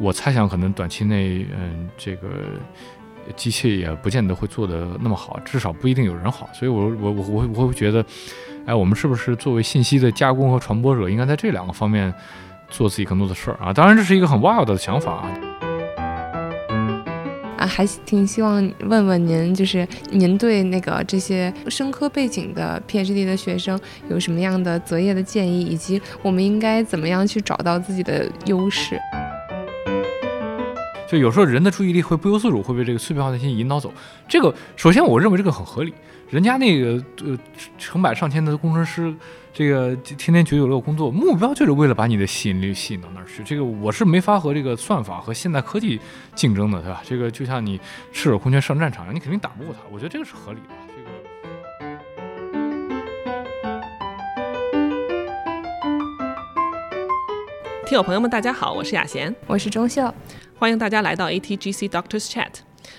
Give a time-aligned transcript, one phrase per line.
[0.00, 2.28] 我猜想可能短期内，嗯，这个
[3.36, 6.48] 机器也不见得会做得那么好，至少不一定有人好。
[6.54, 8.02] 所以，我我我我会我会觉得，
[8.64, 12.12] 哎，我们是不是作为信息的加工和传播者，应该在这两个方面
[12.70, 13.72] 做自己更多的事儿啊？
[13.74, 15.30] 当然，这是一个很 wild 的想法啊。
[17.58, 28.98] 啊，还挺希望问问您，就是您对那个这些生科背景的 PhD 的学生有什么样的择业的建议，以及我们应该怎么样去找到自己的优势？
[31.10, 33.92] 就有时候人的注意力会不由自主会被这个碎片化的信息引导走。
[34.28, 35.92] 这个首先我认为这个很合理，
[36.28, 37.36] 人家那个呃
[37.76, 39.12] 成百上千的工程师。
[39.52, 43.42] 这个天天九九六工作目标就是为了把你的吸引力吸引到那儿去。
[43.42, 45.98] 这个我是没法和这个算法和现代科技
[46.36, 47.02] 竞争的，对吧？
[47.04, 47.80] 这个就像你
[48.12, 49.80] 赤手空拳上战场，你肯定打不过他。
[49.90, 50.66] 我觉得这个是合理的。
[50.86, 51.10] 这个
[57.88, 60.14] 听友朋友们，大家好，我是雅贤，我是钟秀，
[60.60, 62.50] 欢迎大家来到 ATGC Doctors Chat。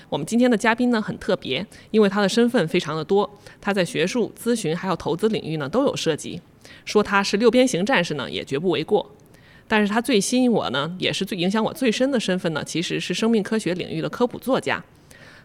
[0.09, 6.41] 我们今天的嘉宾呢很特别，因为他的身份非常的多，他在学术、咨询还有投资领域呢都有涉及。
[6.85, 9.11] 说他是六边形战士呢也绝不为过。
[9.67, 14.83] 但是他最吸引我呢，也是最影响我最深的身份呢，其实是生命科学领域的科普作家。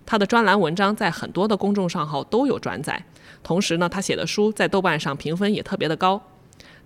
[0.06, 3.04] 他的专栏文章在很多的公众账号都有转载，
[3.42, 6.22] 同时呢，他写的书在豆瓣上评分也特别的高。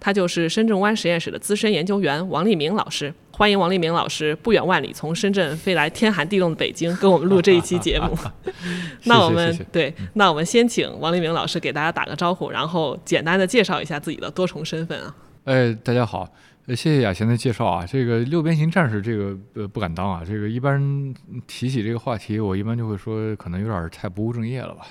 [0.01, 8.14] 他就是深圳湾实验室的资深研究员王立明老师，欢迎王立明老师不远万里从深圳飞来天寒地冻的北京跟我们录这一期节目。
[9.05, 15.16] 那我们对，那我们先请王立明老师给大家打个招呼，然后简单的介绍一下自己的多重身份啊。
[15.44, 16.28] 哎，大家好，
[16.68, 17.86] 谢谢雅贤的介绍啊。
[17.86, 21.14] 这个六边形战士这个呃不敢当啊，这个一般
[21.46, 24.83] 提起这个话题，我一般就会说可能有点太不务正业了吧。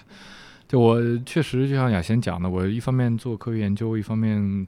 [0.67, 4.65] 就我确实就像雅贤讲的，我一方面做科学研究，一方面。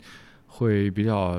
[0.54, 1.38] 会比较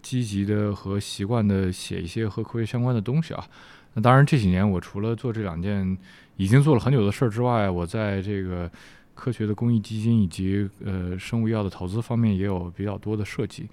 [0.00, 3.44] 积极的和习惯的写一些和科学相关的东西啊。
[3.92, 5.96] 那当然这几年我除了做这两件
[6.36, 8.68] 已经做了很久的事儿之外，我在这个
[9.14, 13.68] 科学的公益基金以及呃生物医药的投资方面也有比较多的设计，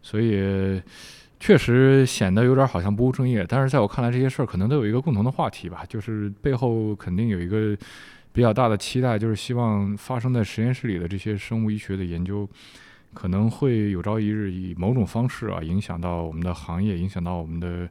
[0.00, 0.80] 所以
[1.38, 3.44] 确实显得有点好像不务正业。
[3.46, 7.76] 但是在我看来，这些事儿可能都有一个共同的话题吧，就是背后肯定有一个
[8.32, 12.48] 比较大的期待，就是希望发生在实验室里的这些生物医学的研究。
[13.14, 17.88] 可能会有朝一日以某种方式啊，影响到我们的行业，影响到我们的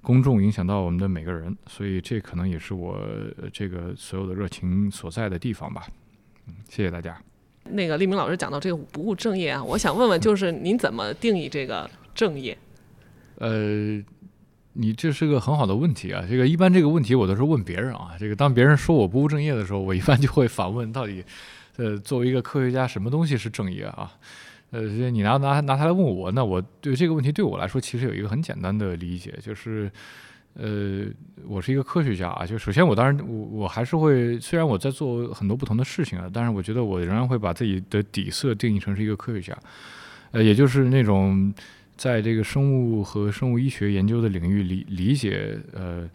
[0.00, 2.98] 公众，影响到我们的每个人，所以这可能也是我
[3.52, 5.86] 这个所有的热情所在的地方吧。
[6.46, 7.20] 嗯，谢谢大家。
[7.68, 12.56] 那个立明老师讲到这个不务正业啊，我想问问，就是您怎么定义这个正业？
[13.38, 14.02] 呃，
[14.72, 16.24] 你这是个很好的问题啊。
[16.26, 18.12] 这个一般这个问题我都是问别人啊。
[18.18, 21.24] 这个当别人说我不务正业的时候，我一般就会反问到底。
[21.76, 24.10] 呃，作为一个科学家，什么东西是正业啊？
[24.70, 29.90] 呃，你拿拿拿它来问我，那我对这个问题对我来说，其实有一个很简单的理解，就是，
[30.54, 31.04] 呃，
[31.46, 32.44] 我是一个科学家啊。
[32.44, 39.56] 就首先，我当然我我还是会，虽然我在做很多不同的事情啊，但是我觉得我仍然会把自己的底色定义成是一个科学家，
[40.32, 41.54] 呃，也就是那种
[41.96, 46.08] 在这个生物和生物医学研究的领域理理解，呃。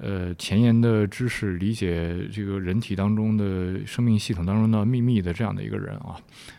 [0.00, 6.16] 呃，前沿的知识理解这个人体当中的生命系统当中的秘密的这样的一个人啊，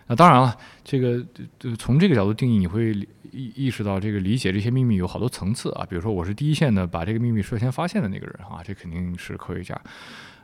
[0.07, 1.23] 那当然了，这个
[1.77, 2.91] 从这个角度定义，你会
[3.31, 5.85] 意意识到这个理解这些秘密有好多层次啊。
[5.89, 9.79] 比如说，我是第一线的把这个秘密率先发现的那个人啊，这肯定是科学家。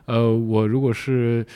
[0.04, 1.46] 呃，我如果是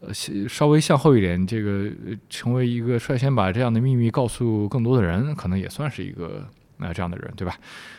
[0.00, 0.12] 呃
[0.48, 1.90] 稍微向后一点，这个
[2.30, 6.46] 成为一个率先把这样的秘密告诉更多的人，可能也算是一个
[6.76, 7.54] 那这样的人，对吧？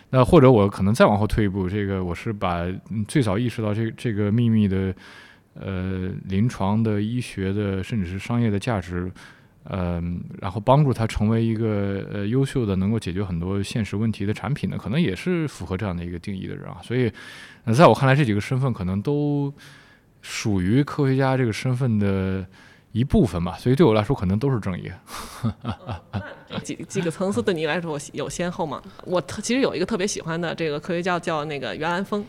[0.10, 2.66] 那或者我可能再往后退一步，这个我是把
[3.08, 4.94] 最早意识到这这个秘密的，
[5.56, 9.12] 呃，临床的医学的甚至是商业的价值，
[9.64, 16.78] 嗯，然后帮助他成为一个呃优秀的能够解决很多现实问题的产品呢，可能也是符合这样的一个定义的人啊。
[16.84, 17.12] 所以，
[17.74, 19.54] 在我看来，这几个身份可能都
[20.22, 22.46] 属于科学家这个身份的。
[22.96, 24.90] 一部分吧，所以对我来说可能都是正义。
[26.64, 28.82] 几几个层次对你来说有先后吗？
[29.04, 32.24] 我特其实有一个特别喜欢的这个科学家叫那个袁兰峰，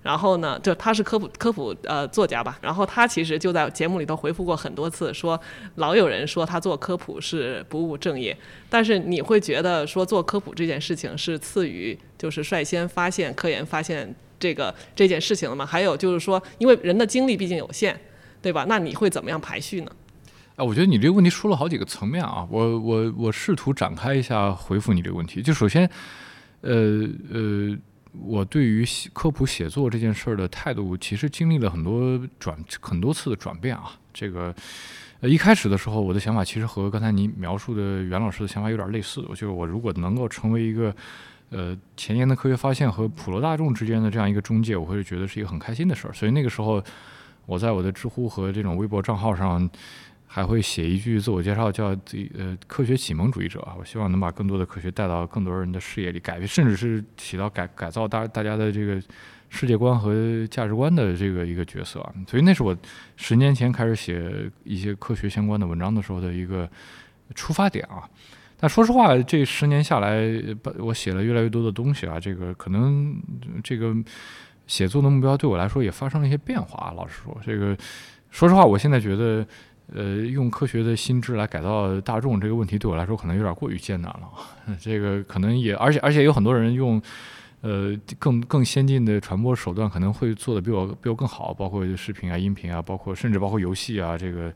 [0.00, 5.38] 然后呢，就他是科普科普呃作家吧，然后他其实就在节目里头回复过很多次，说
[5.74, 8.36] 老有人说他做科普是不务正业，
[8.70, 15.66] 但是你会觉得说做科普这件事情是次于就是率先发现科研发现这个这件事情了吗？
[15.66, 18.00] 还有就是说，因为人的精力毕竟有限，
[18.40, 18.64] 对吧？
[18.68, 19.90] 那你会怎么样排序呢？
[20.56, 25.40] 啊，我觉得你这个问题说了好几个层面啊，我我我试图展开一下回复你这个问题。
[25.40, 25.88] 就首先，
[26.60, 27.74] 呃呃，
[28.20, 28.84] 我对于
[29.14, 33.92] 科普写作这件事儿的态度，其实经历了很多转很多次的转变啊。
[34.12, 34.54] 这个
[35.20, 39.24] 呃一开始的时候，我的想法其实和刚才您描述的袁老师的想法有点类似。
[39.30, 40.94] 我就是我如果能够成为一个
[41.48, 46.12] 呃前沿的科学发现和普罗大众之间的这样一个中介，我会觉得是一个很开心的事儿。
[46.12, 46.84] 所以那个时候，
[47.46, 49.70] 我在我的知乎和这种微博账号上。
[50.34, 58.98] 还会写一句自我介绍，叫“这呃科学启蒙主义者”啊，我希望能把更多的科学带到更多人的视野里，改变甚至是起到改改造大大家的这个
[59.50, 62.14] 世界观和价值观的这个一个角色啊。
[62.26, 62.74] 所以那是我
[63.14, 66.66] 十年前开始写一些科学相关的文章的时候的一个
[67.34, 68.08] 出发点啊。
[68.56, 70.18] 但说实话，这十年下来，
[70.78, 73.22] 我写了越来越多的东西啊，这个可能
[73.62, 73.94] 这个
[74.66, 76.94] 写作的目标对我来说也发生了一些变化啊。
[76.96, 77.76] 老实说，这个
[78.30, 79.46] 说实话，我现在觉得。
[79.94, 84.76] 呃，用科学的心智来改造大众这个问题，对我来说可能有点过于艰难了。
[84.80, 87.02] 这个可能也，而且而且有很多人用，
[87.60, 94.50] 呃，更更先进的传播手段，可能会做的比我比我更好，包括视频啊、音频啊，包括甚至包括游戏啊，这个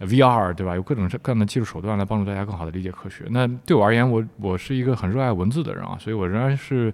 [0.00, 0.74] VR 对吧？
[0.74, 3.24] 有各种各样的技术手段来帮助大家更好的理解科学。
[3.30, 6.92] 那对我而言，我我是一个很热爱文字的人啊，所以我仍然是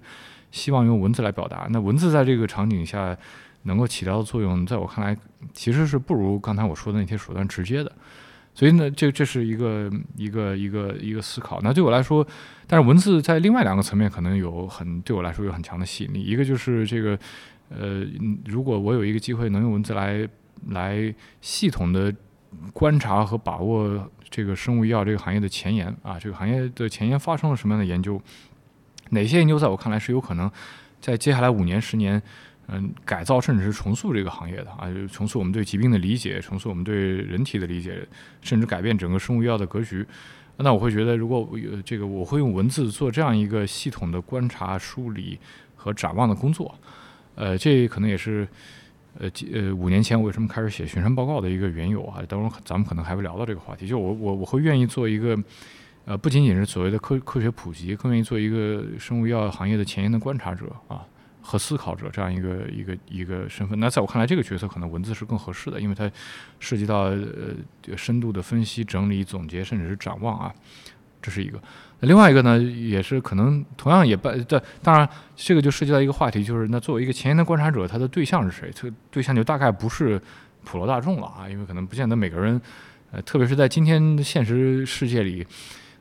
[0.51, 1.67] 希望用文字来表达。
[1.69, 3.17] 那文字在这个场景下。
[3.63, 5.17] 能够起到的作用，在我看来，
[5.53, 7.91] 其实是不如刚才我说的那些手段直接的。
[8.55, 11.59] 所以呢，这这是一个一个一个一个思考。
[11.63, 12.25] 那对我来说，
[12.67, 16.21] 但是文字在另外两个层面可能有很对我来说有很强的吸引力。
[16.21, 17.17] 一个就是这个，
[17.69, 18.05] 呃，
[18.45, 20.29] 如果我有一个机会能用文字来
[20.67, 21.11] 来
[21.41, 22.13] 系统的
[22.73, 28.21] 观察和把握这个生物医药这个行业的前沿啊，这个行业的前沿发生了什么样的研究，
[29.09, 30.51] 哪些研究在我看来是有可能
[31.01, 32.21] 在接下来五年十年。
[32.67, 38.07] 嗯，改造甚至是重塑这个行业的啊，重塑我们对疾病的理解，重塑我们对人体的理解，
[38.41, 40.05] 甚至改变整个生物医药的格局。
[40.57, 45.37] 那我会觉得，如果有这个，我会用文字做这样一个系统的观察、梳理
[45.75, 46.73] 和展望的工作。
[47.35, 48.47] 呃，这可能也是
[49.19, 52.21] 呃呃五年前我为什么开始写巡山报告的一个缘由啊。
[52.27, 53.87] 等会儿咱们可能还会聊到这个话题。
[53.87, 55.37] 就我我我会愿意做一个
[56.05, 61.03] 呃，不仅仅是所谓的科科学普及，更愿意做一个生物医药行业的前沿的观察者啊。
[61.45, 66.09] 和思考者这样一个一个一个身份，那在我看来，这个角色可能文字是更合适的，因为它
[66.57, 70.53] 涉及到呃深度的分析、整理、总结，甚至是展望啊，
[71.21, 71.61] 这是一个。
[71.99, 78.71] 那另外一个呢，也是可能同样也办这当然这个就涉及到一个话题，就是那作为一个前沿的观察者，他的对象是谁？
[78.73, 80.19] 这个对象就大概不是
[80.63, 82.59] 普罗大众了啊，因为可能不见得每个人，
[83.11, 85.45] 呃，特别是在今天的现实世界里。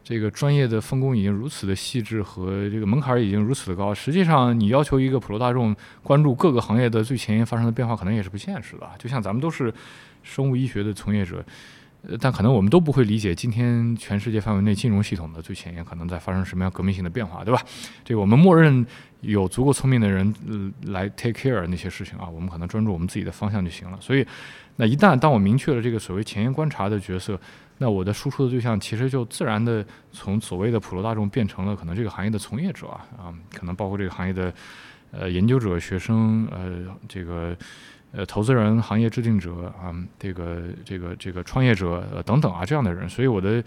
[0.04, 8.90] 这个专业的分工已经如此的细致和这个门槛已经如此的高，实际上你要求一个普罗大众关注各个行业的最前沿发生的变化，可能也是不现实的。
[8.98, 9.72] 就像咱们都是
[10.22, 11.44] 生物医学的从业者，
[12.08, 17.62] 呃但可能我们都不会理解今天全世界范围内金融系统的最前沿可能在发生什么样革命性的变化，对吧？
[18.04, 18.84] 这个我们默认
[19.20, 20.34] 有足够聪明的人
[20.86, 23.98] 来 take care 那些事情啊，我们可能专注我们自己的方向就行了。
[24.00, 24.26] 所以，
[24.76, 27.38] 那一旦当我明确了这个所谓前沿观察的角色。
[27.78, 34.54] 那我的输出的对象其实就自然的从所谓的普罗大众变成了可能这个行业的从业者啊，啊，可能包括这个行业的
[35.10, 37.56] 呃研究者、学生、呃这个
[38.12, 43.62] 呃投资人、行业制定者啊，这个这个这个创业者等等啊这样的人，所以我的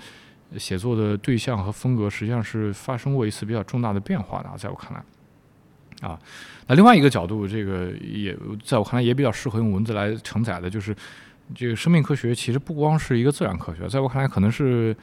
[0.57, 6.19] 写作的对象和风格实际上是发生过一次比较重大的变化的，在我看来啊，
[6.67, 10.95] 那另外一个角度，这个也在我看来也比较适合用文字来承载的，就是。
[11.53, 14.97] 这个生命科学其实不光是一个自然科学，在我看来，可能是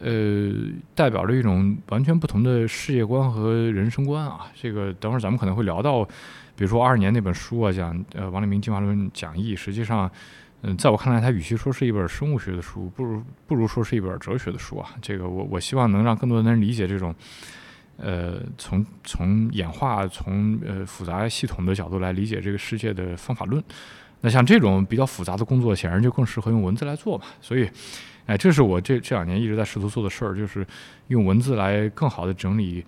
[0.00, 0.52] 呃
[0.96, 4.50] 代表着一种完全不同的世界观和人生观啊。
[4.52, 6.04] 这个等会儿咱们可能会聊到，
[6.60, 10.10] 比如说二二年那本书啊，讲呃王立明进化论讲义，实际上，
[10.60, 14.90] 嗯，在我看来，它与其说是一本生物学的书，不如不如说是一本哲学的书啊。
[15.00, 17.14] 这个我我希望能让更多的人理解这种，
[17.96, 23.64] 呃，从从演化从呃复杂系统的角度来理解这个世界的方法论。
[24.20, 27.24] 那像这种比较复杂的工作，显然就更适合用文字来做嘛。
[27.40, 27.66] 所以，
[28.26, 30.66] 哎，这是我这这两年一直在试图做的事儿，就是
[31.06, 32.84] 用文字来更好的整理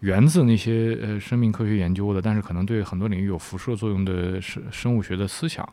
[0.00, 5.66] 源自那些呃生命科学研究的，但是可能对很多领域有辐射作用的生生物学的思想，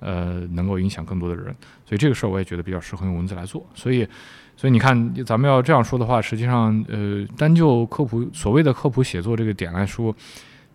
[0.00, 1.54] 呃，能够影响更多的人。
[1.84, 3.64] 所以这个事儿我也觉得比较适合用文字来做。
[3.74, 4.08] 所以，
[4.56, 10.14] 所以你看，咱们要这样说的话，实际上，呃，单就科普所谓的科普写作这个点来说。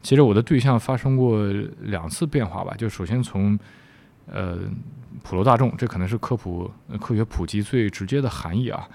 [0.04, 1.46] 其实我的对象发生过
[1.82, 3.58] 两次变化吧，就首先从，
[4.28, 4.60] 呃，
[5.24, 8.88] 普罗大众，这可能是科普科学普及最直接的含义啊，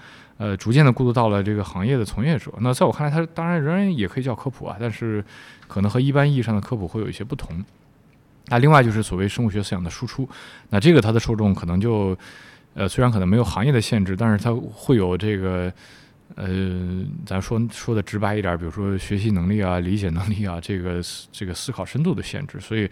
[0.43, 2.51] 呃，逐渐的过渡到了这个行业的从业者。
[2.59, 5.23] 那在我看来，它当然仍然也可以叫科普啊，但是
[5.69, 7.63] 可能和一般意义上的科普会有一些不同。
[8.47, 10.27] 那另外就是所谓生物学思想的输出，
[10.69, 12.17] 那这个它的受众可能就，
[12.73, 15.71] 呃，虽然可能没有行业的限制，但是它会有这个。
[16.35, 20.99] 呃，咱说说的直白一点，比如说学习能力啊、理解能力啊，这个
[21.31, 22.89] 这个思考深度的限制，所以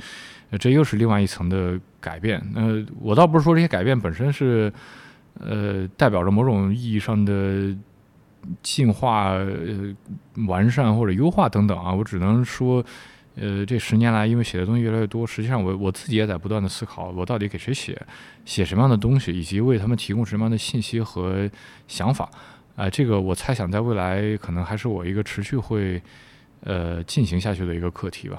[0.60, 2.40] 这又是另外一层的改变。
[2.54, 4.72] 呃，我倒不是说这些改变本身是
[5.40, 7.76] 呃代表着某种意义上的
[8.62, 9.96] 进化、呃
[10.48, 12.84] 完善或者优化等等啊，我只能说。
[13.34, 18.00] 呃，这十年来，因为写的东西越来越多，实际上我我自己也在不断的思考，我到底给谁写，
[18.44, 21.50] 写什么样的东西，以及为他们提供什么样的信息和
[21.88, 22.30] 想法。
[22.76, 26.02] 啊，这个我猜想在未来可能还是我一个持续会
[26.66, 28.38] 呃进行下去的一个课题吧。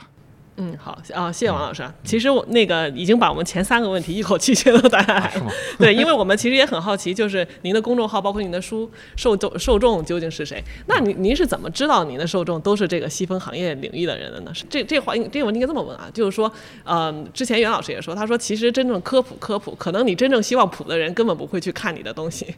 [0.56, 1.82] 嗯，好啊，谢谢王老师。
[2.04, 5.50] 其实我那个已经把我们前三个问题一口气 全都答下来了。
[5.78, 10.62] 对，因为我们其实也很好奇，就是您的公众号，包括您的书，受众受众究竟是谁？
[10.86, 14.52] 那您您是怎么知道您的受众都是这个细分行业领域的人的呢？
[14.68, 16.52] 这这话这个问题应该这么问啊，就是说，
[16.84, 22.54] 呃，之前袁老师也说，他说其实真正科普科普，可能你真正希望普的人根本不会去看你的东西。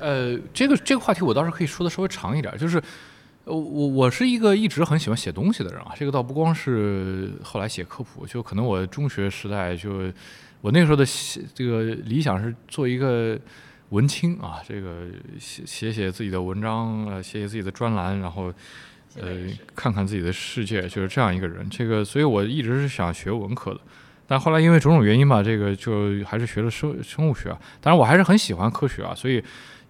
[0.00, 2.82] 呃，这个这个话题我倒是可以说的稍微长一点，就是。
[3.44, 10.12] 呃，我我是一个一直很喜欢写东西的人啊，这个倒不光是后来写科普，就可能我中学时代就，
[10.60, 11.04] 我那个时候的
[11.52, 13.36] 这个理想是做一个
[13.88, 15.08] 文青啊，这个
[15.40, 18.54] 写写写自己的文章，呃，写写自己的专栏，然后
[19.16, 19.28] 呃，
[19.74, 21.68] 看看自己的世界，就是这样一个人。
[21.68, 23.80] 这个，所以我一直是想学文科的，
[24.28, 27.58] 但后来因为种种原因吧，这个就还是学了生生物学啊。
[27.80, 29.42] 当然，我还是很喜欢科学啊，所以。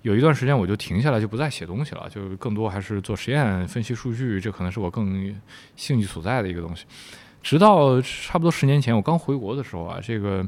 [0.02, 5.35] 有一段时间我就停下来，就不再写东西了，就更多还是做实验、分析数据，这可能是我更
[5.76, 6.85] 兴趣所在的一个东西。
[7.40, 10.47] 直到差不多十年前，我刚回国的时候啊，这个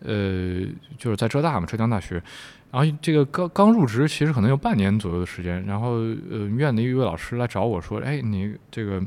[0.00, 2.22] 呃，就是在浙大嘛，浙江大学，
[2.70, 5.96] 然后这个刚刚入职，其实可能有半年左右的时间，然后
[6.30, 9.02] 呃，院的一位老师来找我说：“哎，你这个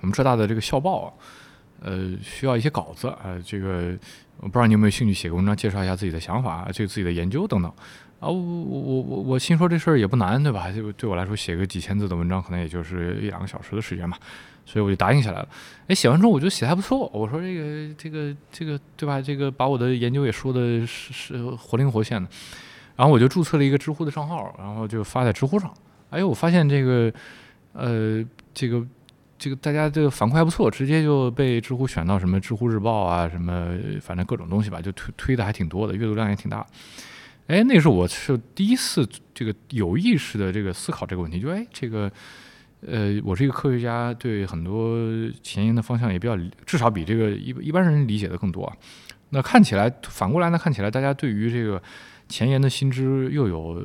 [0.00, 1.12] 我们浙大的这个校报啊，
[1.80, 3.96] 呃，需要一些稿子啊，这个
[4.38, 7.72] 我不知道你有没有兴趣写个文章，介绍一下自己的想法，这个自己的研究等等。”
[8.26, 10.72] 啊，我我我我心说这事儿也不难，对吧？
[10.72, 14.16] 就对我来说，写个几千字的文章，可能也就是一两个小时的时间嘛，
[14.64, 15.48] 所以我就答应下来了。
[15.86, 19.20] 哎，写完之后我觉得写的还不错，我说这个这个这个对吧？
[19.22, 22.28] 这个把我的研究也说的是是活灵活现的。
[22.96, 25.72] 然后我就注册了一个知乎的账号，然后就发在知乎上。
[26.10, 27.12] 哎，我发现这个
[27.74, 28.82] 呃这个
[29.38, 36.66] 这个大家这个反馈还不错，直接就被知乎选到什么知乎日报啊，什么反正各种东西吧，就推推的还挺多的，阅读量也挺大。
[37.46, 42.10] 哎，那时候我是第一次这个有意识的这个思考这个问题，就哎，这个
[42.84, 44.98] 呃，我是一个科学家，对很多
[45.42, 48.72] 前沿的方向也比较，至少比这个一一般人理解的更多。
[49.30, 51.80] 那看起来反过来呢，看起来大家对于这个
[52.28, 53.80] 前沿的新知又有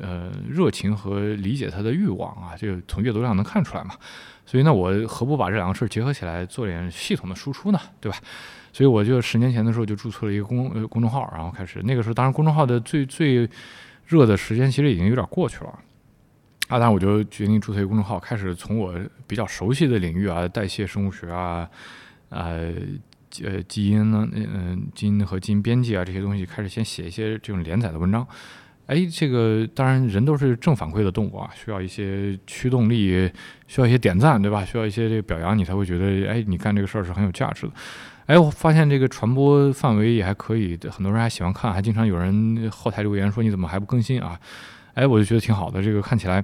[0.00, 3.94] 呃热情和理解它的欲望啊，这个从阅读量能看出来嘛。
[4.44, 7.78] 所以呢，我何不把这两个事儿结合起来做点系统的输出呢？
[8.00, 8.18] 对吧？
[8.72, 13.48] 所以我就十年前的时候就注册了一个公呃公众号，然后开始那个时候，当然公众号的最最
[14.06, 15.70] 热的时间其实已经有点过去了，
[16.68, 18.94] 啊，当然我就决定注册一个公众号，开始从我
[19.26, 21.68] 比较熟悉的领域啊，代谢生物学啊，
[22.28, 22.72] 呃
[23.44, 28.26] 呃基因呢，嗯基因和基因编辑啊这些东西开始先写一些这种连载的文章，
[28.86, 33.30] 哎，这个当然人都是正反馈的动物啊，需要一些驱动力，
[33.68, 34.64] 需要一些点赞，对吧？
[34.64, 37.72] 需要一些这个表扬，你才会觉得哎，你干这个事儿是很有价值的。
[38.30, 44.38] 哎，我发现这个传播范围也还可以，很多人还喜欢看，还经常有人后台留言说你怎么还不更新啊？
[44.94, 46.36] 哎，我就觉得挺好的，这个看起来，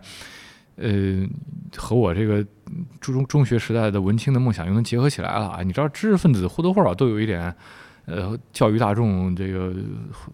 [0.75, 1.25] 呃，
[1.76, 2.45] 和我这个
[3.00, 5.62] 初中中学时代的文青的梦想又能结合起来了啊！
[5.62, 7.55] 你知道，知识分子或多或少都有一点，
[8.07, 9.73] 呃，教育大众这个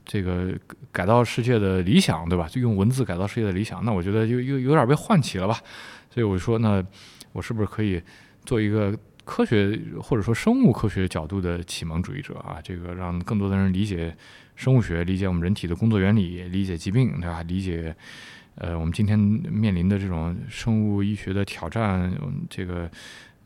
[0.07, 0.55] 这个
[0.91, 2.49] 改造世界的理想，对吧？
[2.49, 5.59] 就用文字改造世界的理想，那我觉得又又有点被唤起了吧？
[6.09, 6.83] 所以我就说，那
[7.33, 8.01] 我是不是可以
[8.47, 8.97] 做一个？
[9.25, 14.17] 科学或者说生物科学角度的启蒙主义者啊，这个让更多的人理解
[14.57, 17.41] 生物学，理解我们人体的工作原理，理解疾病，对吧？
[17.45, 17.95] 理解
[18.57, 22.13] 呃我们今天面临的这种生物医学的挑战，
[22.51, 22.91] 这个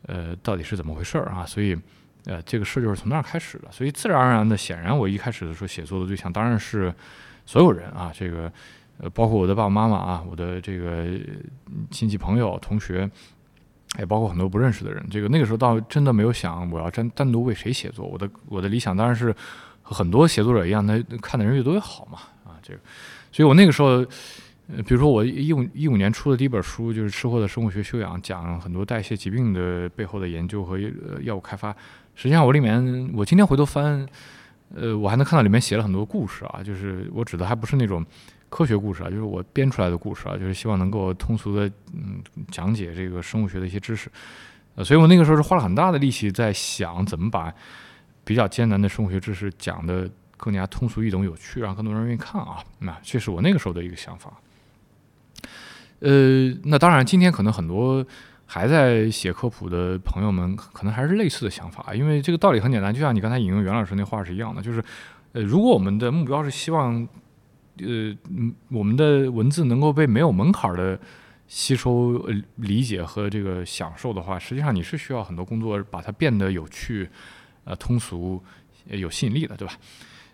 [0.07, 1.45] 呃到底是怎么回事儿啊？
[1.45, 1.77] 所以
[2.25, 3.71] 呃这个事儿就是从那儿开始的。
[3.71, 6.91] 所以自然而然的，显然我一开始的时候写作的对象当然是
[7.45, 8.51] 所有人啊，这个
[8.97, 11.05] 呃包括我的爸爸妈妈啊，我的这个
[11.91, 13.07] 亲戚朋友同学。
[13.97, 18.05] 也包括很多不认识的人，这个那个时候倒真的没有想我要单单独为谁写作。
[18.05, 19.33] 我的我的理想当然是
[19.81, 22.19] 和很多写作者一样，那看的人越多越好嘛。
[22.43, 22.79] 啊，这个，
[23.31, 24.05] 所以我那个时候，
[24.67, 30.77] 呃，比如说我一五一五年出的第一本书就是《吃货的生物学修养》，讲很多代谢疾病的背后的研究和
[31.21, 31.75] 药物开发。
[32.13, 34.05] 实际上我里面，我今天回头翻，
[34.75, 38.05] 呃，我还能看到里面写了很多故事啊，就是我指的还不是那种。
[38.49, 44.09] 科学故事啊，就是我编出来的故事啊，就是希望能够通俗的嗯讲解这个生物学的一些知识，
[44.75, 47.53] 呃，所以我那个时候是花了很大的力气在想怎么把
[48.23, 52.57] 比较艰难的生物学知识讲的更加通俗易懂、有趣，让更多人愿意看啊。
[52.79, 54.31] 那这是我那个时候的一个想法。
[55.99, 58.05] 呃，那当然，今天可能很多
[58.45, 64.83] 还在写科普的朋友们，可能还是类似的想法，因为这个道理很简单，就像你刚才引用袁老师那话是一样的，就是
[65.33, 67.07] 呃，如果我们的目标是希望
[67.79, 70.99] 呃，嗯，我们的文字能够被没有门槛的
[71.47, 77.09] 吸收、呃理解和这个享受的话，实际上你是需要很多工作把它变得有趣、
[77.63, 78.43] 呃通俗、
[78.87, 79.73] 有吸引力的，对吧？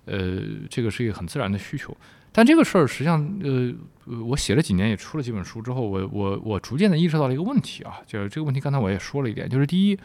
[0.06, 1.96] 呃，这个是一个很自然的需求。
[2.36, 3.72] 但这个事儿实际上，呃，
[4.06, 9.98] 呃我写了几年，也出了几本书之后，我我我逐渐的意识到了一个问题啊，就是这个问题，刚才我也说了一点，就是第一，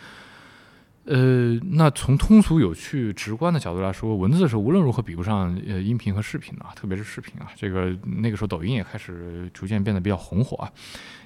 [1.09, 7.49] 呃，那从通俗、有趣、直观的角度来说，文字是无论如何比不上呃音频和视频的啊，特别是视频啊。
[7.57, 10.71] 这个那个时候抖音也开始逐渐变得比较红火啊，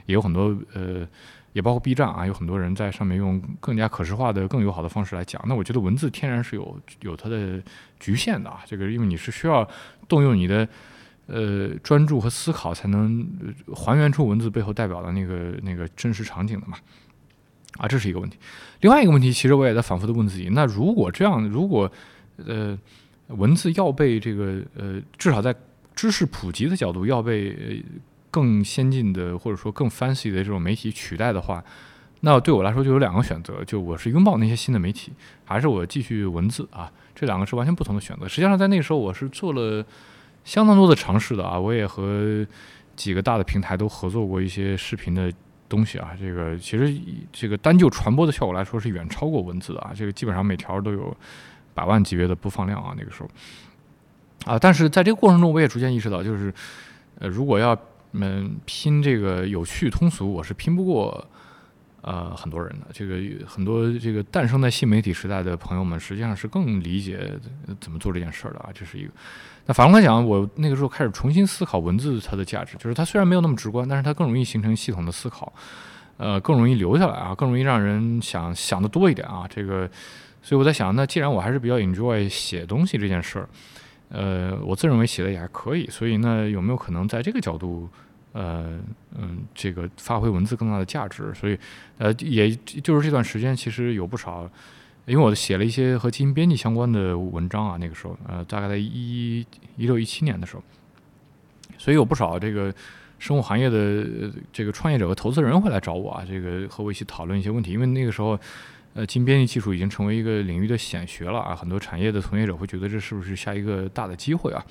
[0.06, 1.06] 也有很多呃，
[1.52, 5.42] 也包括 B 站啊，有很多人在上面用更加可视化的、更友好的方式来讲。
[5.46, 7.60] 那我觉得文字天然是有有它的
[7.98, 9.68] 局限的啊，这个因为你是需要
[10.08, 10.68] 动用你的。
[11.28, 13.26] 呃，专注和思考才能
[13.72, 16.76] 还原出文字背后代表的那个那个真实场景的嘛，
[17.78, 18.38] 啊，这是一个问题。
[18.80, 21.90] 另外一个问题，其实我也在反复的问自己：那如果这样，如果
[22.46, 22.78] 呃
[23.28, 25.54] 文字要被这个呃至少在
[25.94, 27.84] 知识普及的角度要被
[28.30, 31.62] 更先进的或者说更 fancy 的这种媒体取代的话，
[32.20, 35.12] 那对我来说就有两个选择：就我是拥抱那些新的媒体，
[35.44, 36.90] 还是我继续文字啊？
[37.14, 38.26] 这两个是完全不同的选择。
[38.28, 39.84] 实际上，在那个时候，我是做了。
[40.44, 42.44] 相当多的尝试的啊，我也和
[42.96, 45.32] 几个大的平台都合作过一些视频的
[45.72, 46.12] 东西啊。
[46.20, 46.94] 这个其实
[47.32, 49.92] 这个单就传播的效果来说是远超过文字的啊。
[49.94, 51.16] 这个基本上每条都有
[51.72, 52.94] 百万级别的播放量啊。
[52.98, 53.30] 那个时候
[54.44, 56.52] 啊，但是在这个过程中，我也逐渐意识到，就是
[57.18, 57.76] 呃，如果要
[58.12, 61.26] 嗯拼这个有趣通俗，我是拼不过
[62.02, 62.86] 呃很多人的。
[62.92, 67.30] 这个很多这个诞生在新媒体时代的朋友们，实际上是更理解
[67.80, 68.68] 怎么做这件事儿的啊。
[68.74, 69.10] 这是一个。
[69.64, 75.52] 那反过来讲，我那个时候开始重新思考文字它的价值，就是它虽然没有那么直观，但是它更容易形成系统的思考，
[76.16, 79.46] 呃，更容易留下来啊，更容易让人想想的多一点啊。
[79.48, 79.88] 这个，
[80.42, 83.48] 所以我在想，那既然我还是比较 enjoy 写东西这件事儿，
[84.08, 87.88] 呃，我自认为写的也还可以，所以呢，有没有可能在这个角度，
[88.32, 88.80] 呃，
[89.16, 91.32] 嗯，这个发挥文字更大的价值？
[91.34, 91.56] 所以，
[91.98, 94.50] 呃，也就是这段时间，其实有不少。
[95.04, 99.40] 因为我写了一些和基因编辑相关的文章啊，那个时候，呃，大概在一
[99.76, 100.62] 一六一七年的时候，
[101.76, 102.72] 所以有不少这个
[103.18, 107.72] 生物行业的这个创业者和投资人会来找我啊，这个和我一起讨论一些问题。
[107.72, 108.38] 因为那个时候，
[108.94, 114.64] 呃，基因编辑技术已经成为一个领域的显学了啊，很多产业的从业者会觉得这是不是下一个大的机会啊，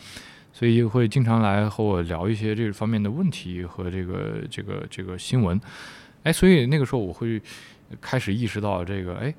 [0.53, 5.59] 所以会经常来和我聊一些这方面的问题和这个这个这个新闻。
[6.23, 7.41] 哎，所以那个时候我会
[7.99, 9.33] 开始意识到这个，哎。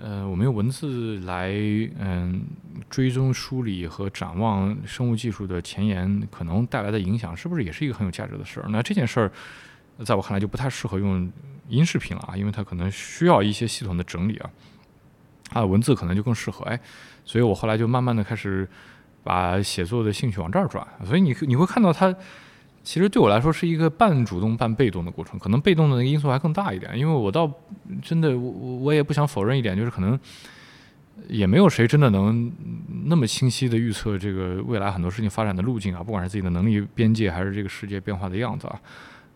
[0.00, 1.50] 呃，我们用文字来
[1.98, 2.44] 嗯
[2.88, 8.68] 追踪、梳理和展望生物技术的前沿可能带来的影响，是不是也是一个很有价值的事儿？
[8.70, 9.32] 那这件事儿，
[10.04, 11.28] 在我看来就不太适合用
[11.68, 14.50] 音视频了啊，因为它可能需要一些系统的整理啊，
[15.54, 16.64] 啊，文字可能就更适合。
[16.66, 16.78] 哎，
[17.24, 18.68] 所以我后来就慢慢的开始
[19.24, 20.86] 把写作的兴趣往这儿转。
[21.04, 22.14] 所以你你会看到它。
[22.88, 27.46] 其实对我来说是一个半主动半被动的过程，可能被动的那个因素还更大一点，因为我倒
[28.00, 30.18] 真的我我也不想否认一点，就是可能
[31.28, 32.50] 也没有谁真的能
[33.04, 38.80] 那么清晰的预测这个未来很多事情发展的路径啊，不管是自己的能力边界还是这个世界变化的样子啊，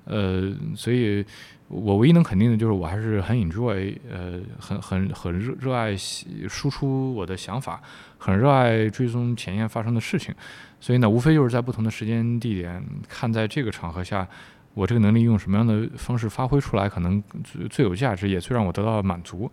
[0.04, 1.24] 呃，所以
[1.68, 7.80] 我唯一能肯定的就是我还是很 enjoy，呃，很很很热热爱输出我的想法，
[8.18, 10.34] 很热爱追踪前沿发生的事情。
[10.80, 14.26] 所以呢，无非就是在不同的时间地点，看在这个场合下，
[14.74, 19.50] 我这个能力用什么样的方式发挥出来，可能最最有价值，也最让我得到满足。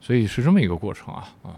[0.00, 1.56] 所以是这么一个过程啊啊。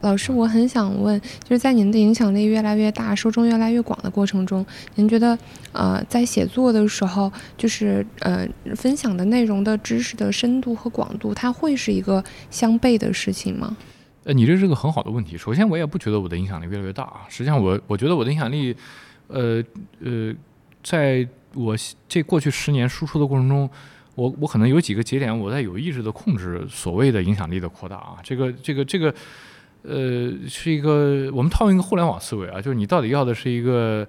[0.00, 4.64] 老师，我很想问，就是在您的影响力越来越大、受众越来越广的过程中，
[4.94, 5.36] 您觉得
[5.72, 13.76] 呃，在写作的时候，就是呃，分享的内容的知识的深度和广度，它会是一个相悖的事情吗？
[14.24, 15.36] 呃，你这是个很好的问题。
[15.36, 17.22] 首先，我也不觉得我的影响力越来越大啊。
[17.28, 18.76] 实际上，我我觉得我的影响力，
[19.28, 19.62] 呃
[20.04, 20.32] 呃，
[20.84, 21.74] 在我
[22.06, 23.68] 这过去十年输出的过程中，
[24.14, 28.16] 我我可能有几个节点，我在有意识的控制所谓的影响力的扩大啊。
[28.22, 29.12] 这个这个这个，
[29.82, 34.06] 呃，是一个我们套用一个互联网思维啊，就是你到底要的是一个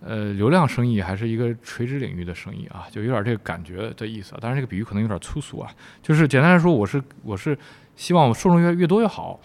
[0.00, 2.86] 呃流量生意，还是一个垂直领域的生意啊？
[2.90, 4.38] 就有点这个感觉的意思啊。
[4.40, 5.70] 当然，这个比喻可能有点粗俗啊。
[6.02, 7.56] 就是简单来说，我是我是。
[7.96, 9.38] 希望我受众越越多越好，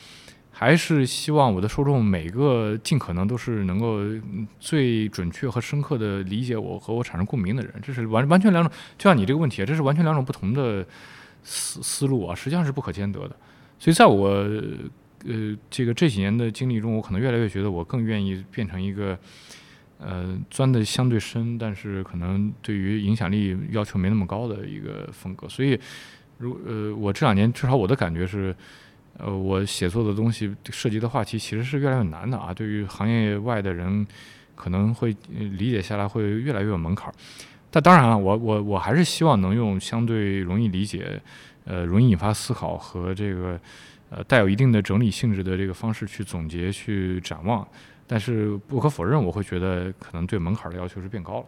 [0.49, 3.99] 还是希望我的受众每个尽可能都是能够
[4.59, 10.83] 最准确和深刻的理解我和我产生共鸣的人，这是完完全两种，就像你这个问题啊，这是完全两种不同的
[11.43, 13.35] 思思路啊，实际上是不可兼得的。
[13.77, 14.43] 所以在我
[15.25, 19.17] 呃这个这几年的经历中，我可能越来越觉得我更愿意变成一个
[19.99, 25.79] 呃钻的相对深，但是可能对于影响力要求没那么高的一个风格，所以。
[26.41, 28.55] 如呃，我这两年至少我的感觉是，
[29.17, 32.53] 呃，我写作的东西涉及的话题其实是越来越难的啊。
[32.53, 34.07] 对于行业外的人，
[34.55, 37.13] 可能会理解下来会越来越有门槛儿。
[37.69, 41.21] 但当然了，我我我还是希望能用相对容易理解、
[41.65, 43.59] 呃容易引发思考和这个
[44.09, 47.67] 呃带有一定的整理性质的这个方式去总结、去展望。
[48.11, 51.45] 但是不可否认，我会觉得可能对门槛儿的要求是变高了。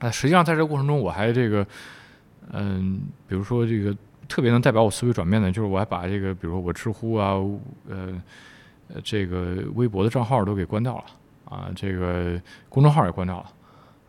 [0.00, 1.66] 啊，实际上在这个过程中，我还这个，
[2.50, 3.96] 嗯，比如说这个
[4.28, 7.36] 特别能代表我思维转变的，就是我还把这个，比如说我知乎啊，
[7.88, 8.20] 呃，
[9.02, 11.04] 这个微博的账号都给关掉了，
[11.46, 13.52] 啊，这个公众号也关掉了，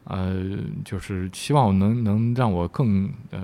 [0.04, 0.43] 呃，
[0.84, 3.41] 就是希望能能让我更呃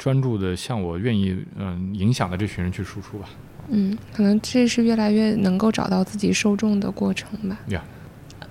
[0.00, 3.28] 专注的向我愿意嗯、影响的这群人去输出吧。
[3.68, 7.58] 嗯，可能这是越来越能够找到自己受众的过程吧。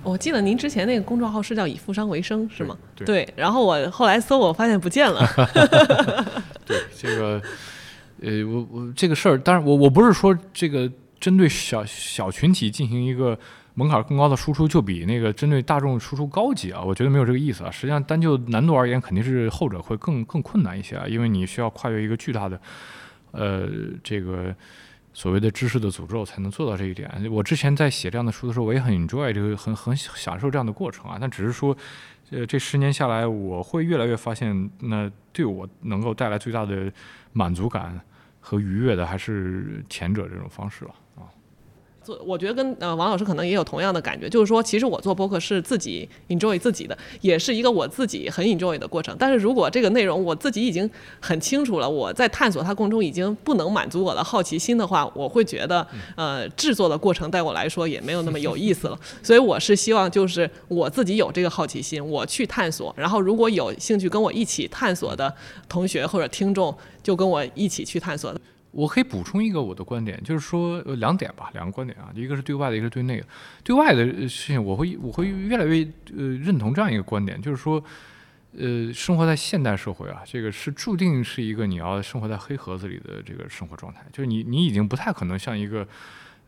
[0.04, 2.78] 我记得您之前那个公众号是叫“以富商为生”是吗？
[2.94, 3.28] 对对。
[3.36, 5.28] 然后我后来搜，我发现不见了。
[6.64, 7.42] 对这个，
[8.22, 13.36] 呃，我我这个事儿，当然我我不是说这个针对小小群体进行一个
[13.80, 17.70] 门槛更高的输出，就比那个针对大众输出高级啊，我觉得没有这个意思啊。
[17.70, 22.60] 实际上，单就难度而言，肯定是后者会更更困难一些啊，因为你需要跨越一个巨大的，
[23.32, 23.68] 呃，
[24.04, 24.54] 这个。
[25.12, 27.10] 所谓的知识的诅咒才能做到这一点。
[27.32, 31.18] 我之前在写这样的书的时候，我也很 enjoy 这个，很很享受这样的过程啊。
[31.20, 31.76] 但只是说，
[32.30, 36.90] 呃，这十年下来，我会越来越发现，那对我能够带来最大的
[37.32, 38.00] 满足感
[38.38, 40.94] 和愉悦的，还是前者这种方式了。
[42.02, 49.14] 做，我觉得跟呃王老师可能也有同样的感觉，就是说，其实我做播客是自己 enjoy 自己的，也是一个我自己很 enjoy 的过程。
[49.18, 50.88] 但是如果这个内容我自己已经
[51.20, 55.86] 很清楚了，我在探索它过程中已经不能满足我的好奇心的话，我会觉得
[56.16, 58.98] 呃制作的过程对我来说也没有那么有意思了。
[59.22, 65.32] 所以我是希望就是我自己有这个好奇心，我去探索，然后如果有兴趣跟我一起探索的
[65.68, 68.40] 同学或者听众，就跟我一起去探索的。
[68.72, 73.26] 我可以补充一个我的观点，就是说呃两点吧，两个观点啊，一个是对外的，一个是对内的。
[73.64, 75.82] 对外的事情，我会我会越来越
[76.16, 77.82] 呃认同这样一个观点，就是说，
[78.56, 85.86] 呃，生活在现代社会啊，这个是注定是一个你要生活在黑盒子里的这个生活状态，就是你你已经不太可能像一个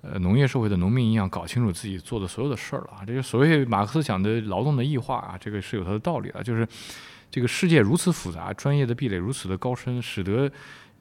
[0.03, 3.05] 呃农业社会的农民一样搞清楚自己做的所有的事儿了啊。
[3.05, 6.67] 这个所谓马克思讲的劳动的异化啊，这个是有它的道理的，就是
[7.31, 10.51] 这个世界如此复杂，专业的壁垒如此的高深，使得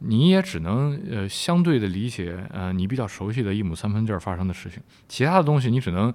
[0.03, 6.13] 你也只能呃相对的理解呃你比较熟悉的一亩三分地儿发生的事情，其他的东西你只能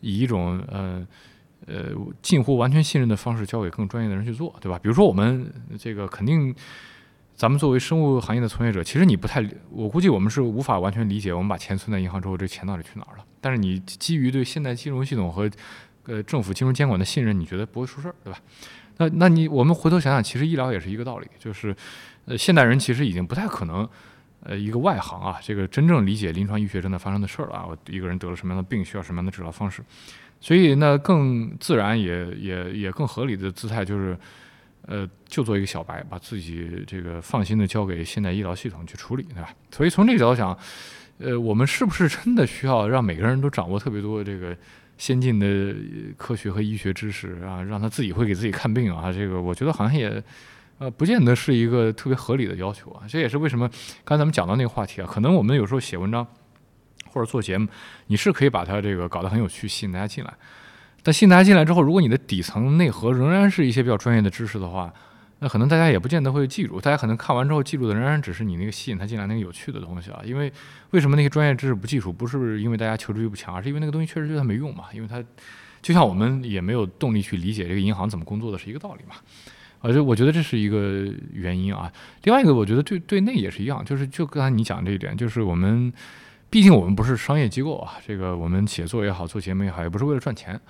[0.00, 1.06] 以一种呃
[1.66, 4.78] 呃近乎完全信任的方式交给更专业的人去做，对吧？
[4.78, 6.54] 比如说我们这个肯定，
[7.34, 13.24] 咱们作为生物行业的从业者，其实你不太，我估计我们是无法完全理解，我们把钱存在银行之后，这钱到底去哪儿了？
[13.40, 15.50] 但是你基于对现代金融系统和
[16.06, 18.38] 呃政府金融监管的信任，你觉得不会出事儿，对吧？
[18.96, 21.76] 那那你我们回头想想，其实医疗也是一个道理，就是
[22.28, 23.88] 呃现代人其实已经不太可能。
[24.44, 29.82] 呃，一个外行啊，这个真正理解临床医学正在发生的事儿了啊，我一个人得了什么样的病，需要什么样的治疗方式，
[30.40, 34.16] 所以呢，更自然也也也更合理的姿态就是，
[34.82, 39.50] 呃，就做一个小白，把自己这个放心的交给现代医疗系统去处理，对吧？
[39.72, 40.56] 所以从这个角度讲，
[41.18, 44.56] 呃，我们是不是真的需要让每个人都掌握特别多这个
[44.96, 45.74] 先进的
[46.16, 49.12] 科学和医学知识啊，让他自己会给自己看病啊？
[49.12, 50.22] 这个我觉得好像也。
[50.78, 53.68] 呃，不见得是一个特别合理的要求啊，这也是为什么
[54.04, 56.26] 刚才咱们讲到那个话题啊，可能我们有时候写文章
[57.10, 57.66] 或者做节目，
[58.06, 60.32] 你是可以把它这个搞得很有趣，吸引大家进来。
[61.02, 64.92] 但吸引大家进来之后，如果你的底层内核仍然是一些比较专业的知识的话，
[65.40, 66.80] 那可能大家也不见得会记住。
[66.80, 70.20] 大家可能看完之后记住的仍然只是你那个吸引他进来那个有趣的东西啊。
[70.24, 70.52] 因为
[70.90, 72.12] 为什么那些专业知识不记住？
[72.12, 74.84] 不是因为大家求知欲不强，而是因为那个东西确实对他没用嘛。
[74.92, 75.24] 因为它
[75.80, 79.14] 就像我们也没有动力去理解这个银行怎么工作的是一个道理嘛。
[79.80, 81.90] 啊，这我觉得这是一个原因啊。
[82.24, 85.92] 另外一个，我觉得对对内也是一样，就是就刚才你讲这一点，就是我们
[86.50, 90.60] 毕竟我们不是商业机构啊，这个我们写作也好，做节目也好，也不是为了赚钱，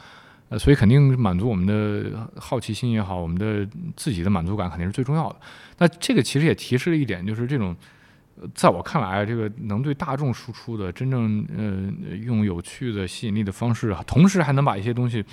[0.50, 3.66] 呃，所以肯定满足我们的好奇心也好，我们的
[3.96, 5.36] 自己的满足感肯定是最重要的。
[5.78, 7.74] 那这个其实也提示了一点，就是这种
[8.54, 15.24] 在我看来，这个能对大众输出的，真正呃用有趣的吸引力的方式，同时还能把一些东西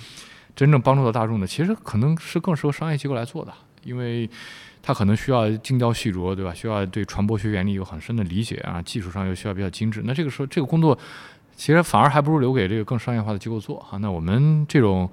[0.54, 3.52] 真正帮助到大众的，其实可能是更适合商业机构来做的。
[3.86, 4.28] 因为
[4.82, 6.52] 它可能需要精雕细琢，对吧？
[6.52, 10.02] 需要对传播学原理有很深的理解啊，技术上又需要比较精致。
[10.04, 10.98] 那这个时候，这个工作
[11.56, 13.96] 其实反而还不如留给这个更商业化的机构做啊。
[13.98, 15.10] 那我们这种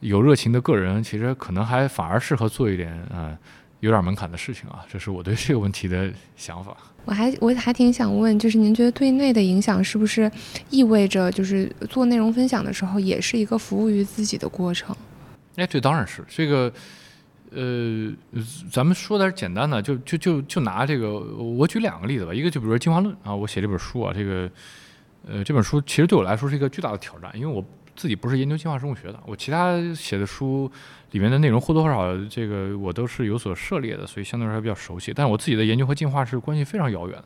[0.00, 3.36] 有热情的个人，其实可能还反而适合做一点呃
[3.80, 4.84] 有点门槛的事情啊。
[4.88, 6.76] 这是我对这个问题的想法。
[7.04, 10.30] 我还我还挺想问，就是您觉得对内的影响是不是
[10.70, 14.96] 意味着就是做内容分享的时候，也是一个服务于自己的过程？
[15.56, 16.72] 哎，这当然是这个。
[17.54, 18.12] 呃，
[18.70, 22.32] 咱们说点简单的，就就就就拿这个，我举两个例子吧。
[22.32, 24.50] 一个就比如说进化论啊，我写这本书啊，这个
[25.28, 30.70] 呃这本书其实对我来说是一个巨大的挑战，因为我自己不是研究进化生物学的，我其他写的书
[31.10, 35.12] 里面的内容或多或少这个我都是有所涉猎的，所以相对来说比较熟悉。
[35.14, 37.24] 但是我自己的研究和进化是关系非常遥远的。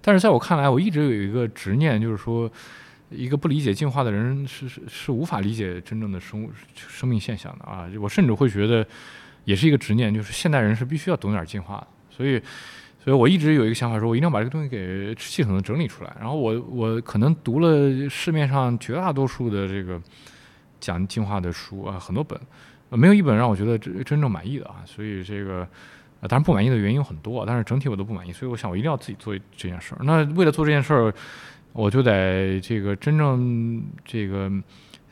[0.00, 2.50] 但是在我看来，我一直有一个执念，就是说，
[3.10, 7.88] 一个不理解进化的人是是是无法理解真正的生物生命现象的啊！
[7.98, 8.86] 我甚至会觉得，
[9.44, 11.86] 也是一个执念，就是现代人是必须要懂点进化的。
[12.10, 12.40] 所以，
[13.02, 16.14] 所以我一直有一个想法，说我一定要把这个东西给系统的整理出来。
[16.18, 20.00] 然后我我可能读了市面上绝大多数的这个
[20.80, 22.40] 讲进化的书啊，很多本，
[22.90, 24.76] 没有一本让我觉得真真正满意的啊。
[24.84, 25.66] 所以这个。
[26.26, 30.00] 当然不满意的原因有很多，但是整体我都不满意，所以我想我一定要自己做这件事儿。
[30.04, 31.14] 那为了做这件事儿，
[31.74, 34.50] 我就得这个真正这个，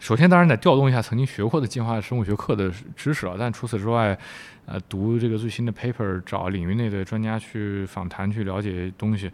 [0.03, 3.37] 首先当然得调动一下曾经学过的进化生物学课的知识啊。
[3.39, 4.19] 但除此之外，
[4.67, 9.31] 呃，读这个最新的 paper，找领域内的专家去访谈去了解东西，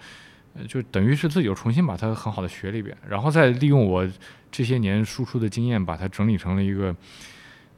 [0.53, 4.07] 呃，就等于是自己又重新把它很好的学了一遍，然后再利用我
[4.53, 6.95] 这些年输出的经验，把它整理成了一个。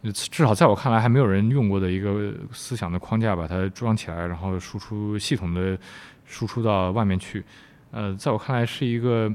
[0.02, 5.78] 至少在我看来，还没有人用过的一个思想的框架，把它装起来，然后输出系统的
[6.26, 7.44] 输出到外面去。
[7.92, 9.32] 呃，在我看来是一个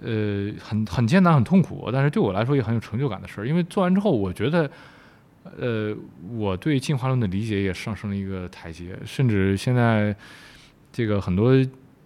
[0.00, 3.46] 呃很很艰难、很痛苦，但是对我来说也很有成就感的事儿。
[3.46, 4.70] 因为做完之后，我觉得
[5.58, 5.94] 呃
[6.36, 10.14] 我对进化论的理解也上升了一个台阶，甚至现在
[10.92, 11.52] 这个很多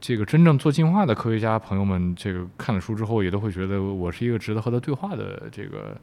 [0.01, 5.97] 这个真正做进化的科学家朋友们，这个看了书之后，也都会觉得我是一个值得和他对话的这个。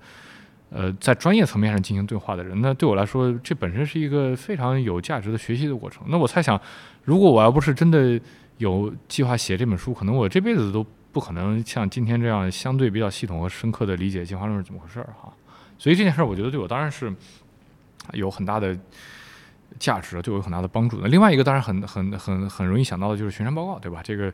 [0.75, 6.03] 呃，在专业层面上进行对话的人，那对我来说，这本身是一个非常有价值的学习的过程。
[6.07, 6.59] 那我猜想，
[7.03, 8.19] 如果我要不是真的
[8.57, 15.31] 有计划写这本书，可能我这辈子都不可能像今天这样相对比较系统和深刻的理解进化论是怎么回事儿哈。
[15.77, 17.13] 所以这件事儿，我觉得对我当然是
[18.11, 18.77] 有很大的
[19.79, 20.99] 价值，对我有很大的帮助。
[21.01, 24.01] 那另外一个当然很很很很容易想到的就是巡山报告，对吧？
[24.03, 24.33] 这个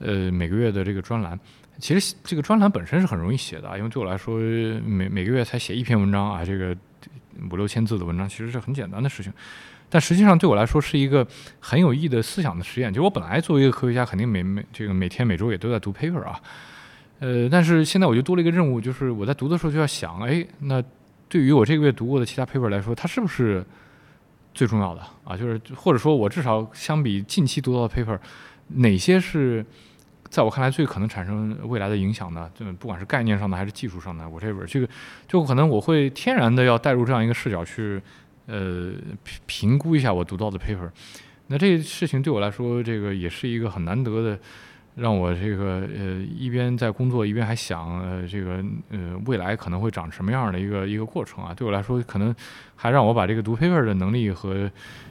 [0.00, 1.38] 呃每个月的这个专栏。
[1.78, 4.38] 其实这个专栏本身是很容易写的，因为对我来说，
[4.82, 6.76] 每每个月才写一篇文章啊，这个
[7.50, 9.32] 五六千字的文章其实是很简单的事情。
[9.92, 11.26] 但实际上对我来说是一个
[11.60, 12.90] 很有意义的思想的实验。
[12.90, 16.40] 就我本来作为一个科学家，肯定每每这个每天每周也都在读 paper 啊，
[17.18, 20.82] 呃，但是现在我就多了一个任务，就是我在读的时候就要想，哎，那
[21.28, 23.62] 对于我这个月读过的其他 paper 来说，它是不是
[24.54, 25.36] 最重要的啊？
[25.36, 28.18] 就是或者说我至少相比近期读到的 paper，
[28.68, 29.62] 哪些是？
[30.30, 34.88] 在我看来，最可能产生未来的影响的，就不管是概念上的还是技术上的，whatever，这个
[35.28, 38.00] 就可能我会天然的要带入这样一个视角去，
[38.46, 38.92] 呃，
[39.24, 40.90] 评评估一下我读到的 paper。
[41.48, 44.38] 那这事情对我来说，这个也是一个很难得的，
[44.94, 51.52] 让我这个呃一边在工作一边还想，呃，这个呃未来可能会长什么样的一个一个过程啊。
[51.52, 52.34] 对我来说，可能
[52.74, 54.70] 还让我把这个读 paper 的能力和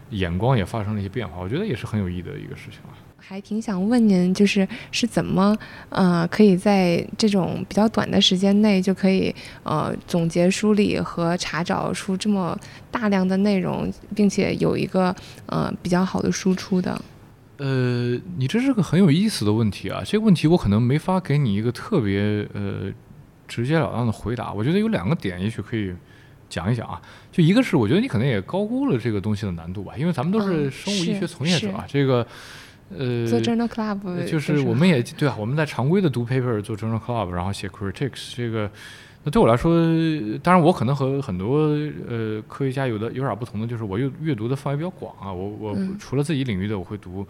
[0.09, 1.39] 眼光也发生了一些变化。
[1.39, 2.97] 我觉得也是很有意义的一个事情啊。
[3.23, 5.55] 还挺想问您，就是是怎么，
[5.89, 12.57] 呃，可以在这种比较短的时间内就可以，呃，总结梳理和查找出这么
[12.89, 17.01] 大量的内容，并且有一个呃比较好的输出的？
[17.57, 20.01] 呃，你这是个很有意思的问题啊。
[20.03, 22.91] 这个问题我可能没法给你一个特别呃
[23.47, 24.51] 直截了当的回答。
[24.51, 25.93] 我觉得有两个点，也许可以
[26.49, 27.01] 讲一讲啊。
[27.31, 32.27] 就一个是，我觉得你可能也高估了这个东西的难度吧，因为咱们都是生物医学从业者啊，这个。
[32.97, 38.69] 呃，做 journal club 就是我们也对啊，我们在常规的读 paper 做 journal club，然后写 critiques，这个
[39.23, 39.71] 那对我来说，
[40.43, 41.69] 当然我可能和很多
[42.07, 47.25] 呃科学家有的有点不同的，就是我阅阅读的范围比较广啊，我我除了自己领域的我会读，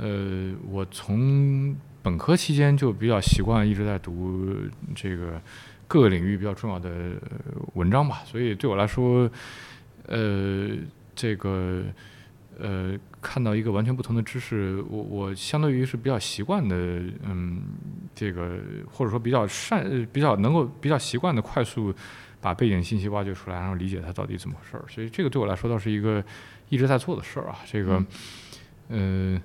[0.00, 4.54] 呃，我从本科期间就比较习惯一直在读
[4.94, 5.40] 这个
[5.88, 6.90] 各个领域比较重要的
[7.72, 9.28] 文章吧，所以对我来说，
[10.06, 10.70] 呃，
[11.16, 11.82] 这个。
[12.56, 16.76] 呃，看到一个完全不同的知识，我我相对于是比较习惯的，
[17.24, 17.62] 嗯，
[18.14, 21.92] 这个或者说比较善，比较能够比较习惯的快速
[22.40, 24.84] 把背景信息挖掘出来，然后理解它到底怎么回事儿。
[24.88, 26.24] 所以这个对我来说倒是一个
[26.68, 27.58] 一直在做的事儿啊。
[27.64, 28.04] 这个，
[28.88, 29.42] 呃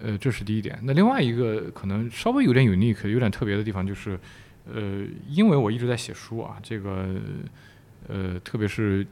[0.00, 0.78] 呃，这是第一点。
[0.82, 4.18] 那另外一个可能稍微有点 unique、有点特别的地方就是，
[4.72, 7.14] 呃，因为我一直在写书啊，这个
[8.08, 9.06] 呃，特别是。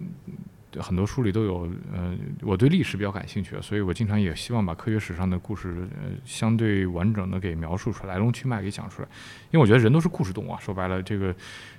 [0.81, 9.09] 很多书里都有，呃，我对历史比较感兴趣，所以我经常也希望把科学史上的故事，呃，相对完整的给描述出来，来龙去脉给讲出来。
[9.51, 11.35] 因为我觉得人都是故事动物啊，说白了，这个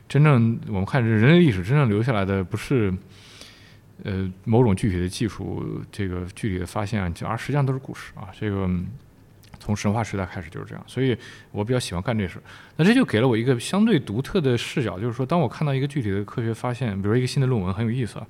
[0.07, 2.93] 真正我们看人类历史真正留下来的不是，
[4.03, 8.27] 呃，某种具体的技术，这个具体的发现，而实际上都是故事啊。
[8.37, 8.69] 这个
[9.59, 11.17] 从神话时代开始就是这样，所以
[11.51, 12.37] 我比较喜欢干这事。
[12.75, 18.27] 那这就给了我一个相对独特的视角，就是说，当我看到一个具体的科学发现，比如一个新的论文很有意思啊。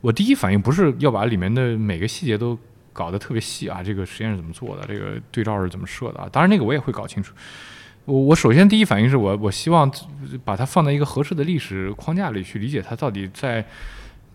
[0.00, 2.58] 我第一反应不是要把里面的每个细节都
[2.92, 6.28] 搞得特别细啊，这个实验是怎么做的，这个对照是怎么设的啊？
[6.32, 7.34] 当然那个我也会搞清楚。
[8.06, 9.90] 我我首先第一反应是我我希望
[10.44, 13.64] 把它放在一个合适的历史框架里去理解它到底在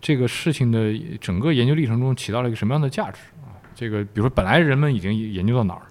[0.00, 3.50] 这个事情的整个研究历程中起到了一个什么样的价值啊？
[3.74, 5.82] 这个比如说本来人们已经研究到哪儿，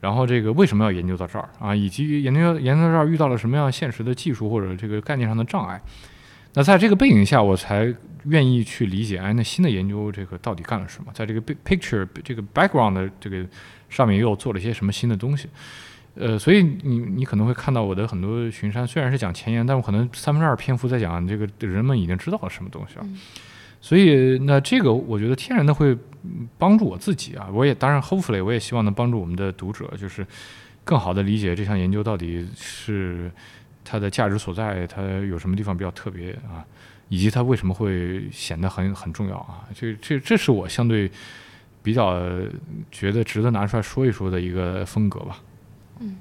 [0.00, 1.74] 然后这个为什么要研究到这儿啊？
[1.74, 5.80] 以及研究研究到这儿遇到了什么样现实的技术或者这个概念上的障碍？
[6.54, 7.92] 那在这个背景下，我才
[8.24, 11.10] 愿意去理解，哎，那新的研究这个到底干了什么？
[11.14, 13.44] 在这个 big picture 这个 background 的这个
[13.88, 15.48] 上面又做了些什么新的东西？
[16.14, 23.06] 呃，所以你你可能会看到我的很多巡山，虽然是讲前沿，但我可能三分之二篇幅在讲这个人们已经知道了什么东西啊。
[23.80, 25.96] 所以那这个我觉得天然的会
[26.58, 30.26] 帮助我自己啊，我也当然 hopefully 我也希望能帮助我们的读者，就是
[30.82, 33.30] 更好的理解这项研究到底是
[33.84, 36.66] 它的价值所在，它有什么地方比较特别啊，
[37.08, 39.64] 以及它为什么会显得很很重要啊。
[39.74, 41.10] 这这这是我相对
[41.82, 42.20] 比较
[42.90, 45.38] 觉得值得拿出来说一说的一个风格吧。
[46.00, 46.16] 嗯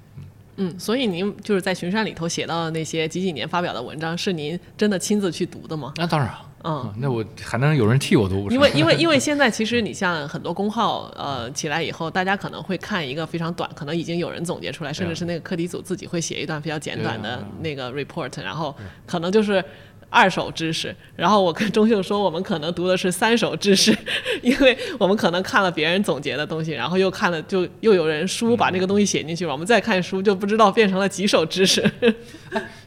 [0.59, 5.93] 嗯，所以您就是在巡山里头写到的那些几几年发表的文章，是您真的亲自去读的吗？
[5.97, 8.49] 那当然，嗯，那我还能有人替我读？
[8.49, 19.63] 因为因为因为 现在其实你像很多公号呃起来以后，大家可能会看一个非常短，可能已经有人总结出来，甚至是那个课题组自己会写一段比较简短的那个 report，然后可能就是。
[20.09, 23.95] 二手知识，然后我跟钟秀说，我们可能读的是三手知识，
[24.41, 31.91] 因为我们可能看了别人总结的东西，然后又看了，就又有人书把这个东西写进去了，我们再看书就不知道变成了几手知识。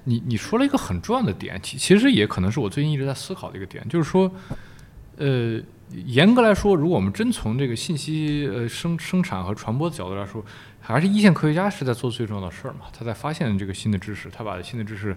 [0.05, 4.33] 你 你说了一个很重要的点，其其实也可能是我最近一直在思考的一个点，就是说，
[5.19, 5.61] 呃，
[6.07, 10.43] 严格来说，如果我们真从这个信息呃生生产和传播的角度来说，
[10.81, 15.15] 还是一线科学家是在做最重要的事儿嘛，他在发现这个新的知识，他把新的知识。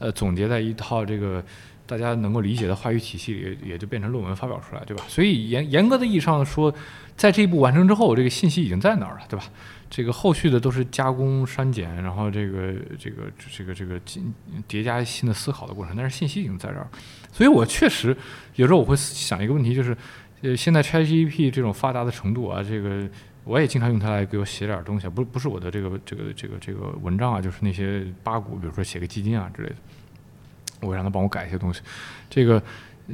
[0.00, 1.44] 呃，总结在一套这个
[1.86, 5.04] 大家能够理解的话语体系里，也就变成论文发表出来，对吧？
[5.06, 6.74] 所以严严格的意义上说，
[7.16, 9.44] 在这一步完成之后，这个信息已经在那儿了，对吧？
[9.90, 14.32] 这个后续的都是加工、删减，然后这个这个这个这个进
[14.66, 16.86] 叠加新的思考的过程，但是信息已经在这儿。
[17.32, 18.16] 所以我确实
[18.54, 19.96] 有时候我会想一个问题，就是
[20.42, 23.06] 呃，现在 ChatGPT 这种发达的程度啊，这个
[23.50, 29.74] 我也经常用它来给我写点东西，不不是我的这个这个这个这个文章啊，就是那些八股，比如说写个基金啊之类的。
[30.82, 31.82] 我让他帮我改一些东西，
[32.30, 32.62] 这个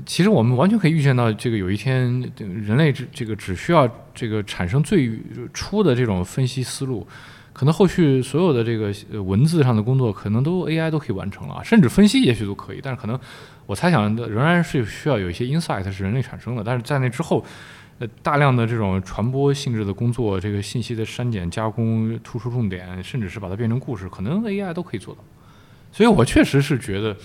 [0.05, 5.18] 其实我们完全可以预见到，这个有一天人类这这个只需要这个产生最
[5.53, 7.05] 初的这种分析思路，
[7.53, 13.18] 可能后续所有的这个文字上的工作可能都 AI 都可以完成了，甚至分析也许都可以，但是可能
[13.66, 17.44] 我猜想仍然是需要有一些 insight 是人类产生的，但是在那之后，
[17.98, 25.20] 呃大量的这种传播性质的工作，这个信息的删减加工、突出重点，甚至是把它变成故事，可能 AI 都可以做到，
[25.92, 27.16] 所以我确实是觉得。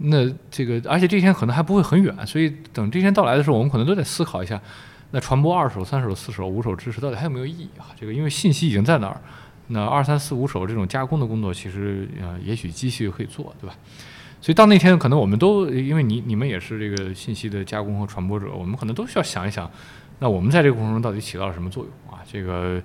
[0.00, 4.62] 那这个，而且这一天可能还不会很远，所以等这一天到来的时候，我们可能都得思考一下，
[5.10, 7.90] 那传播二手、三手、四手、五手知识到底还有没有意义啊？
[7.98, 9.20] 这个因为信息已经在那儿，
[9.66, 13.74] 那二三四五手这种加工的工作，其实呃，也许机器可以做，对吧？
[14.40, 19.70] 所以到那天，可能我们都因为你你们也是这个信息的加工和传播者，我们可能都需要想一想，
[20.18, 22.22] 那我们在这个过程中到底起到了什么作用啊？
[22.30, 22.82] 这个。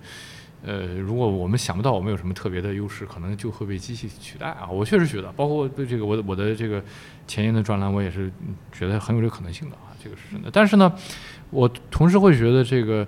[0.66, 4.66] 呃，如果我们想不到我们有什么特别的优势，可能就会被机器取代啊！
[4.72, 6.82] 我确实觉得，包括对这个我的我的这个
[7.28, 8.32] 前沿的专栏，我也是
[8.72, 10.50] 觉得很有这个可能性的啊，这个是真的。
[10.50, 10.90] 但是呢，
[11.50, 13.06] 我同时会觉得这个，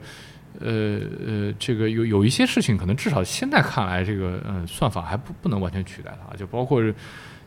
[0.60, 6.82] 呃呃，这个有有一些事情，可能至少现在看来，这个嗯算法还不不能完全取代它，就包括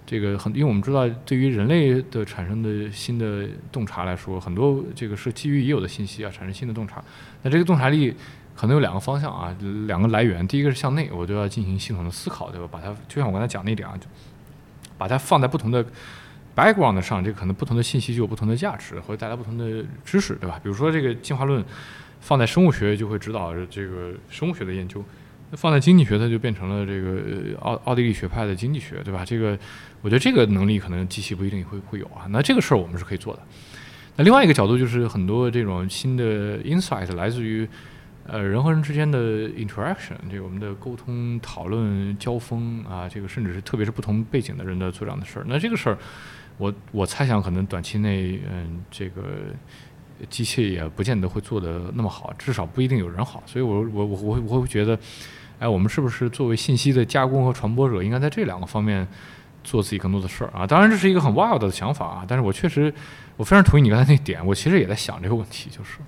[0.09, 7.05] 这个很，因为我们知道，对于人类的产生的新的洞察来说，很多这个是基于已有的信息啊产生新的洞察，
[7.43, 8.15] 那这个洞察力。
[8.61, 10.45] 可能有两个方向啊，两个来源。
[10.49, 12.67] 第一个是向内，我就要进行系统的思考，对吧？
[12.69, 14.09] 把它就像我刚才讲那点啊，就
[14.99, 15.87] 把它放在不同的
[16.57, 20.59] background 上，这可能不同的信息就有不同的价值，会带来不同的知识，对吧？
[20.61, 21.65] 比如说这个进化论
[22.19, 25.05] 放在生物学就会指导这个生物学的研究，
[25.51, 29.25] 那放在经济学它就变成了这个奥奥地利学派的经济学，对吧？
[29.25, 29.59] 这个
[30.03, 32.27] 我觉得这个能力可能机器不一定会会有啊。
[32.31, 33.43] 那这个事儿我们是可以做的。
[34.17, 37.69] 那另外一个角度就是很多这种新的 insight 来自于。
[38.31, 45.97] 呃，人和人之间的 interaction，这个我们的沟通、讨论、交锋啊，这个甚至是特别是不同背景的人的做这样的事儿，那这个事儿，
[46.59, 49.23] 我我猜想可能短期内，嗯，这个
[50.29, 54.99] 机器也不见得会做得那么好，至少不一定有人好，所以我我我我我会觉得，
[55.59, 59.07] 哎，我们是不是作为信息的加工和传播者，应该在这两个方面
[59.65, 60.67] 做自己更多的事儿啊？
[60.67, 62.93] 当然这是一个很 wild 的想法啊，但是我确实
[63.37, 65.99] 我非常同意你刚才那点，我其实也在想这个问题，就是，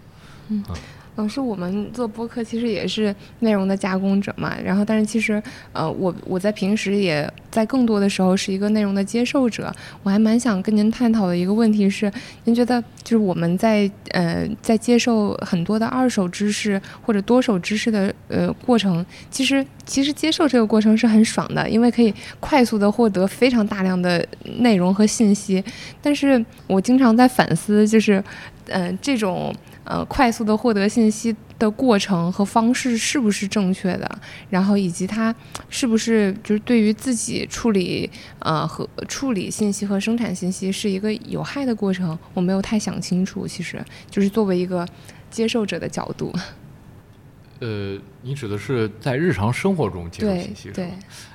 [0.49, 0.63] 嗯。
[0.69, 0.77] 嗯，
[1.17, 5.43] 老师我们做播客其实也是内容的加工者嘛，然后但是其实
[5.73, 9.71] 呃，我我在平时也在更多的时候是一个内容的接受者。
[10.03, 12.11] 我还蛮想跟您探讨的一个问题是，
[12.45, 24.27] 您觉得就是我们在呃在接受很多的二手知识或者多手知识的呃过程，其实其实接受这个过程是很爽的，因为可以快速的获得非常大量的
[24.61, 25.63] 内容和信息。
[26.01, 28.23] 但是我经常在反思，就是
[28.69, 29.55] 嗯这种。
[29.91, 34.09] 呃，快速的获得信息的过程和方式是不是正确的？
[34.49, 35.35] 然后以及它
[35.69, 42.17] 是不是就是对于自己处理呃和处理信息和生产信息是一个有害的过程？
[42.35, 43.49] 我没有太想清楚。
[43.49, 44.87] 其实就是作为一个
[45.29, 46.33] 接受者的角度。
[47.59, 50.87] 呃，你指的是在日常生活中接受信息是吧？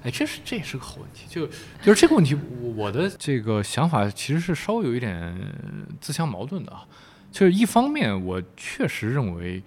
[0.04, 1.26] 哎，这是这也是个好问题。
[1.28, 1.46] 就
[1.84, 2.38] 就是这个问题，
[2.76, 5.38] 我的这个想法其实是稍微有一点
[6.00, 6.86] 自相矛盾的啊。
[7.36, 9.62] 就是一方面，我确实认为，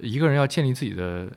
[0.00, 1.30] 一个人要建立自己的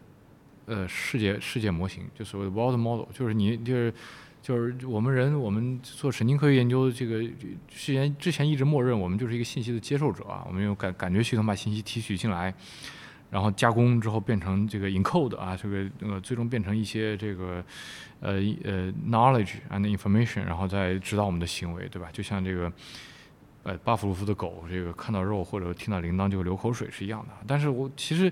[0.68, 3.94] 呃世界世界模型，就所谓的 world model，就是你就是
[4.42, 7.22] 就是我们人，我们做神经科学研究，这个
[7.68, 12.54] 之前之前一直默认我们就是一个信息的接受者啊，我们用感感觉系统把信息提取进来，
[13.30, 17.62] 然后加工之后变成这个 encode 啊，这个呃最终变成一些这个
[18.22, 22.08] 呃呃 knowledge and information，然后再指导我们的行为，对吧？
[22.14, 22.72] 就像这个。
[23.64, 27.34] 呃，巴甫洛夫的狗，这个看到肉或者听到铃铛就流口水是一样的。
[27.46, 28.32] 但是我其实，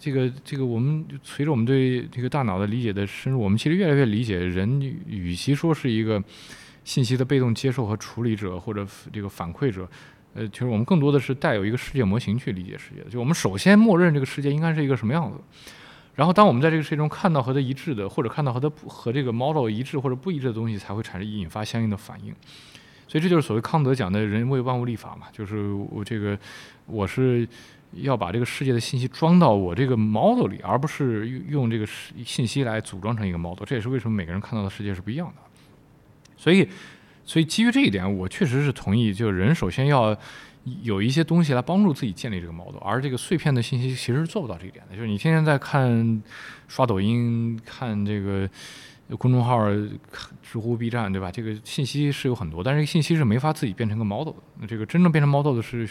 [0.00, 6.22] 这个这个我们随着我们对这个大脑的理解的深入，我们其实越来越理解，人与其说是一个
[6.82, 9.88] 信息的被动接受和处理者或者这个反馈者，
[10.34, 13.02] 呃，其实我们更多的是带有一个世界模型去理解世界。
[13.10, 15.38] 就我们首先默认这个世界应该是一个什么样子，
[16.14, 22.34] 然后当我们在这个世界中看到和它一致的，或者看到和它不和这个 model 一致或者不一致的东西，才会产生引发相应的反应。
[23.14, 26.36] 所以这就是所谓康德讲的人为万物立法嘛，就是我这个
[26.84, 27.46] 我是
[27.92, 31.86] 要把这个世界的信息装到我这个 model 里，而不是用这个
[32.24, 33.64] 信息来组装成一个 model。
[33.64, 35.34] 这也是为什么每个人看到的世界是不一样的。
[36.36, 36.68] 所以，
[37.24, 40.18] 所以基于这一点，我确实是同意，就是人首先要
[40.82, 44.96] 有一些东西来帮助自己建立这个 model，而这个碎片的信息其实是做不到这一点的。
[44.96, 46.20] 就是你天天在看
[46.66, 48.50] 刷抖音，看这个。
[49.18, 49.68] 公众号、
[50.42, 51.30] 知乎、B 站，对吧？
[51.30, 54.36] 这个信息是有很多，但是信息是没法自己变成个 model 的。
[54.60, 55.86] 那这个真正变成 model 的是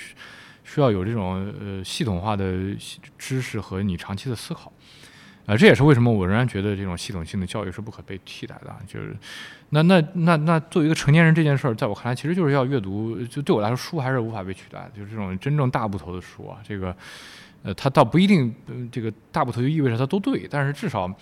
[0.63, 2.75] 需要有这种呃系统化的
[3.17, 4.73] 知识和你长期的思考。
[5.45, 8.73] 啊，这也是为什么我仍然觉得这种系统性的教育是不可被替代的。
[8.87, 9.15] 就是，
[9.69, 13.21] 那那那那作为一个成年人这件事儿，在我看来，其实就是要阅读。
[13.25, 14.89] 就对我来说，书还是无法被取代。
[14.95, 16.95] 就是这种真正大部头的书啊，这个
[17.61, 18.55] 呃，它倒不一定
[18.89, 21.13] 这个大部头就意味着它都对，但是至少。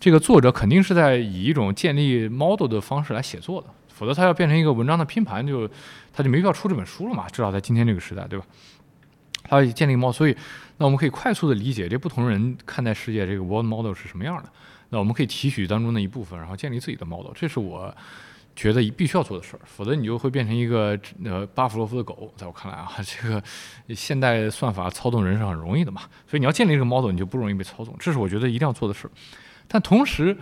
[0.00, 5.68] 这个作者肯定是在以一种建立 model 的方式来写作的，否则他要变成一个文章的拼盘，就
[6.10, 7.28] 他就没必要出这本书了嘛。
[7.28, 8.46] 至少在今天这个时代，对吧？
[9.44, 10.34] 他要建立 model，所以
[10.78, 14.48] 那我们可以快速的理解这不同人看待世界这个 world model 是什么样的。
[14.88, 17.30] 那我们可以提取当中的一部分，然后建立自己的 model。
[17.34, 17.94] 这是我
[18.56, 22.32] 觉得必须要做的事儿，否则你就会变成一个呃巴甫洛夫的狗。
[22.36, 23.42] 在我看来啊， 这个
[23.94, 27.94] 现代算法操纵人是很容易的嘛，所以你要建立这个 model，你就不容易被操纵。
[27.98, 29.10] 这是我觉得一定要做的事儿。
[29.72, 30.36] 但同时，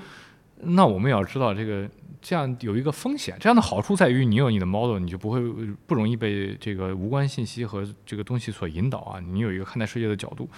[0.62, 1.86] 那我们也要知道，这个
[2.22, 3.36] 这样有一个风险。
[3.38, 5.38] 这样的好处在于，你有你的 model，你就不会
[5.86, 9.20] 不容易被这个无关信息和这个东西所引导啊。
[9.20, 10.48] 你有一个看待世界的角度。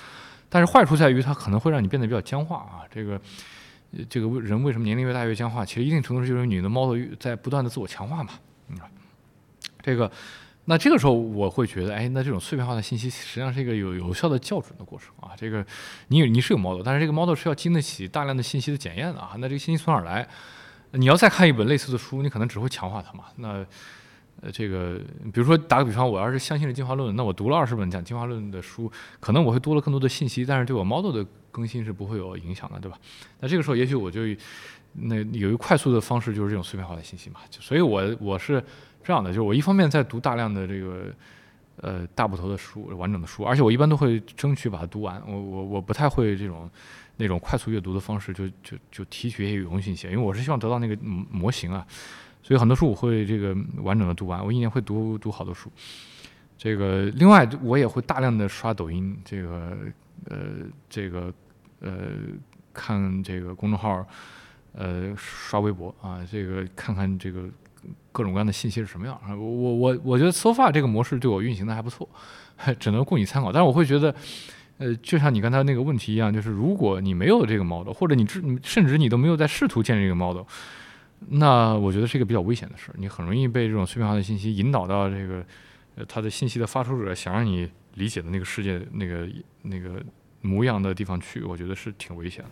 [0.49, 2.87] 但是坏处在于，它可能会让你变得比较僵化啊。
[2.89, 3.21] 这个
[4.09, 5.64] 这个人为什么年龄越大越僵化？
[5.64, 8.35] 其实一定程度上就是你的 model 在不断的自我强化嘛。
[8.68, 8.79] 嗯，
[9.83, 10.09] 这个。
[10.67, 15.35] 那这个时候我会觉得，哎，那这种碎片化的信息实际上是一个有有效的校准的过程啊。
[15.37, 15.65] 这个
[16.09, 19.33] 你你是有 model，但是这个 model 是要经得起大量的信息的检验的啊。
[19.39, 20.29] 那这个信息从哪儿来？
[20.93, 23.25] 你要再看一本类似的书，你可能只会强化它嘛。
[23.37, 23.67] 那
[24.43, 25.01] 呃，这个
[25.33, 32.97] 比如说打个比方，我要是相信了进化论，那我读了二十本讲进化论的书，可能我会多了更多的信息，但是对我 model 的更新是不会有影响的，对吧？
[33.41, 34.23] 那这个时候也许我就
[34.93, 37.41] 那有一快速的方式，就是这种碎片化的信息嘛。
[37.51, 38.63] 所以我我是。
[39.11, 41.13] 这样的就是我一方面在读大量的这个
[41.79, 45.21] 呃大部头的书完整的书，而且我一般都会争取把它读完。
[45.27, 46.71] 我我我不太会这种
[47.17, 50.97] 那种快速阅读的方式，就就就提取一些有用信息，因为我是希望得到那个
[51.29, 51.85] 模型啊。
[52.41, 55.69] 所以很多书我会这个完整的读完，我一年会读读好多书。
[56.57, 59.77] 这个另外我也会大量的刷抖音，这个
[60.27, 60.37] 呃
[60.89, 61.35] 这个
[61.81, 61.91] 呃
[62.73, 64.07] 看这个公众号，
[64.73, 67.49] 呃刷微博啊，这个看看这个。
[68.12, 69.20] 各种各样的信息是什么样？
[69.28, 72.09] 我我我我觉得 so far 这个模式对我运行的还不错，
[72.78, 73.53] 只能供你参考。
[73.53, 74.14] 但是我会觉得，
[74.78, 78.26] 呃，就像你刚才那个问题一样，就是如果你没有这个 model，或者你
[78.62, 80.43] 甚至你都没有在试图建立这个 model，
[81.28, 82.95] 那我觉得是一个比较危险的事儿。
[82.99, 85.45] 你很容易被这种碎片化的信息引导到这个，
[85.97, 89.28] 呃，他的信息的发出者想让你理解的那个世界那个
[89.62, 90.03] 那个
[90.43, 92.51] 模样的地方去，我觉得是挺危险的。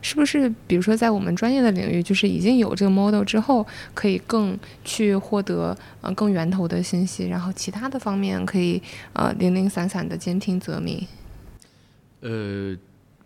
[0.00, 8.82] 是不是比如说在我们专业的领域，就是已经有这个 model 之后，可以更去获得呃更源头的信息，然后其他的方面可以
[9.12, 11.06] 呃零零散散的兼听则明。
[12.20, 12.76] 呃，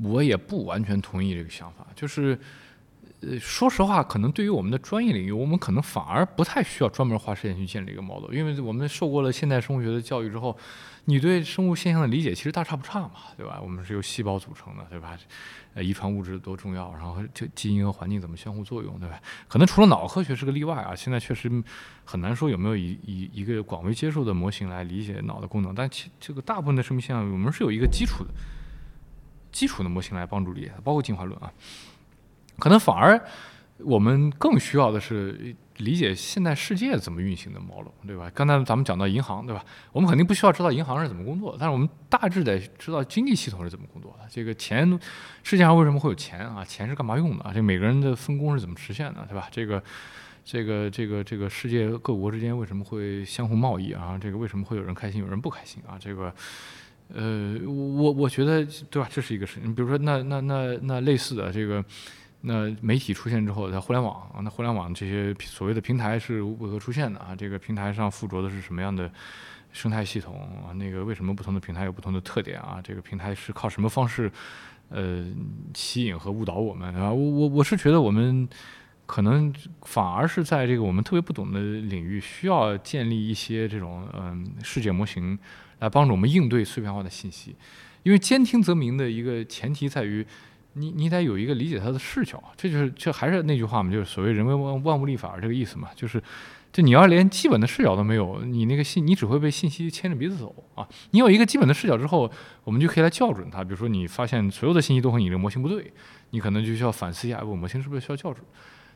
[0.03, 2.39] 我也不完全同意这个想法，就是。
[3.23, 10.55] 呃，说实话，可能对于我们的专业领域，我们可能反而不太需要专门花时间去建立一个 model，因为我们受过了现代生物学的教育之后，
[11.07, 13.59] 你对生物现象的理解其实大差不差嘛，对吧？
[13.63, 15.19] 我们是由细胞组成的，对吧？
[15.77, 19.21] 呃，遗传物质多重要，然后就基因和环境怎么相互作用，对吧？
[19.47, 21.63] 可能除了脑科学是个例外啊，现在确实
[22.03, 28.31] 很难说有没有以以一个广为接受的模型来理解脑的功能，但其这个大部分的生命现象，我们是有一个基础的
[29.53, 31.53] 基础的模型来帮助理解，包括进化论啊。
[32.59, 33.23] 可能反而
[33.81, 38.31] 我们更需要的是理解现代世界怎么运行的 model，对吧？
[38.35, 39.65] 刚才咱们讲到银行，对吧？
[39.93, 44.27] 我们肯定不需要知道银行是怎么工作，但是我们大致得知道经济系统是怎么工作的。
[44.31, 44.89] 这个钱，
[45.43, 46.65] 世界上为什么会有钱啊？
[46.65, 47.53] 钱是干嘛用的啊？
[47.53, 49.49] 这每个人的分工是怎么实现的，对吧？
[49.51, 49.83] 这个，
[50.45, 54.19] 这个，这个，这个世界各国之间为什么会相互贸易啊？
[54.19, 55.99] 这个为什么会有人开心，有人不开心啊？
[56.01, 56.35] 这个，
[57.15, 59.09] 呃，我我觉得，对吧？
[59.13, 59.75] 这是一个事情。
[59.75, 61.85] 比如说，那那那那类似的这个。
[62.49, 67.35] 那媒体出现之后，在互联网啊，那互联网这些所谓的平台是如何出现的啊？
[67.35, 69.11] 这个平台上附着的是什么样的
[69.73, 70.71] 生态系统啊？
[70.75, 72.81] 那个为什么不同的平台有不同的特点啊？
[72.85, 74.31] 这个平台是靠什么方式
[74.91, 75.27] 呃
[75.75, 77.13] 吸引和误导我们啊？
[77.13, 78.49] 我我我是觉得我们
[79.07, 85.37] 可能反而是在这个我们特别不懂的领域，需要建立一些这种嗯世界模型
[85.81, 87.57] 来帮助我们应对碎片化的信息，
[88.05, 90.25] 因为兼听则明的一个前提在于。
[90.79, 96.23] 你你得有一个理解它的视角，这就是这还是那句话嘛，就是所谓人为万万物立法这个意思嘛，就是
[96.71, 100.87] 就你要连基本的视角都没有，你那个信你只会被信息牵着鼻子走啊。
[101.13, 102.31] 你有一个基本的视角之后，
[102.63, 103.65] 我们就可以来校准它。
[103.65, 105.91] 比如说你发现所有的信息都和你这个模型不对，
[106.31, 108.45] 你可能就需要反思一下，我模型是不是需要校准？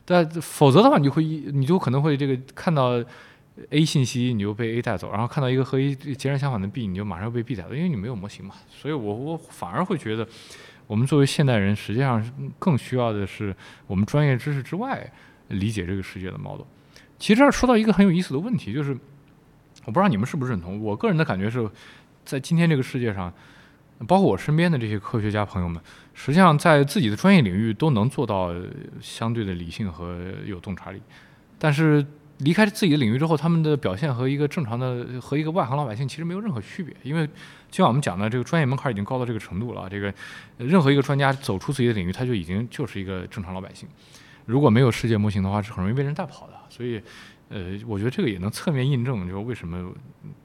[0.04, 3.02] 但否则的话，你就会你就可能会这个看到
[3.70, 8.54] A 信息你就被 A 带走，然后看到一个和 A 截然相反的 B，你就马上被 B 带走，因为你没有模型嘛。
[8.68, 10.28] 所以我我反而会觉得。
[10.90, 12.20] 我们作为现代人，实际上
[12.58, 13.54] 更需要的是
[13.86, 15.08] 我们专业知识之外
[15.46, 16.66] 理解这个世界的 model。
[17.16, 18.90] 其实这儿说到一个很有意思的问题，就是
[19.84, 20.82] 我不知道你们是不是认同。
[20.82, 21.70] 我个人的感觉是，
[22.24, 23.32] 在今天这个世界上，
[24.08, 25.80] 包括我身边的这些科学家朋友们，
[26.12, 28.52] 实际上在自己的专业领域都能做到
[29.00, 31.00] 相对的理性和有洞察力，
[31.56, 32.04] 但是。
[32.40, 37.26] 离开自己的领域之后，他们的表现和一个正常的和一个外行老百姓其实没有任何区别，因为
[37.70, 39.88] 就像我们讲的，这个专业门槛已经高到这个程度了。
[39.90, 40.12] 这个
[40.56, 43.88] 任何一个专家走出自己的领域，他就已经就是一个正常老百姓。
[44.46, 46.54] 如果没有世界模型的话，是很容易被人带跑的。
[46.70, 47.00] 所以，
[47.50, 49.92] 呃，我觉得这个也能侧面印证，就是为什么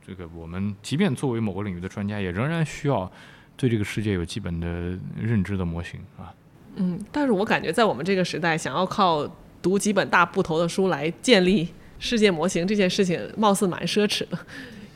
[0.05, 3.09] 这个我们即便作为某个领域的专家，也仍然需要
[3.55, 6.33] 对这个世界有基本的认知的模型啊。
[6.75, 9.25] 嗯，但是我感觉在我们这个时代，想要靠
[9.61, 11.69] 读几本大部头的书来建立。
[11.99, 14.37] 世界模型这件事情貌似蛮奢侈的，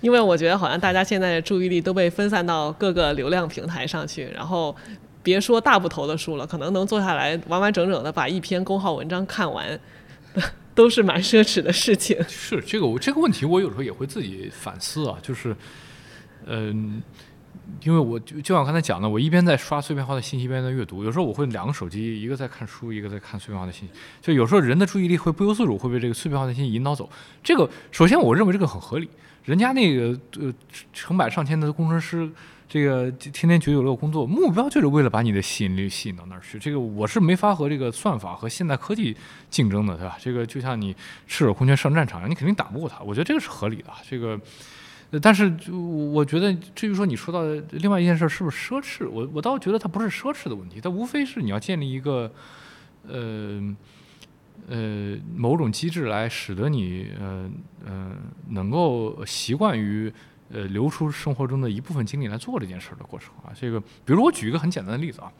[0.02, 4.76] 因为我觉得好像大家现在的注意力都被分散到各个流量平台上去，然后
[5.24, 9.80] 别说大部头的书了，可能能坐下来完完整整的把一篇公号文章看完，
[10.76, 12.18] 都是蛮奢侈的事情。
[12.28, 15.56] 是这个我这个问题，我有时候也会自己反思啊，就是，
[16.46, 17.02] 嗯。
[17.84, 21.04] 因为我就就像刚才讲的，我一边在刷碎片化的信息，一边在阅读。
[21.04, 23.94] 有时候我会两个手机，一个在看书，一个在看碎片化的信息。
[24.22, 27.10] 就有时候人的注意力会不由自主会被这个碎片化的信息引导走。
[27.42, 29.10] 这个首先我认为这个很合理。
[29.46, 30.54] 人家那个呃
[30.92, 32.30] 成百上千的工程师，
[32.68, 36.60] 这个天天九九六工作，目标就是为了把你的吸引力吸引到那儿去。
[36.60, 39.16] 这个我是没法和这个算法和现代科技
[39.50, 40.18] 竞争的，对吧？
[40.20, 40.94] 这个就像你
[41.28, 43.00] 赤手空拳上战场，你肯定打不过他。
[43.00, 43.92] 我觉得这个是合理的。
[44.08, 44.40] 这个。
[45.20, 52.32] 但是，就我觉得，至于说你说到的另外一件事是不是奢侈，我我倒觉得它不是奢侈的问题，它无非是你要建立一个，
[53.08, 53.76] 呃，
[54.68, 57.50] 呃某种机制来使得你，呃
[57.88, 58.12] 呃
[58.50, 60.14] 能够习惯于，
[60.52, 63.50] 呃留出生活中的一部分精力来做这件事的过程啊。
[63.60, 65.34] 这个，比如我举一个很简单的例子啊，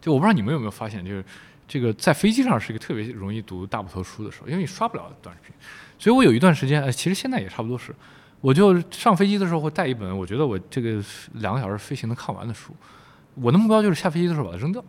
[0.00, 1.24] 就我不知道你们有没有发现，就是
[1.66, 5.52] 这个在飞机上是一个特别容易读大部头书的时候，因为你刷不了短视频，
[5.98, 7.92] 所以我有一段时间，呃，其实现在也差不多是。
[8.40, 11.02] 我就上飞机的时候会带一本，我觉得我这个
[11.34, 12.72] 两个小时飞行能看完的书。
[13.34, 14.82] 我的目标就是下飞机的时候把它扔掉，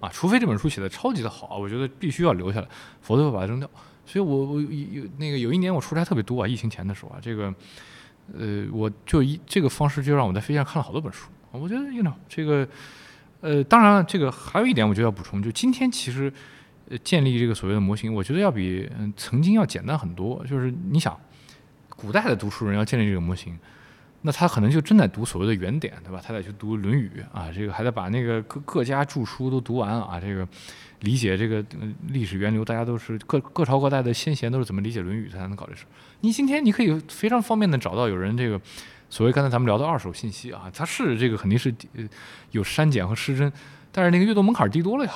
[0.00, 2.68] 啊，除非这本书写的超级的好，我觉得必须要留下来，
[3.00, 3.70] 否则会把它扔掉。
[4.04, 7.54] 所以，我我有那个有一年我出差特别多啊，疫情前的时候啊，这个
[8.36, 11.28] 呃，我就一这个方式就让我在飞机上看了好多本书。
[11.52, 12.66] 我觉得，you know，这个
[13.40, 16.32] 呃，当然了，这个还有一点我就要补充，就今天其实
[16.90, 20.44] 呃建立这个所谓的模型，我觉得要比曾经要简单很多。
[20.46, 21.18] 就是你想。
[21.96, 23.58] 古代的读书人要建立这个模型，
[24.22, 26.20] 那他可能就正在读所谓的原典，对吧？
[26.24, 30.46] 他得去读《论语》啊，这个还得把那个各各家著书都读完啊，这个
[31.00, 31.64] 理解这个
[32.08, 35.84] 历史源流，大家都是各各朝各代的先贤都是怎么理解《论语》才能搞这事。
[36.20, 38.60] 你今天你可以非常方便的找到有人这个
[39.10, 42.02] 所谓刚才咱们聊的二手信息啊，它是这个肯定是呃
[42.52, 43.52] 有删减和失真，
[43.92, 45.12] 但是那个阅读门槛低多了呀，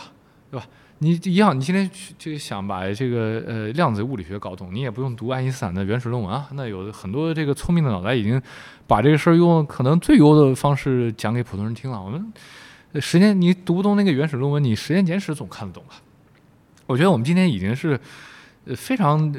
[0.50, 0.66] 对吧？
[1.00, 1.88] 你一样，你今天
[2.18, 6.48] 就想把这个呃量子物理学搞懂，你也不用读爱因斯坦的原始论文啊。
[6.54, 8.40] 那有很多这个聪明的脑袋已经
[8.86, 12.02] 把这个事儿用可能最优的方式讲给普通人听了。
[12.02, 12.32] 我们
[13.00, 15.94] 时间你读不懂那个原始论文，你时间简史总看得懂吧？
[16.86, 18.00] 我觉得我们今天已经是
[18.64, 19.32] 呃非常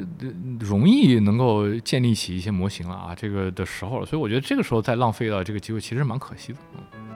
[0.60, 4.06] 容易能够建立起一些模型了啊，这个的时候了。
[4.06, 6.58] 所以我觉得这个时候再浪费了这个机会，其实蛮可惜的。
[6.94, 7.09] 嗯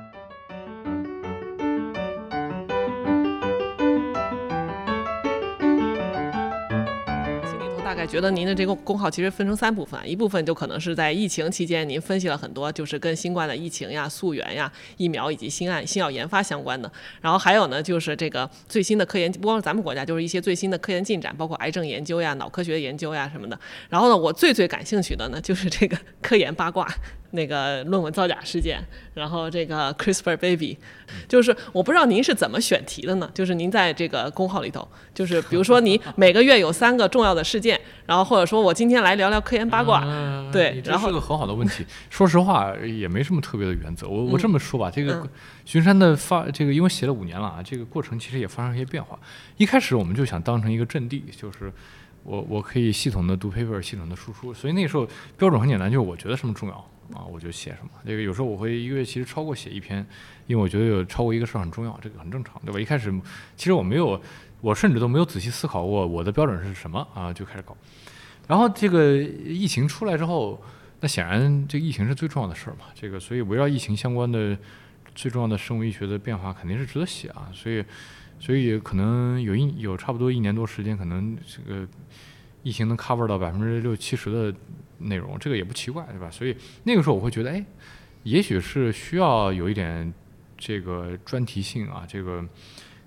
[8.07, 16.91] 觉得您的这个公号其实分成三部分，一部分就可能是在疫情期间您分析了很多，就是跟新冠的疫情呀、溯源呀、疫苗以及新案新药研发相关的。
[17.21, 23.59] 然后还有呢，就是这个最新的科研，不光是咱们国家，就是一些最新的科研进展，包括癌症研究呀、脑科学研究呀什么的。
[23.89, 26.89] 然后呢，我最最感兴趣的呢，就是这个科研八卦。
[27.35, 28.83] 那个论文造假事件，
[29.13, 30.79] 然后这个 CRISPR baby，
[31.29, 33.31] 就是我不知道您是怎么选题的呢？
[33.35, 41.85] 就是您在这个公号里头，就是比如说你每个月有三个重要的事件，然后或者说我今天来聊聊科研八卦，嗯对然后这是个很好的问题。
[42.09, 44.09] 说实话，也没什么特别的原则。
[44.09, 45.29] 我我嗯这么说吧，这个嗯
[45.65, 49.19] 巡山的发，这个因为写了五年了啊，这个过程其实也发生一些变化。
[49.57, 51.73] 一开始我们就想当成一个阵地，就是
[52.23, 54.55] 我我可以系统的读 paper，系统的输出。
[54.55, 55.07] 所以那个时候
[55.37, 57.91] 标准很简单，就是我觉得什么重要啊，我就写什么。
[58.07, 60.07] 这个有时候我会一个月其实超过写一篇，
[60.47, 62.81] 因为我觉得有超过一个事儿很重要，这个很正常，对吧？
[62.81, 63.13] 一开始
[63.57, 64.21] 其实我没有，
[64.61, 67.77] 我甚至都没有仔细思考过我的标准是什么啊，就开始搞。
[68.47, 70.63] 然后这个疫情出来之后，
[71.01, 74.57] 那显然这个疫情是最重要的事儿嘛，这个所以围绕疫情相关的
[75.15, 77.85] 最重要的生物医学的变化肯定是值得写啊，所以
[78.39, 81.87] 所以可能有一有差不多一年多时间，可能这个
[82.63, 84.55] 疫情能 cover 到百分之六七十的
[85.05, 86.31] 内容，这个也不奇怪，对吧？
[86.31, 87.65] 所以那个时候我会觉得，哎，
[88.23, 90.13] 也许是需要有一点
[90.57, 92.45] 这个专题性啊，这个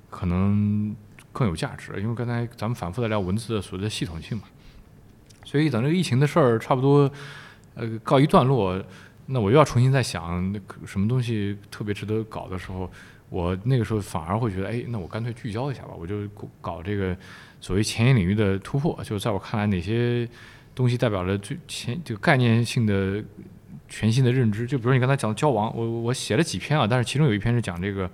[0.10, 0.96] 可能
[1.32, 4.44] 更有价值，因为刚才咱们反复在聊文字的所谓的系统性嘛。
[5.44, 7.10] 所以等这个疫情的事儿差不多，
[7.76, 8.84] 呃，告一段落，
[9.28, 12.92] 那我又要重新再想那什么东西特别值得搞的时候，
[13.30, 16.28] 我那个时候反而会觉得，哎，那我干脆聚焦一下吧，我就
[16.60, 17.16] 搞这个
[17.62, 19.02] 所谓前沿领域的突破。
[19.04, 20.28] 就在我看来，哪些
[20.78, 23.24] 东西代表着最前这个概念性的
[23.90, 24.68] 全新的认知？
[24.68, 28.08] 就比如你刚才讲的交往，我我写了几篇啊，但是其中有一篇是讲这个，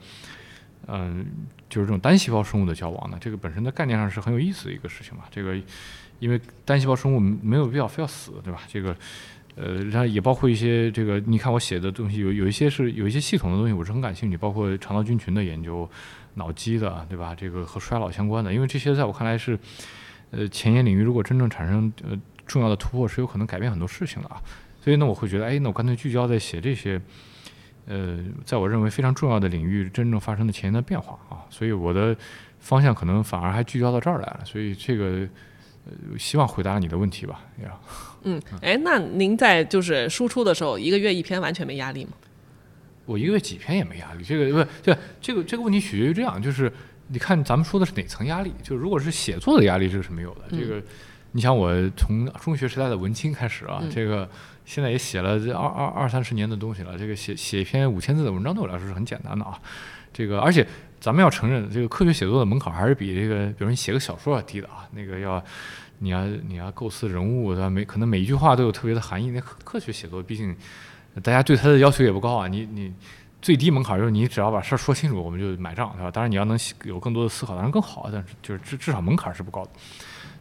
[0.87, 1.25] 嗯、
[1.67, 5.25] 就是这种单细胞生物的交往的，这个本身的概念上是很有意思的一个事情嘛。
[5.29, 5.59] 这个
[6.19, 8.61] 因为单细胞生物没有必要非要死，对吧？
[8.69, 8.95] 这个
[9.57, 15.89] 呃，然后也包括一些这个，你看我写的东西有有一些是有一些系统的东西，我是很感兴趣，包括肠道菌群的研究、
[16.35, 17.35] 脑机的，对吧？
[17.35, 19.59] 这个和衰老相关的，因为这些在我看来是
[20.31, 24.41] 呃前沿领域，如果真正产生呃重要的突破，是有可能改变很多事情的啊。
[24.81, 27.01] 所以呢，我会觉得，哎，那我干脆聚焦在写这些。
[27.85, 32.15] 呃，在我认为非常重要的领域，真正发生的前沿的变化啊，所以我的
[32.61, 35.27] 方向可能反而还聚焦到这儿来了，所以这个
[35.85, 37.77] 呃，希望回答你的问题吧，呀。
[38.23, 42.11] 嗯，哎，那您在就是输出的时候，一个月一篇完全没压力吗？
[43.05, 46.71] 我一个月几篇也没压力，这个不是这这个这个问题取决于这样，就是
[47.09, 48.53] 你看咱们说的是哪层压力？
[48.63, 50.43] 就如果是写作的压力，这个是没有的。
[50.51, 50.81] 嗯这个
[51.33, 54.29] 你想我从中学时代的文青开始啊，嗯这个
[54.65, 59.59] 现在也写了这二二二三十年的东西了，这个写写一篇五千字的文章对我来说是很简单的啊。
[60.13, 60.65] 这个而且
[60.99, 64.87] 咱们要承认，这个科学写作的门槛还是比这个，比如你写个小说要低的啊。
[64.91, 65.43] 那个要
[65.99, 67.69] 你要你要构思人物，对吧？
[67.69, 69.31] 每可能每一句话都有特别的含义。
[69.31, 70.55] 那科科学写作毕竟
[71.23, 72.93] 大家对它的要求也不高啊，你你。
[73.41, 76.09] 最低门槛就是你只要把事儿说清楚，我们就买账，对吧？
[76.09, 79.71] 当然你要能有更多的思考，当然更好，但是就是至至少门槛是不高的。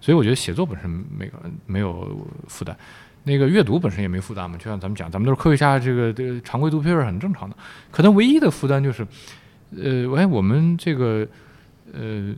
[0.02, 2.76] 所以我觉得写作本身没个没有负担，
[3.22, 4.58] 那个阅读本身也没负担嘛。
[4.58, 7.56] 就像咱们讲，咱们都是科学家，这个这个常规读片是很正常的。
[7.90, 9.06] 可能唯一的负担就是，
[9.76, 11.26] 呃，哎，我们这个
[11.94, 12.34] 呃，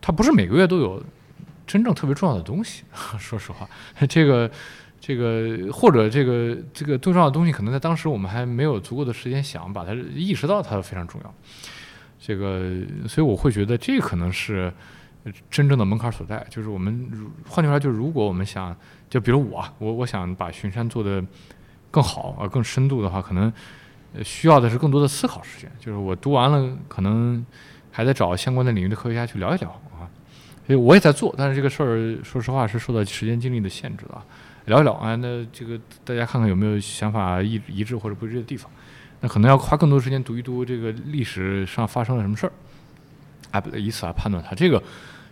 [0.00, 1.02] 它不是每个月都有
[1.66, 2.84] 真正特别重要的东西。
[3.18, 3.68] 说实话，
[4.08, 4.50] 这个。
[5.00, 11.34] 这个或者这个这个最重要的东西，可能在当时我们还没有足够的时间想把它意识到它非常重要。
[12.20, 14.70] 这个，所以我会觉得这可能是
[15.50, 16.44] 真正的门槛所在。
[16.50, 17.10] 就是我们
[17.46, 18.76] 换句话，就是如果我们想，
[19.08, 21.24] 就比如我，我我想把巡山做得
[21.90, 23.52] 更好啊、更深度的话，可能
[24.22, 25.70] 需要的是更多的思考时间。
[25.78, 27.44] 就是我读完了，可能
[27.90, 30.08] 还得找相关的领域的科学家去聊一聊啊。
[30.66, 34.22] 所以我也在做，但是这个事儿说实话是受到时间精力的限制的。
[34.66, 35.16] 聊一聊啊。
[35.16, 38.70] 那这个大家看看有没有想法一一致或者不一致的地方。
[39.20, 42.52] 那可能要花更多时间读一读这个历史上发生了什么事儿，
[43.50, 44.54] 啊，以此来判断它。
[44.54, 44.80] 这个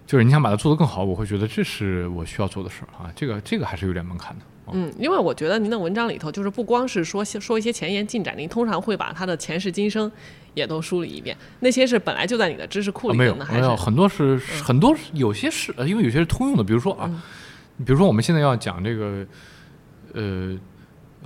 [0.07, 3.11] 就是你想把它做得更好，我会觉得这是我需要做的事儿啊。
[3.17, 4.45] 这个这个还是有点门槛的。
[4.73, 10.11] 嗯，因为我觉得您的文章里头就是不光是说说一些前沿进展，您通常会把他的前世今生
[10.55, 11.37] 也都梳理一遍。
[11.61, 13.61] 那些是本来就在你的知识库里没有面的，还是？
[13.61, 17.11] 没有，很多是很多是有些是，呃因为有些是通用的，比如说啊，
[17.79, 19.27] 比如说我们现在要讲这个，
[20.15, 20.59] 呃。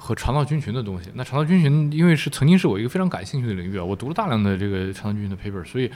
[0.03, 5.91] 和肠道菌群的东西，那肠道菌群因为是曾经是我一个非常感兴趣的领域啊，我读了大量的这个肠道菌群的 paper，所以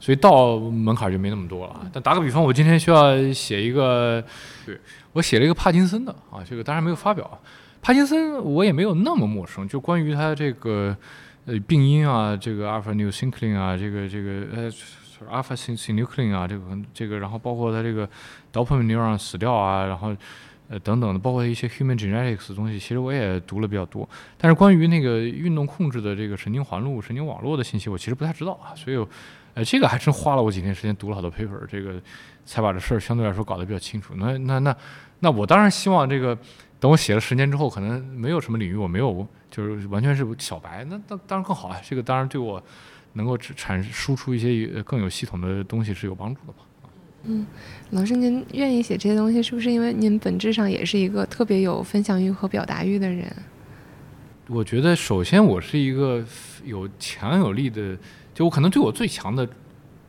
[0.00, 1.80] 所以到门槛就没那么多了啊。
[1.92, 4.22] 但打个比方，我今天需要写一个，
[4.64, 4.78] 对
[5.12, 7.38] 我写了一个帕金森的啊，这个当然没有发表啊。
[7.80, 10.96] 帕金森我也没有那么陌生，就关于他这个
[11.46, 14.70] 呃病因啊，这个 alpha n e w s y n c l i n 啊，这个这个呃
[15.28, 18.08] 阿尔法 synuclein 啊，这个这个，然后包括它这个
[18.52, 20.14] dopamine neuron 死掉啊，然后。
[20.70, 24.06] 呃，等等的，包括一些 human genetics 的东西，其实我也读了比较多。
[24.36, 28.76] 但是关于那个运动控制的这个神经环路、神经网络的信息，我其实不太知道啊。
[28.76, 29.06] 所以，
[29.58, 32.00] 呃，这个还真花了我几天时间读了好多 paper，这个
[32.46, 34.14] 才把这事儿相对来说搞得比较清楚。
[34.16, 34.76] 那那那
[35.18, 36.38] 那，我当然希望这个
[36.78, 41.76] 等我写了十年之后，可能没有什么领域我没有，就是完全是小白，那那当然更好啊。
[41.82, 42.62] 这个当然对我
[43.14, 46.90] 能够产输出一些更有系统的东西是有帮助的嘛。
[47.24, 47.44] 嗯，
[47.90, 53.26] 老师，您愿意写这些东西，是不是因为您本质上也是一个特别有分享欲和表达欲的人？
[54.46, 56.24] 我觉得，首先我是一个
[56.64, 57.98] 有强有力的，
[58.38, 59.48] 就我可能对我最强的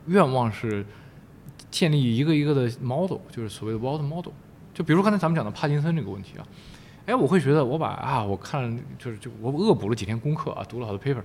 [0.06, 0.86] 愿望是
[1.68, 4.30] 建立一个一个的 model，就是所谓的 world model。
[4.72, 6.46] 就比如刚才咱们讲的帕金森这个问题啊，
[7.06, 11.20] 哎，我会觉得我把啊，我看就是就我恶补了几天功课啊，读了好多 paper，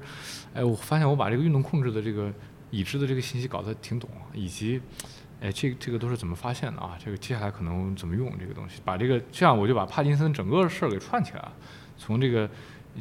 [0.56, 2.34] 哎，我发现我把这个运动控制的这个
[2.72, 4.82] 已知的这个信息搞得挺懂，以及。
[5.42, 6.98] 哎，这这个都是怎么发现的啊？
[6.98, 8.82] 这个接下来可能怎么用这个东西？
[8.84, 11.54] 把这个这样，我就把帕金森整个事儿给串起来了。
[11.98, 12.50] 从这个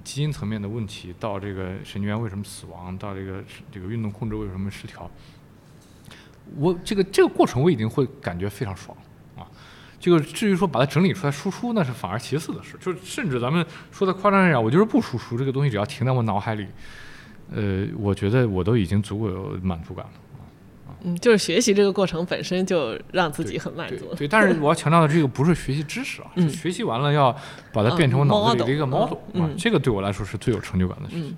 [0.03, 5.09] 基因层面的问题，到这个神经元为什么死亡，到这个这个运动控制为什么失调，
[6.57, 8.97] 我这个这个过程我已经会感觉非常爽
[9.37, 9.47] 啊。
[10.01, 12.77] 这个至于说把它整理出来输出，那是反而其次的事。
[12.81, 16.67] 就甚至咱们说的夸张一点，我就是不输出，这个东西只要停在我脑海里，
[17.53, 20.13] 呃，我觉得我都已经足够有满足感了。
[21.05, 24.15] 嗯，就是学习这个过程本身就让自己很满足。
[24.17, 27.31] 对，但是我要强调的，这个不是学习知识啊，是学习完了要
[27.73, 31.37] 把它变成我脑子里的一个 model 啊，这个对我来说是最有成就感的事情。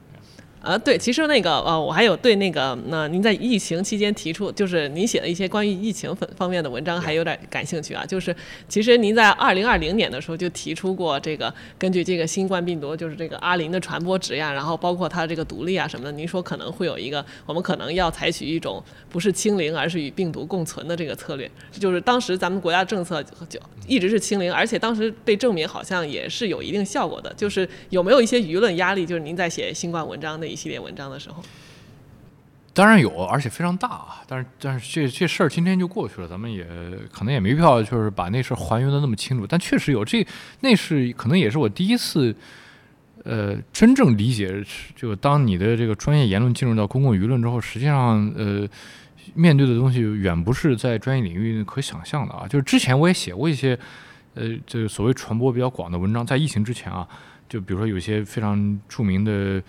[0.66, 8.04] 啊，对，其实那个呃，我还有对那个那您在疫情期间提出，就是您写的一些关于疫情方方面的文章，还有点感兴趣啊。
[8.04, 8.34] 就是
[8.68, 21.48] 其实您在二零二零年的时候就提出过这个，根据这个新冠病毒，就是这个阿林的传播值呀，然后包括它这个毒力啊什么的，您说可能会有一个，我们可能要采取一种不是清零，而是与病毒共存的这个策略。
[21.70, 27.32] 就是当时咱们国家政策就一直是清零，而且当时被证明好像也是有一定效果的。
[27.36, 29.06] 就是有没有一些舆论压力？
[29.06, 31.42] 就是您在写新冠文章那系列文章的时候，
[32.72, 34.22] 当然有，而且非常大啊。
[34.26, 36.66] 但是，但是这这事儿今天就过去了，咱们也
[37.10, 39.46] 可能也没必要就是把那事儿还原的那么清楚。
[39.46, 40.26] 但确实有这，
[40.60, 42.36] 那是可能也是我第一次，
[43.24, 44.62] 呃，真正理解，
[44.94, 48.68] 就当你的这个专业言论进入到公共舆论之后，实际上，呃，
[49.32, 52.46] 面对的东西远不是在专业领域可想象的啊。
[52.46, 53.78] 就是之前我也写过一些，
[54.34, 57.08] 呃，这个所谓传播比较广的文章，在疫情之前啊，
[57.48, 59.62] 就比如说有些非常著名的。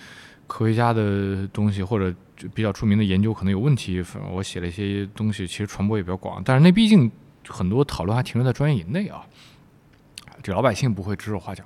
[0.47, 2.13] 科学家的东西或者
[2.53, 7.11] 比较出名的研究可能有问题，我写了一些东西，其实传播也比较广，但是那毕竟
[7.47, 9.25] 很多讨论还停留在专业以内啊，
[10.41, 11.63] 这老百姓不会指手画脚。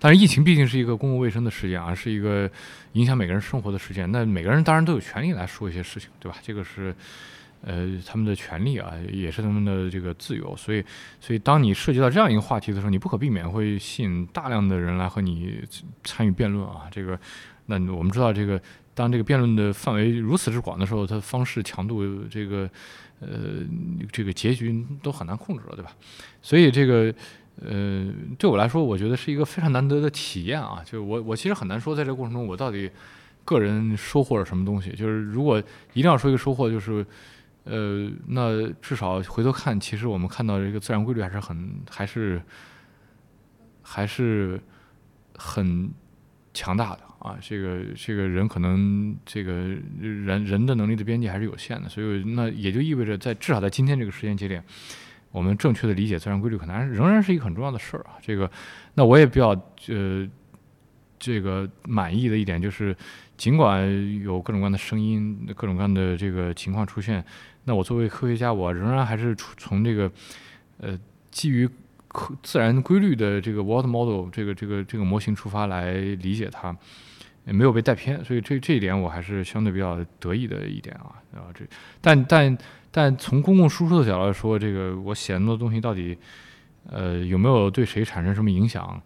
[0.00, 2.50] 但是疫情毕竟是一个公共卫生的事件啊，是一个
[2.92, 6.38] 影响每个人生活的事件，那每个人当然都有权利来说一些事情，对吧？
[6.40, 6.94] 这个是
[7.62, 10.56] 呃他们的权利啊，也是他们的这个自由。
[10.56, 10.84] 所以，
[11.20, 15.60] 所以当你涉及到这样一个话题的时候，你不可避免会吸引大量的人来和你
[16.04, 17.18] 参与辩论啊，这个。
[17.70, 18.60] 那我们知道，这个
[18.94, 22.68] 当这个辩论的范围如此之广的时候，它方式、强度，这个
[23.20, 23.28] 呃，
[24.10, 25.92] 这个结局都很难控制了，对吧？
[26.40, 27.14] 所以这个
[27.60, 30.80] 呃，对我来说，我觉得是一个非常难得的体验啊。
[30.84, 32.90] 就是我我其实很难说，在这个过程中，我到底
[33.44, 34.90] 个人收获了什么东西。
[34.92, 35.58] 就是如果
[35.92, 37.04] 一定要说一个收获，就是
[37.64, 42.40] 呃，那至少回头看，其实我们看到这个自然规律还是很还是
[43.82, 44.58] 还是
[45.36, 45.90] 很
[46.54, 47.00] 强大的。
[47.18, 49.52] 啊，这个这个人可能这个
[50.00, 54.62] 人人的能力的边界还是有限的，所以那也就意味着，在至少在今天这个时间节点，
[55.32, 58.14] 我们正确的理解自然规律，可能还是仍然是一个很重要的事儿啊。
[58.22, 58.50] 这个，
[58.94, 59.48] 那我也比较
[59.88, 60.28] 呃
[61.18, 62.96] 这个满意的一点就是，
[63.36, 63.82] 尽管
[64.22, 67.24] 有各种各样的声音、各种各样的这个情况出现，
[67.64, 70.10] 那我作为科学家，我仍然还是从这个
[70.78, 70.96] 呃
[71.32, 71.68] 基于
[72.06, 76.74] 可自然规律的这个 world model 这个这个这个模型出发来理解它，
[77.48, 81.64] 也没有被带偏，所以这这一点我还是相对比较得意的一点啊然后这
[82.00, 82.56] 但但
[82.90, 86.16] 但从公共输出的角度来说，这个我写那么多东西到底
[86.90, 89.02] 呃有没有对谁产生什么影响，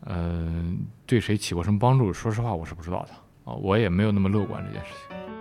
[0.00, 0.74] 呃
[1.06, 2.12] 对谁起过什么帮助？
[2.12, 3.10] 说实话我是不知道的
[3.44, 5.33] 啊，我也没有那么乐观这件事情。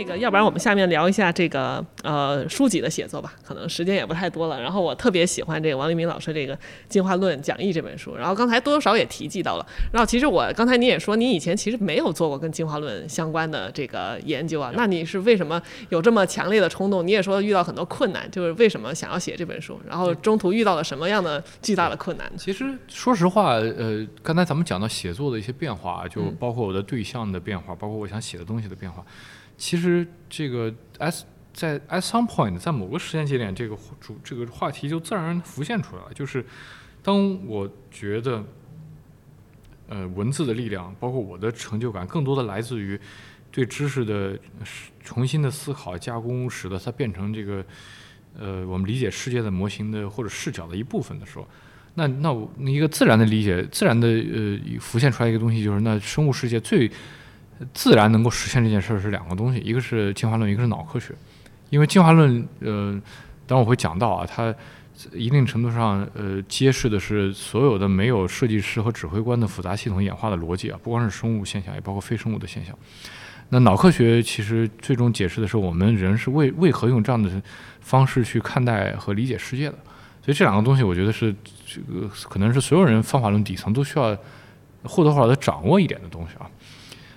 [0.00, 4.58] 那个，要不然我们下面聊一下这个呃书籍的写作吧，可能时间也不太多了。
[4.58, 6.56] 然后我特别喜欢这个王立明老师这个
[6.88, 9.66] 《进化论讲义》这本书，然后刚才多多少少也提及到了。
[9.92, 17.06] 然后其实我刚才你也说，你以前其实没有做过跟进化论相关的这个研究啊，那你是为什么有这么强烈的冲动？
[17.06, 19.78] 你也说遇到很多困难，就是为什么想要写这本书？
[19.86, 22.32] 然后中途遇到了什么样的巨大的困难？
[22.38, 29.04] 其实说实话，呃，刚才咱们讲到写作的一些变化，就包括我的对象的变化，包括我想写的东西的变化。
[29.60, 36.08] 其实这个 S 在 at some point，在某个时间节点，这个主这个话题就自然而然浮现出来了。
[36.14, 36.42] 就是
[37.02, 38.42] 当我觉得，
[39.86, 42.98] 呃，文字的力量，包括我的成就感，更多的来自于
[43.52, 44.38] 对知识的
[45.04, 47.62] 重新的思考、加工，使得它变成这个
[48.38, 51.46] 呃我们理解世界的模型的或者视角的一部分的时候，
[51.96, 56.90] 那那我一个自然的理解，自然的呃浮现出来一个东西，就是那生物世界最
[57.72, 61.14] 自然能够实现这件事儿是两个东西，一个是进化论，一个是脑科学。
[61.68, 63.00] 因为进化论，呃，
[63.46, 64.54] 当然我会讲到啊，它
[65.12, 72.76] 一定程度上，呃，揭示的是所有的没有设计师和指挥官的复杂系统演化的逻辑啊，不光是生物现象，也包括非生物的现象。
[73.50, 77.30] 那脑科学其实最终解释的是我们人是为为何用这样的
[77.80, 79.78] 方式去看待和理解世界的。
[80.22, 81.34] 所以这两个东西，我觉得是
[81.66, 84.16] 这个可能是所有人方法论底层都需要
[84.84, 86.50] 或多或少的掌握一点的东西啊。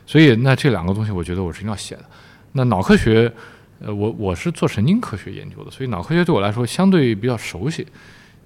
[0.05, 2.05] 所以，那这两个东西，我觉得我是一定要写的。
[2.51, 3.31] 那脑科学，
[3.79, 7.87] 呃，我我是做神经科学研究的，所以脑科学对我来说相对比较熟悉。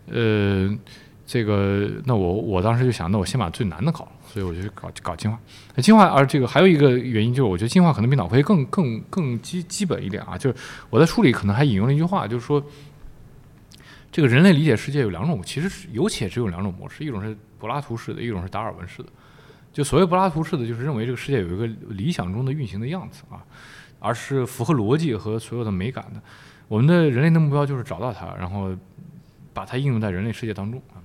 [0.06, 0.74] 呃，
[1.26, 5.38] 这个，那我我当时就想，那我先把最难的搞了，所以我就去搞搞进化。
[5.76, 10.38] 那进化，而这个还有一个原因就是，我觉得进化可能比脑科学更更更基基本一点啊。
[10.38, 10.56] 就是
[10.90, 12.64] 我在书里可能还引用了一句话，就是说，
[14.10, 19.10] 这个人类理解世界有两种，其实是有且只有两种模式，一种是柏拉图式的，一种是达尔文式的。
[19.78, 23.46] 就所谓柏拉图式的，就是认为这个世界有一个理想中的运行的样子啊，
[24.00, 26.20] 而是符合逻辑和所有的美感的。
[26.68, 28.76] 我们的人类的目标就是找到它，然后
[29.54, 30.98] 把它应用在人类世界当中啊。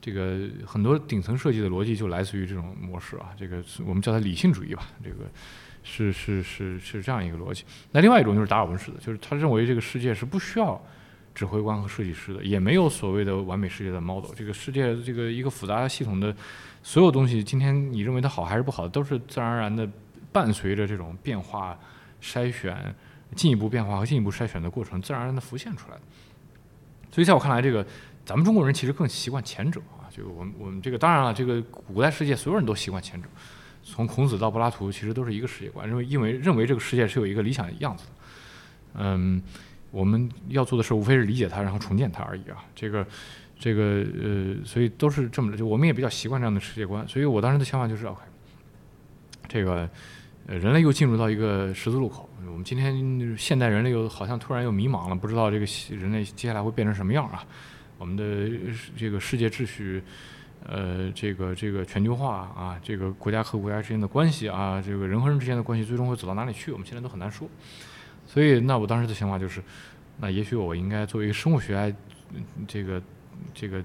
[0.00, 3.32] 这个很多顶层设计的逻辑就来自于这种模式啊。
[3.36, 4.86] 这个我们叫它理性主义吧。
[5.02, 5.16] 这个
[5.82, 7.64] 是是是是这样一个逻辑。
[7.92, 10.82] 那另外一种就是达尔文式的，就是他认为这个世界是不需要
[11.34, 14.32] 指挥官和设计师的，也没有所谓的完美世界的 model。
[14.34, 16.34] 这个世界这个一个复杂系统的。
[16.86, 19.88] 所有东西，今天你认为它好还是不好，都是自然而然的
[20.30, 21.76] 伴随着这种变化、
[22.20, 22.94] 筛选、
[23.34, 26.02] 进一步变化和进一步筛选的过程，自然而然的浮现出来的
[27.10, 27.84] 所以在我看来，这个
[28.26, 30.04] 咱们中国人其实更习惯前者啊。
[30.10, 33.26] 就我们我们这个当然了，这个古代世界所有人都习惯前者，
[33.82, 38.04] 从孔子到柏拉图，其实都是一个世界观，认为因为认为这个世界是有一个理想的样子。
[38.92, 39.42] 嗯，
[39.90, 42.62] 我们要做的事无非是理解它，然后重建它而已啊。
[42.74, 43.06] 这个。
[43.58, 47.06] 这个呃，所以都是这么的，就我们也比较习惯这样的世界观。
[47.08, 48.20] 所以我当时的想法就是，OK，
[49.48, 49.88] 这个
[50.46, 52.28] 呃，人类又进入到一个十字路口。
[52.46, 57.42] 我们今天现代人类又好像突然又迷茫了，不知道这个人类接下来会变成什么样啊？
[57.96, 58.50] 我们的
[58.96, 60.02] 这个世界秩序，
[60.66, 66.70] 呃，这个这个全球化啊，这个国家和国家之间的关系啊，这个人和人之间的关系最终会走到哪里去？
[66.70, 67.48] 我们现在都很难说。
[68.26, 69.62] 所以，那我当时的想法就是，
[70.20, 71.96] 那也许我应该作为一个生物学家，
[72.68, 73.00] 这个。
[73.52, 73.82] 这个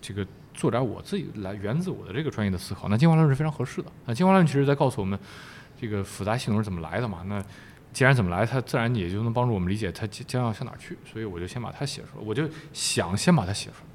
[0.00, 3.90] 这个做点我自己来源自我的这个专业的思考，那进化论是非常合适的。
[4.06, 5.18] 那进化论其实在告诉我们，
[5.80, 7.22] 这个复杂系统是怎么来的嘛？
[7.26, 7.44] 那
[7.92, 10.96] 既然怎么来，它自然也就能帮助我们理解它将要向哪去。
[11.04, 13.86] 所以我就先把它写出来，我就想先把它写出来。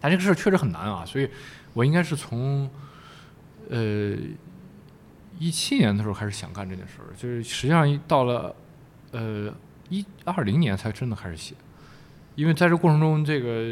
[0.00, 1.28] 但这个事儿确实很难啊，所以
[1.72, 2.68] 我应该是从
[3.70, 4.14] 呃
[5.38, 8.54] 一七年的时候开始想干这件事儿，就是实际上到了
[9.12, 9.52] 呃
[9.88, 11.54] 一二零年才真的开始写。
[12.34, 13.62] 因为在这过程中，这个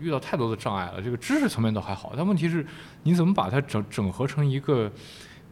[0.00, 1.00] 遇到太多的障碍了。
[1.00, 2.64] 这个知识层面倒还好，但问题是，
[3.04, 4.90] 你怎么把它整整合成一个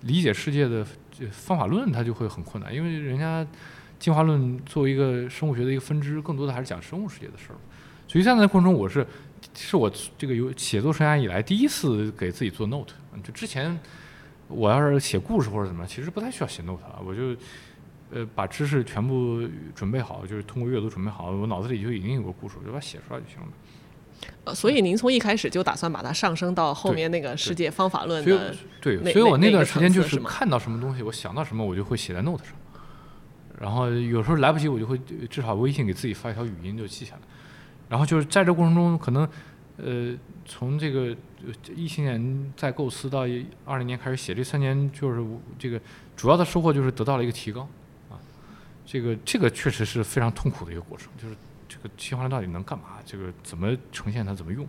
[0.02, 0.84] 理解世界的
[1.30, 2.74] 方法论，它就会很困难。
[2.74, 3.46] 因为人家
[3.98, 7.56] 进化论作为一个生物学的一个分支，更多的还是讲生物世界的事儿。
[8.06, 9.06] 所以现在那过程中，我是
[9.54, 12.92] 是我这个有写作生涯以来第一次给自己做 note。
[13.22, 13.78] 就之前
[14.48, 17.34] 我要是写故事或者怎么样，其实不太需要写 note 啊，我就。
[18.12, 19.40] 呃，把知识全部
[19.74, 23.48] 准备好，就是通过阅读准备好，我脑子里就已经有个故事，就把它写出来就行了。
[24.44, 32.54] 呃，所以您从一开始就打算把它上升到后面那个世界方法论的，对，所以我那段时间就是看到什么东西，我想到什么，我就会写在 note 上。
[33.58, 34.98] 然后有时候来不及，我就会
[35.28, 37.20] 至少微信给自己发一条语音就记下来。
[37.88, 39.28] 然后就是在这过程中，可能
[39.76, 41.14] 呃从这个
[41.74, 43.20] 一七年在构思到
[43.64, 45.24] 二零年开始写，这三年就是
[45.58, 45.80] 这个
[46.16, 47.70] 主要的收获就是得到了一个提纲啊。
[48.90, 51.36] 这个这个确实是非常痛苦的一个过程，就是
[51.68, 52.98] 这个进化论到底能干嘛？
[53.06, 54.34] 这个怎么呈现它？
[54.34, 54.66] 怎么用？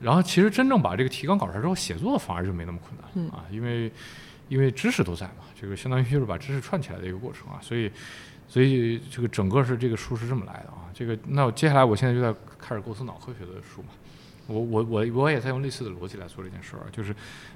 [0.00, 3.90] 然后其实真正把这个提纲搞出来之后，写作反而就没那么困难啊，因为
[4.48, 7.90] 因为知识都在嘛，这个相当于就是把知识串起来的一个过程啊，所以
[8.46, 10.86] 所以这个整个是这个书是这么来的啊。
[10.94, 13.88] 这个，那我接下来我现在就在开始构思脑科学的书嘛，
[14.46, 17.12] 我我我我也在用类似的逻辑来做这件事儿，就是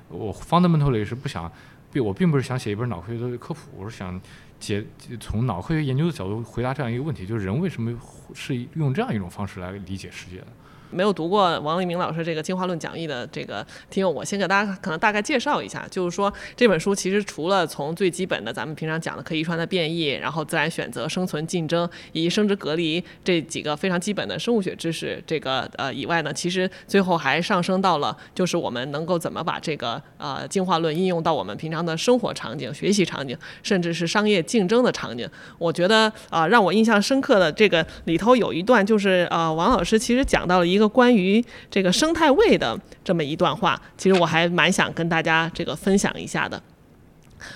[0.08, 1.48] 我 fundamentally 是不想，
[1.92, 4.20] 并我并不是想写一本脑科学的科普，我是想
[4.60, 4.84] 解
[5.20, 7.96] 从脑科学研究的角度回答这样一个问题，就是人为什么
[8.34, 10.46] 是用这样一种方式来理解世界的。
[10.90, 35.28] 没有读过王立明老师这个进化论讲义的这个听友，我先给大家可能大概介绍一下，就是说这本书其实除了从最基本的咱们平常讲的可遗传的变异，然后自然选择、生存竞争以及生殖隔离这几个非常基本的生物学知识这个呃以外呢，其实最后还上升到了就是我们能够怎么把这个呃进化论应用到我们平常的生活场景、学习场景，甚至是商业竞争的场景。
[35.58, 40.77] 我觉得啊，让我印象深刻的这个里头有一段就是呃，王老师其实讲到了一。
[40.78, 46.62] 一个关于这个生态位的这么一段话，其实我还蛮想跟大家这个分享一下的。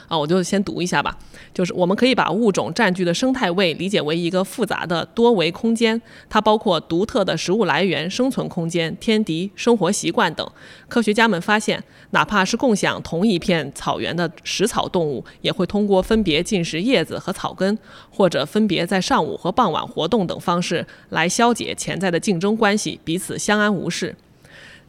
[0.08, 1.16] 啊，我就先读一下吧。
[1.54, 10.48] 就是我们可以把物种占据的生态位理解为一个复杂的多维空间，它包括独特的食物来源、生存空间、天敌、生活习惯等。
[10.88, 17.78] 科学家们发现，哪怕是共享同一片草原的食草动物，也会通过分别进食叶子和草根，
[18.10, 24.14] 或者分别在上午和傍晚活动等方式来消解潜在的竞争关系，彼此相安无事。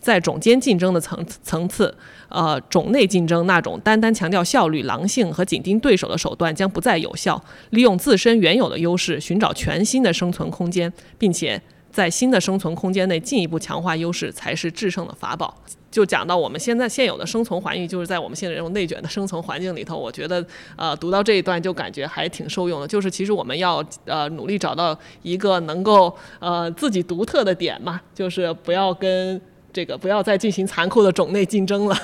[0.04, 1.96] 在种间竞争的层层次，
[2.28, 7.42] 呃，种内竞争那种单单强调效率、狼性和紧盯对手的手段将不再有效。
[7.70, 15.56] 利用自身原有的优势，寻找全新的生存空间，并且在新的生存空间内进一步强化优势，才是制胜的法宝。
[15.90, 20.46] 就讲到我们现在现有的生存环境，就是在我们现在这种内卷的生存环境里头，我觉得，
[20.76, 22.88] 呃，读到这一段就感觉还挺受用的。
[22.88, 29.40] 就是其实我们要呃努力找到一个能够呃自己独特的点嘛，就是不要跟。
[29.74, 31.98] 这个不要再进行残酷的种类竞争了。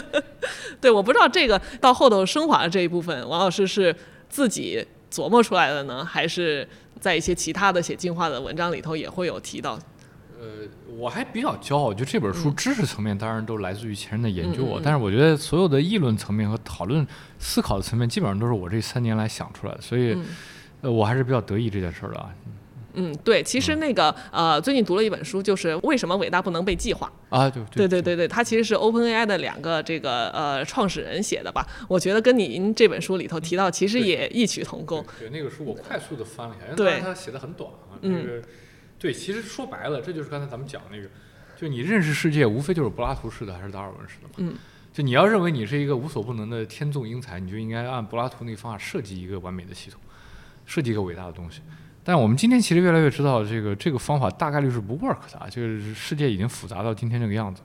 [0.80, 3.94] 对，我不知道这个到后头升华的这一部分，王老师是
[4.28, 4.82] 自己
[5.12, 6.66] 琢磨出来的呢，还是
[6.98, 9.78] 在一些其他的写进化的文章里头也会有提到？
[10.40, 10.46] 呃，
[10.96, 17.06] 我还比较骄傲，就这本书知识层面当然都来自于前人的研究，但是我觉得所有的议论层面和讨论
[17.38, 20.16] 思考的层面，基本上都是我这三年来想出来的，所以，
[20.80, 22.30] 呃，我还是比较得意这件事儿的啊。
[22.46, 22.52] 嗯，
[23.24, 27.48] 对，其实那个呃，最近读了一本书，就是为什么伟大不能被计划啊？
[27.48, 31.66] 对对对对对，它其实是 OpenAI 的两个这个呃创始人写的吧？
[31.88, 35.04] 我觉得跟您这本书里头提到，其实也异曲同工。
[35.18, 37.98] 对，那个书我快速的翻了一下，因为它写的很短啊。
[38.02, 38.42] 这个
[38.98, 41.08] 对，其实说白了，这就是刚才咱们讲那个，
[41.56, 44.34] 就你认识世界，无非就是柏拉图式的还是达尔文式的嘛。
[44.38, 44.54] 嗯。
[44.92, 50.00] 就你要认为你是一个无所不能的天纵英才，你就应该按柏拉图那个方法设计一个完美的系统，
[50.66, 51.60] 设计一个伟大的东西。
[52.10, 55.46] 但我们今天其实越来越知道，这个这个方法大概率是不 work 的啊！
[55.48, 57.62] 就是世界已经复杂到今天这个样子，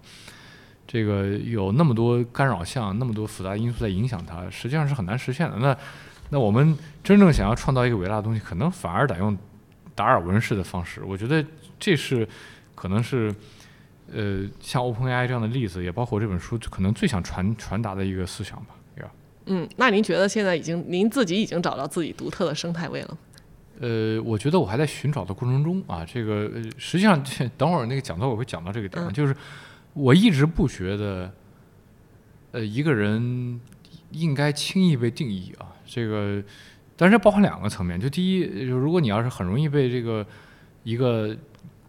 [0.86, 5.58] 这个有那么多干扰项，那么多复杂因素在影响它，实际上是很难实现的。
[5.58, 5.76] 那
[6.30, 9.36] 那我们真正想要创造一个伟大的东西，可能反而得用
[9.96, 11.02] 达尔文式的方式。
[11.04, 11.44] 我觉得
[11.80, 12.28] 这是
[12.76, 13.34] 可能是
[14.14, 18.76] 呃，像 OpenAI 这样的例子，也包括这本书可能最想传传达的一个思想吧。
[19.48, 23.18] 嗯，那您觉得现在已经您自己已经找到自己独特的生态位了？
[23.80, 27.22] 呃，我觉得我还在寻找的过程中啊，这个实际上
[27.58, 29.36] 等会儿那个讲座我会讲到这个点，就是
[29.94, 31.32] 我一直不觉得，
[32.52, 33.60] 呃，一个人
[34.12, 36.42] 应该轻易被定义啊，这个，
[36.96, 40.26] 但是包含两个层面，就第一，就如果你要是很容易被这个
[40.84, 41.36] 一个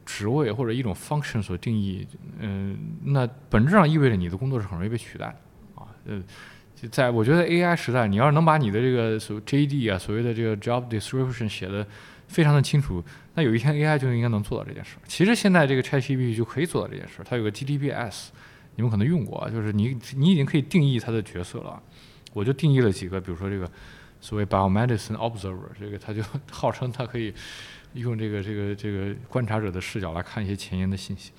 [0.05, 2.07] 职位或者一种 function 所定义，
[2.41, 6.23] 嗯，那本质上意味着你的工作是很容易被取代的啊，呃。
[6.81, 11.87] 就在我觉得 AI 时代，你要是能把你的这个所 JD 啊，所谓的这个 job description 写的
[12.29, 13.03] 非常的清楚，
[13.33, 14.97] 那有一天 AI 就应该能做到这件事。
[15.07, 18.27] 其实现在这个 ChatGPT 就可以做到这件事，它有个 GTBS，
[18.75, 21.83] 你们可能用过，就是你你已经可以定义它的角色了。
[22.35, 23.67] 我就定义了几个，比如说这个
[24.21, 27.33] 所谓 biomedicine observer，这个它就号称它可以
[27.95, 31.33] 用这个这个这个观察者的视角来看一些前沿的信息，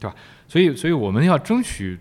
[0.00, 0.16] 对吧？
[0.48, 1.98] 所以所以我们要争取。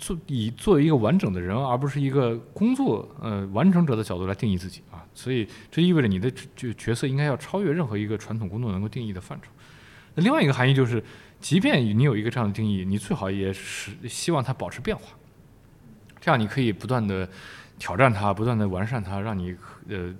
[0.00, 9.50] 做以作为一个完整的人，而不是一个工作呃完成者的角度来定义自己啊，所以这意味着你的就角色应该要超越任何一个传统工作能够定义的范畴。
[10.14, 11.04] 那另外一个含义就是，
[11.38, 15.02] 即便你有一个这样的定义，你最好也是希望它保持变化，
[16.18, 17.28] 这样你可以不断的
[17.78, 19.54] 挑战它，不断的完善它，让你
[19.88, 20.12] 呃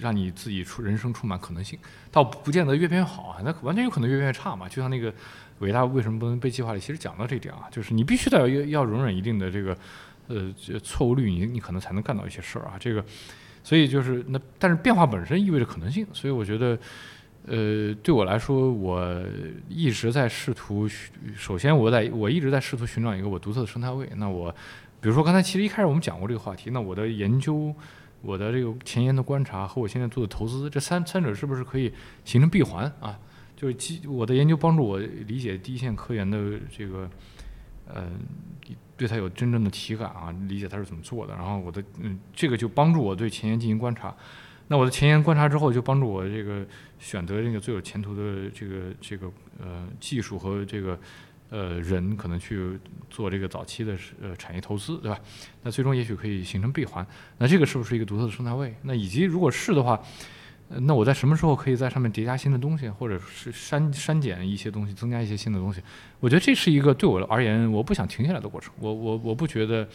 [0.00, 1.78] 让你自己出人生充满可能性，
[2.10, 4.66] 倒不见得越变越好啊，那完全有可能越变越差嘛。
[4.66, 5.12] 就像那个
[5.60, 9.76] 伟大为什么不能被计划里，其实讲到这一点啊，就是你必须得要要容忍一定的这个
[10.28, 10.52] 呃
[10.82, 12.74] 错误率，你你可能才能干到一些事儿啊。
[12.78, 13.04] 这个，
[13.62, 16.78] 所以就是那，但是变化本身意味着可能性，所以我觉得。
[17.46, 19.22] 呃，对我来说，我
[19.68, 20.88] 一直在试图。
[21.36, 24.08] 首先，我在我一直在试图寻找一个我独特的生态位。
[24.16, 24.50] 那我，
[24.98, 26.70] 比如说刚才其实一开始我们讲过这个话题。
[26.70, 27.70] 那我的研究、
[28.22, 31.92] 我的这个前沿的观察和我现在做的投资，这三三者是不是可以
[32.24, 33.18] 形成闭环啊？
[33.56, 37.08] 就是基我的研究帮助我理解第一线科研的这个，
[37.86, 38.10] 呃，
[38.96, 41.34] 对它有真正的体感啊，理解它是怎么做的。
[41.34, 44.14] 然后我的嗯，这个就帮助我对前沿进行观察。
[44.66, 46.66] 那我的前沿观察之后，就帮助我这个
[46.98, 49.30] 选择这个最有前途的这个这个
[49.60, 50.98] 呃技术和这个
[51.50, 52.78] 呃人，可能去
[53.10, 55.20] 做这个早期的呃产业投资，对吧？
[55.62, 57.06] 那最终也许可以形成闭环。
[57.36, 58.74] 那这个是不是一个独特的生态位？
[58.82, 60.02] 那以及如果是的话，
[60.68, 65.80] 那我在什么时候可以在上面叠加新的东西，或者是删删减一些东西，增加一些新的东西？
[66.20, 68.72] 我觉得这是一个对我而言，我不想停下来的过程。
[68.78, 69.88] 我我我不觉得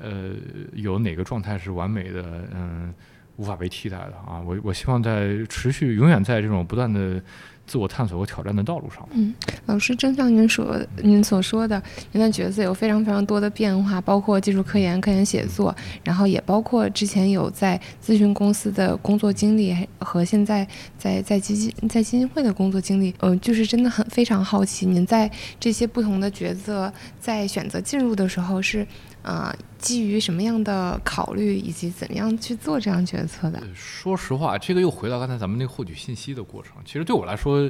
[0.00, 0.32] 呃
[0.74, 2.94] 有哪个状态是完美的，嗯。
[3.38, 4.42] 无法被替代的啊！
[4.44, 7.22] 我我希望在持续、永远在这种不断的
[7.68, 9.06] 自我探索和挑战的道路上。
[9.12, 9.32] 嗯，
[9.66, 20.66] 老师，正像您所您所说的，您的角色有非常非常多的变化，包括技术科研、科研写作，然后也包括之前有在咨询公司的工作经历，和现在
[20.96, 23.14] 在在基金在基金会的工作经历。
[23.20, 26.90] 嗯，就是真的很非常好奇，您在这些不同的角色
[27.20, 28.86] 在选择进入的时候是。
[29.22, 33.62] 啊，基于什么样的考虑，以及怎么样去做这样决策的？
[33.74, 36.76] 说实话，这个又回到刚才咱们那个获取信息的过程。
[36.84, 37.60] 其实对我来说，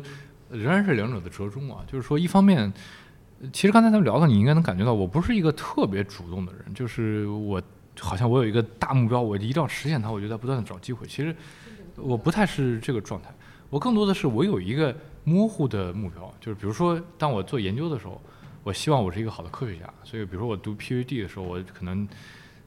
[0.51, 1.83] 仍然是两者的折中啊。
[1.91, 2.73] 就是说，一方面，
[3.53, 6.73] 其实刚才咱们聊的，你应该能感觉到，我不是一个特别主动的人。
[6.75, 7.61] 就是我
[7.99, 11.07] 好像我有一个大目标，我一定要实现它，我就在不断的找机会。
[11.09, 11.35] 其实
[11.97, 13.35] 我不太是这个状态，
[13.71, 14.95] 我更多的是我有一个
[15.25, 18.21] 模糊的目标，就是比如说，当我做研究的时候。
[18.69, 22.07] 我希望我是一个好的科学家，所以比如说我读 PhD 的时候，我可能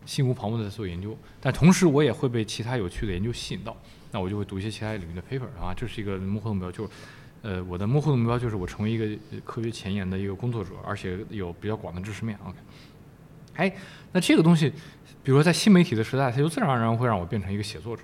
[0.04, 3.78] 心无旁骛的在做研究，但同时我也会被其他有趣的研究吸引到，
[4.12, 6.90] 那我就会读一些其他领域的 paper 啊，这是一个模糊的目标，就
[7.44, 9.08] 呃我的模糊的目标就是我成为一个
[9.46, 12.36] 科学前沿的一个工作者，而且有比较广的知识面。
[12.44, 12.58] OK，
[13.58, 13.72] 哎，
[14.12, 14.72] 那这个东西，
[15.24, 18.02] 比如说在新媒体的时代，它就自然而然会让我变成一个写作者。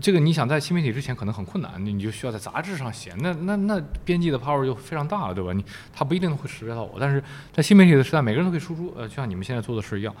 [0.00, 5.52] 这个你想在新媒体之前可能很困难，你你就需要在杂志上写，那那那编辑的 power 就非常大了，对吧？
[5.52, 7.22] 你他不一定会识别到我，但是
[7.52, 10.14] 在新媒体的时代，每个人都可以输出，呃，就像你们现在做的事一样，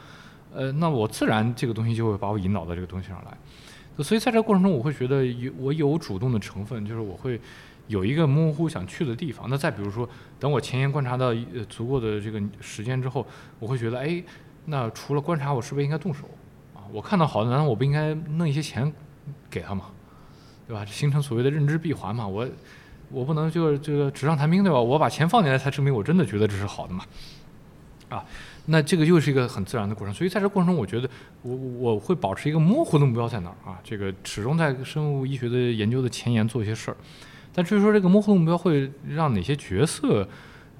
[0.54, 7.40] 呃，那我自然这个东西就会把我引导到这个东西上来，所以在这个过程中，我会觉得有我有主动的成分，就是我会
[7.86, 9.48] 有一个模糊想去的地方。
[9.48, 10.08] 那再比如说，
[10.38, 13.26] 等我前沿观察到呃足够的这个时间之后，
[13.58, 14.22] 我会觉得，哎，
[14.66, 16.28] 那除了观察，我是不是应该动手
[16.74, 16.84] 啊？
[16.92, 18.92] 我看到好的，难道我不应该弄一些钱？
[19.52, 19.84] 给他嘛，
[20.66, 20.82] 对吧？
[20.86, 22.26] 形成所谓的认知闭环嘛。
[22.26, 22.48] 我
[23.10, 24.80] 我不能就这个纸上谈兵，对吧？
[24.80, 27.04] 我把钱放进来才证明我真的觉得这是好的嘛。
[28.08, 28.24] 啊，
[28.66, 30.14] 那这个又是一个很自然的过程。
[30.14, 31.08] 所以在这过程中，我觉得
[31.42, 33.78] 我我会保持一个模糊的目标在哪儿啊？
[33.84, 36.96] 这个始终在生物医学的研究的前沿做一些事儿。
[37.54, 40.26] 但至于说这个模糊的目标会让哪些角色，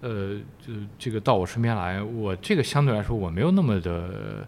[0.00, 4.46] 呃，就这个到我身边来，我这个相对来说我没有那么的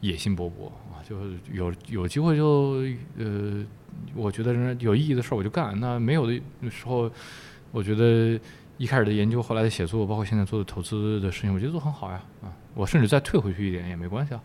[0.00, 0.70] 野心勃勃。
[1.08, 2.82] 就是有有机会就
[3.18, 3.64] 呃，
[4.14, 5.78] 我觉得人有意义的事儿我就干。
[5.78, 6.40] 那没有的
[6.70, 7.10] 时候，
[7.70, 8.40] 我觉得
[8.78, 12.20] 一开始的研究，后来的写作，包括现在做的投资的事情，我觉得都很好呀。
[12.42, 14.42] 啊，我甚至再退回去一点也没关系啊。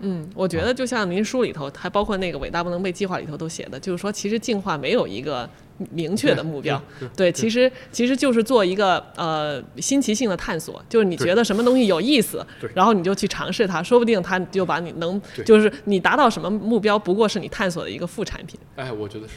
[0.00, 5.48] 嗯，我觉得就像您书里头，还包括那个伟大不能被计划里头都写的，就是说，其实进化没有一个
[5.90, 6.82] 明确的目标。
[7.16, 18.58] 对，其实其实就是做一个呃新奇性的探索，就是你觉得什么东西有意思，然后你就去尝试它，说不定它就把你能，就是你达到什么目标，不过是你探索的一个副产品。
[18.76, 19.34] 哎，我觉得是，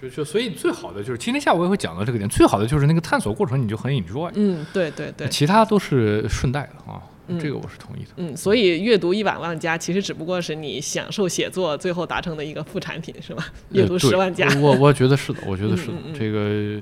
[0.00, 4.30] 就就所以最好的就是今天下午我也会讲到这个点，最好的就是那个探索过程你就很 enjoy。
[4.34, 7.02] 嗯，对对对，其他都是顺带的啊。
[7.40, 8.10] 这个我是同意的。
[8.16, 13.46] 嗯，所以阅读一百万加，其实只不过是你享受写作最后达成的一个副产品，是吧？
[13.72, 15.94] 阅读十万加，我我觉得是的，我觉得是的。
[16.18, 16.80] 这个，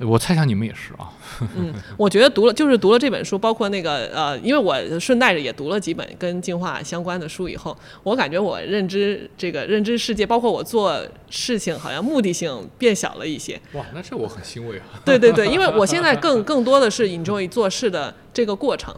[0.00, 1.10] 我猜想你们也是啊。
[1.56, 13.60] 嗯，我觉得读了就是读了这本书，包括那个呃，因为我顺带着也读了几本跟进化相关的书以后，我感觉我认知这个认知世界，包括我做事情好像目的性变小了一些。
[13.72, 14.84] 哇，那这我很欣慰啊。
[15.04, 18.94] 对对对，因为我现在更 更多的是 enjoy 做事的这个过程。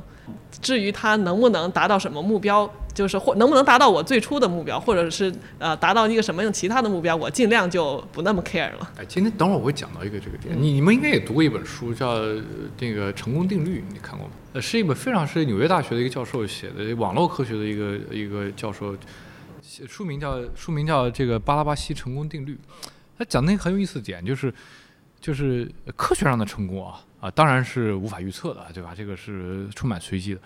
[0.61, 8.93] 至于他能不能达到什么目标，就是或能不能达到我最初的目标，或者是呃达到一个什么样其他的目标，我尽量就不那么 care 了。
[8.99, 12.19] 哎，今天等会儿我会讲到一个这个点，你你们应该也读过一本书，叫
[12.79, 14.33] 那个《成功定律》，你看过吗？
[14.55, 18.95] 呃，是一本非常是纽约大学的一个教授写的，网络科学的一个一个教授
[19.89, 22.59] 书名叫书名叫这个巴拉巴西成功定律。
[23.17, 24.53] 他讲那个很有意思的点就是，
[25.21, 28.93] 就是科学上的成功啊啊，当然是无法预测的，对吧？
[28.95, 30.41] 这个是充满随机的。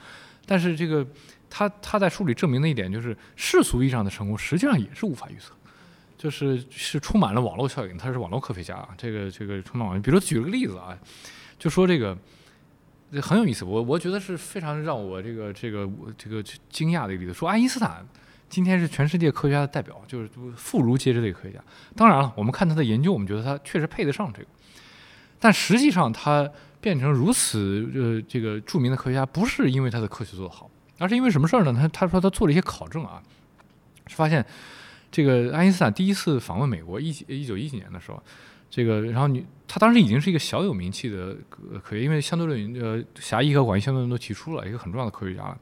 [0.44, 1.05] 但是这个
[1.48, 5.52] 他他在书里证明的一点就是，世俗意义上的成功实际上也是无法预测，
[6.16, 7.97] 就是是充满了网络效应。
[7.97, 10.02] 他是网络科学家啊，这个这个充满网络。
[10.02, 10.97] 比如举了个例子啊，
[11.59, 12.16] 就说这个。
[13.12, 17.32] 这很有意思，我我觉得是非常让我这个这个这个惊讶的一个例子。
[17.32, 18.05] 说爱因斯坦
[18.48, 21.60] 今天是全世界科学家的代表，就是妇孺皆知的一个科学家。
[21.94, 24.48] 当然了，我们看他的研究，我们觉得他确实配得上这个。
[25.39, 26.51] 但实际上，他
[26.81, 30.68] 变成如此呃这个著名的科学家，不是因为他的科学做得好，
[30.98, 31.73] 那是因为什么事儿呢？
[31.73, 33.23] 他他说他做了一些考证啊，
[34.06, 34.44] 发现
[35.10, 38.23] 这个爱因斯坦第一次访问美国一一九一几年的时候。
[38.68, 41.35] 这个，然后你他当时已经是一个小有名气的
[41.81, 45.56] 科学，因为相对论呃狭义和广义相对论都提出了一个很重要的科学家了，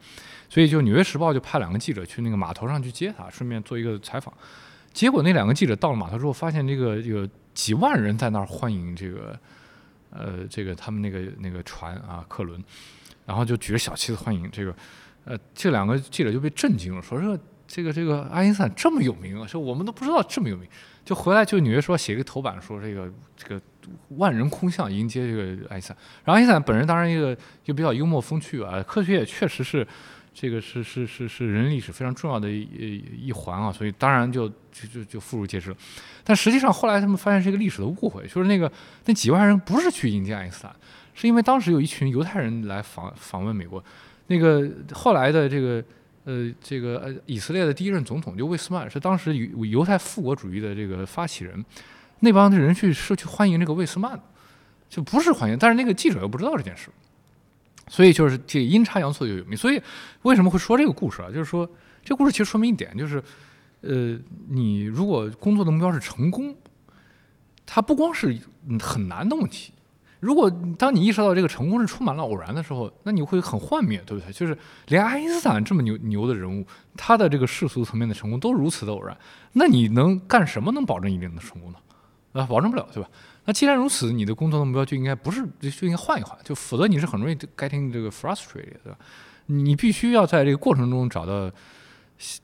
[0.49, 4.33] 所以就《纽约时报》就派两个记者去那个码头上去接他，顺便做一个采访。
[4.95, 9.39] 结果那两个记者到了码头之后，发现这个有几万人在那儿欢迎这个
[10.11, 12.61] 呃这个他们那个那个船啊客轮，
[13.27, 14.75] 然后就举着小旗子欢迎这个
[15.25, 20.69] 呃这两个记者就被震惊了，说这这个这个爱因斯坦这么有名啊，说我们都不知道这么有名。
[21.05, 23.61] 就回来就《纽约说写一个头版说这个这个
[24.17, 29.87] 万人空巷迎接这个爱因斯坦，然后爱因斯坦本人当然一个就比较幽默风趣啊，科学也确实是
[30.33, 35.77] 这个是是是是人类历史非常重要的一一环啊，所以当然就就就就妇孺皆知。
[36.25, 38.71] 但实际上后来他们发现是一个历史的误会，就是那个
[39.05, 40.75] 那几万人不是去迎接爱因斯坦，
[41.13, 43.85] 是因为当时有一群犹太人来访访问美国，
[44.27, 45.85] 那个后来的这个。
[46.27, 51.63] 呃，这个呃，以色列的第一任总统就魏斯曼是当时犹犹太复国主义的这个发起人，
[52.21, 54.19] 那帮的人去是去欢迎这个魏斯曼，
[54.89, 56.89] 就不是欢迎，但是那个记者又不知道这件事，
[57.89, 59.55] 所以就是这阴差阳错就有名。
[59.55, 59.79] 所以
[60.23, 61.29] 为什么会说这个故事啊？
[61.29, 61.71] 就是说
[62.03, 63.23] 这故事其实说明一点，就是
[63.83, 64.19] 呃，
[64.49, 66.57] 你如果工作的目标是成功，
[67.67, 68.35] 它不光是
[68.81, 69.75] 很难的问题。
[70.25, 74.33] 如果当你意识到这个成功是充满了偶然的时候，那你会很幻灭，对不对？
[74.33, 74.57] 就是
[74.87, 79.15] 连爱因斯坦这么牛牛的人物，他的这个世俗层面的成功都如此的偶然，
[79.53, 81.79] 那你能干什么能保证一定的成功呢？
[82.33, 83.09] 啊，保证不了，对吧？
[83.45, 88.99] 那既然如此，你的工作的目标就应该不是就应该换一换，就否则你是很容易 getting 这个 frustrated，对吧？
[89.47, 91.51] 你必须要在这个过程中找到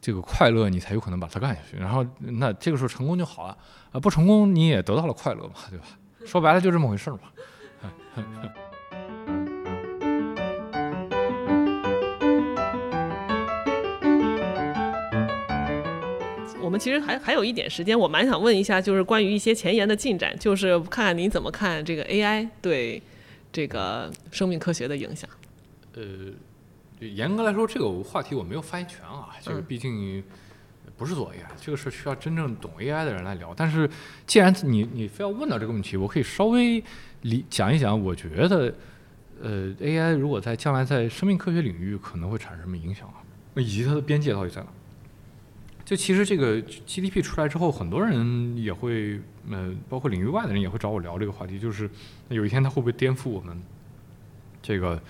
[0.02, 1.78] 这个快乐，你才有可能把它干下去。
[1.78, 3.56] 然后那这个时候成功就好了
[3.92, 5.86] 啊，不成功你也得到了快乐嘛，对吧？
[6.26, 7.20] 说白了就这么回事嘛。
[16.62, 23.02] 我们其实还还有一点时间，我蛮想问一下，就是关于一些前沿的进展，就是看看您怎么看这个 AI 对
[23.52, 25.28] 这个生命科学的影响。
[25.94, 26.04] 呃，
[27.00, 30.22] 严格来说，这个话题我没有发言权啊，这个毕竟
[30.96, 33.52] 不是做 AI，这个是需要真正懂 AI 的人来聊。
[33.56, 33.90] 但是
[34.26, 36.82] 既然你你非要问到这个问题，我可以稍微。
[37.22, 38.74] 理讲一讲，我觉得，
[39.42, 43.20] 呃，AI 如果在将来在生命科学领域可能会产生什么影响啊？
[43.56, 44.68] 以及它的边界到底在哪？
[45.84, 49.20] 就其实这个 GDP 出来之后，很多人也会，
[49.50, 51.90] 呃，包括领域外的人也会找我聊这个话题，就是
[52.28, 53.60] 有一天它会不会颠覆我们
[54.62, 55.02] 这个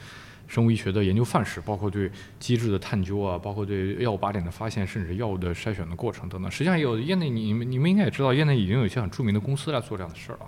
[0.48, 6.50] 生物医学的研究范式，包括对机制的探究啊，包括对药物靶点的发现，甚至药物的筛选的过程等等。
[6.50, 10.46] 实际上，有业内你们你们应该也知道，业内已经有一些很著名的公司来做这样的事儿了。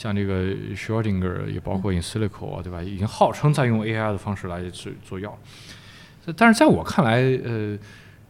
[0.00, 2.82] 像这个 Schrodinger 也包括 Insilico 啊，对吧？
[2.82, 5.38] 已经号称在用 AI 的方式来做做药，
[6.34, 7.78] 但是在我看来，呃，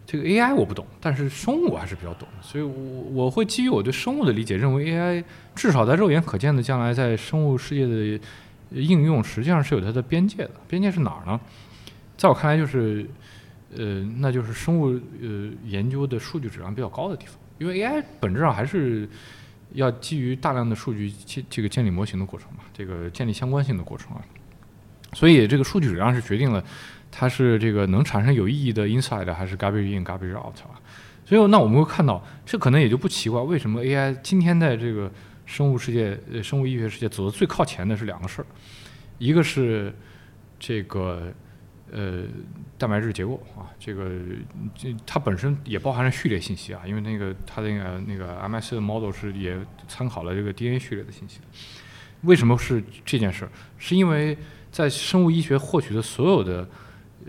[0.04, 2.72] 这个 AI 我不懂，但是生物我还是比较懂，所以我
[3.12, 5.22] 我会基于我对生物的理解，认为 AI
[5.54, 8.20] 至少在肉眼可见的将来在生物世界的
[8.70, 10.50] 应用，实际上是有它的边界的。
[10.66, 11.38] 边界是哪儿呢？
[12.16, 13.06] 在我看来，就是
[13.76, 14.88] 呃，那就是生物
[15.22, 19.08] 呃研究的数据质量比较高的地方，因为 AI 本质上还是。
[19.72, 24.22] 要基于大量的数据建这个建立模型的过程嘛，这个建立相关性的过程啊，
[25.12, 26.64] 所以这个数据质量是决定了
[27.10, 30.74] 它是这个能产生有意义的 inside 还是 garbage in garbage out 啊。
[31.24, 35.10] 所以那我们会看到，这可能也就不奇怪，为什么 AI 今天在这个
[35.46, 38.46] 生物世界、生物医学世界走的最靠前的是两个事儿，
[39.18, 39.94] 一个是
[40.58, 41.32] 这个。
[41.92, 42.24] 呃，
[42.78, 44.10] 蛋白质结构啊，这个
[44.74, 49.58] 这它本身也包含了序列信息啊，因为那个它那个那个 m s 的 model 是也
[49.88, 51.40] 参考了这个 DNA 序列的信息。
[52.22, 53.50] 为什么是这件事儿？
[53.78, 54.36] 是因为
[54.70, 56.68] 在生物医学获取的所有的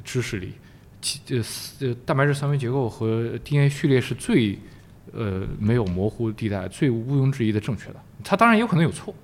[0.04, 0.54] 知识里，
[1.30, 1.42] 呃
[1.80, 4.60] 呃蛋白质三维结构和 DNA 序列是最
[5.14, 7.96] 呃没有模糊地带、最毋庸置疑的正确的。
[8.24, 9.16] 它当然有可能有错。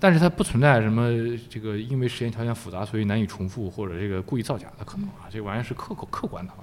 [0.00, 1.10] 但是它不存在什么
[1.50, 6.58] 这个，因为实验条件复杂，所以难以重复或者这个故意造假的可能啊，这玩意儿是客客客观的啊。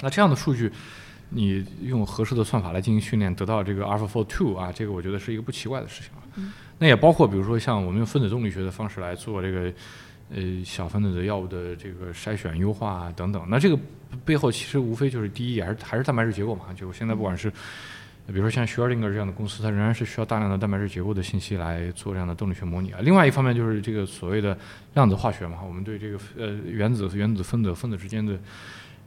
[0.00, 0.70] 那这样的数据，
[1.30, 6.52] 你用合适的算法来进行训练，得到这个 AlphaFold Two 啊，这个我觉得是一个不奇怪的事情啊。
[6.78, 9.72] 那也包括比如说像我们用分子动力学的方式来做这个
[10.32, 13.44] 呃小分子的药物的这个筛选优化啊等等。
[13.48, 13.76] 那这个
[14.24, 16.66] 背后其实无非就是第一还是还是蛋白质结构嘛。
[16.76, 17.52] 就现在不管是
[18.28, 22.98] 比如说像 Schrödinger 这样的公司，它仍然是需要大量的蛋白质结构的信息来做这样的动力学模拟啊。
[23.02, 24.56] 另外一方面就是这个所谓的
[24.94, 28.38] 量子化学嘛，我们对这个呃原子和、原子、分子、分子之间的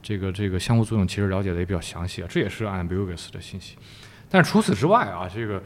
[0.02, 3.76] 这个这个相互作用其实了解的也比较详细啊，这也是 ambiguous 的信息。
[4.28, 5.62] 但是除此之外啊，这个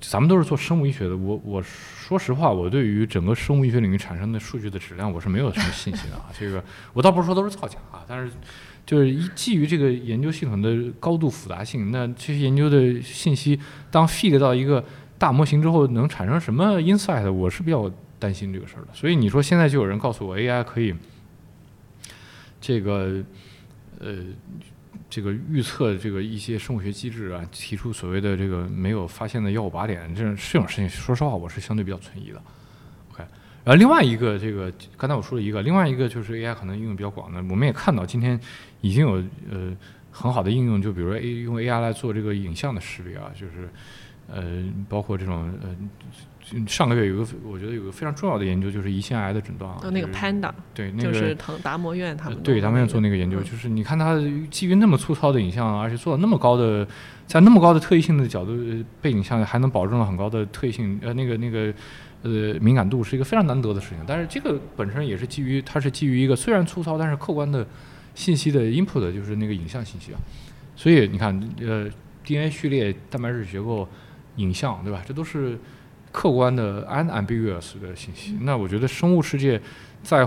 [0.00, 6.26] 咱们都是做生物医学的，我我说实话，我对于整个生物医学领域产生的数据的质量，我是没有什么信心的啊。
[6.38, 6.62] 这个
[6.92, 8.32] 我倒不是说都是造假啊，但是
[8.86, 13.58] 就是一基于这个研究系统的高度复杂性，那这些研究的信息
[13.90, 14.82] 当 feed 到一个
[15.18, 18.88] 大模型之后，能产生什么 insight，我是比较担心这个事儿的。
[18.94, 20.94] 所以你说现在就有人告诉我 AI 可以
[22.60, 23.22] 这个
[23.98, 24.18] 呃。
[25.08, 32.42] 这个预测这个一些生物学机制啊，提出所谓的这个没有发现的药物靶点，这种这种事情，说实话，我是相对比较存疑的。
[33.66, 38.38] 然后另外一个，这个刚才我说了一个，另外一个就是 AI 可能应用比较广的，我们也看到今天
[38.80, 39.14] 已经有
[39.50, 39.76] 呃
[40.12, 43.68] 很好的应用，就比如说 A 用 AI 来做这个影像的识别啊，就是
[44.28, 45.76] 呃包括这种呃。
[46.68, 49.80] 上个月有个，我觉得有个非常重要的研究，就是胰腺癌的诊断啊。
[49.90, 52.38] 那个 Panda，对，那个就是腾达摩院他们。
[52.40, 54.16] 对，达摩院做那个研究，就是你看它
[54.48, 56.86] 基于那么粗糙的影像，而且做了那么高的，
[57.26, 58.52] 在那么高的特异性的角度
[59.02, 61.74] 背景下，还能保证了很高的特异性，呃，那个那个
[62.26, 63.98] 呃敏感度，是一个非常难得的事情。
[64.06, 67.66] 但是这个本身也是基于，它是基于一个虽然粗糙，但是客观的
[68.14, 70.18] 信息的 input，就是那个影像信息啊。
[70.74, 71.88] 所以你看，呃
[72.24, 73.88] ，DNA 序列、蛋白质结构、
[74.36, 75.02] 影像，对吧？
[75.06, 75.58] 这都是。
[76.12, 79.60] 客观的 unambiguous 的信息，那我觉得生物世界
[80.02, 80.26] 在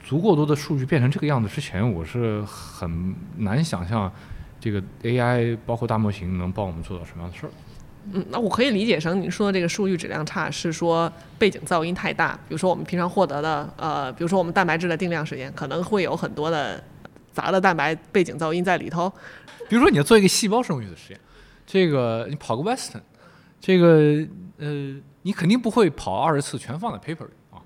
[0.00, 4.12] 足够多的数据变成这个样子之前，我是很难想象
[4.60, 7.50] 这个 AI 包括大模型能帮我们做到什么样的事儿。
[8.12, 16.82] 嗯，那我可以理解成你说的这个数据质量差是说背景噪音太大，比如说我们平常获得的呃，比如说我们蛋白质的定量实验可能会有很多的
[17.32, 19.10] 杂的蛋白背景噪音在里头。
[19.68, 21.20] 比如说你要做一个细胞生物学的实验，
[21.66, 23.00] 这个你跑个 Western，
[23.60, 24.26] 这个
[24.58, 24.96] 呃。
[25.26, 27.56] 你肯定不会跑二十次全放在 paper 里啊，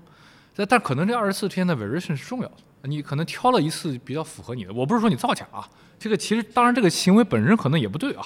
[0.55, 4.71] 但但可能这二十四天的 variation 是重要的，你可能挑了一次比较符合你的。
[4.71, 5.67] 我不是说你造假啊，
[5.99, 8.25] 这个其实当然这个行为本身可能也不对啊，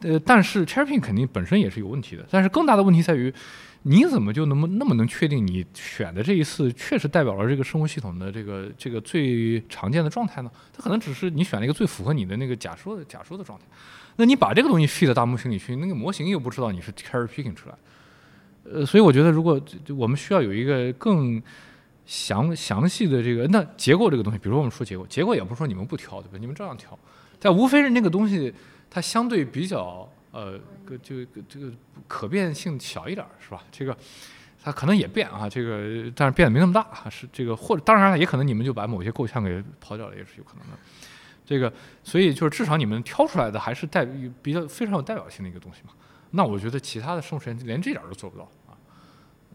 [0.00, 2.26] 呃，但是 cherrypicking 肯定本身也是有问题的。
[2.30, 3.32] 但是更大的问题在于，
[3.82, 10.50] 你怎么就能那么能确定你选的这一次确实代表了这个生物系统的这个这个最常见的状态呢？
[10.72, 13.64] 它可能只是你选了一个最符合你的那个假说的假说的状态。
[14.16, 17.74] 那你把这个东西 feed 到大模型里去，那个模型又不知道你是 cherrypicking 出来。
[18.64, 19.60] 呃，所以我觉得，如果
[19.96, 21.40] 我们需要有一个更
[22.04, 26.36] 详详细的这个，那结构这个东西，比如我们说结构，结构也不是说你们不挑，对吧？
[26.40, 26.98] 你们照样挑，
[27.38, 28.52] 但无非是那个东西
[28.96, 31.70] 它相对比较呃个，就这个
[32.08, 33.62] 可变性小一点，是吧？
[33.70, 33.94] 这个
[34.64, 40.78] 它可能也变啊，这个但是变得没那么大，是这个或者当然了，也可能你们就把某些构象给抛掉了，也是有可能的。
[41.44, 41.70] 这个
[42.02, 44.02] 所以就是至少你们挑出来的还是代
[44.42, 45.90] 比较非常有代表性的一个东西嘛。
[46.30, 48.50] 那我觉得其他的生物实验连这点都做不到，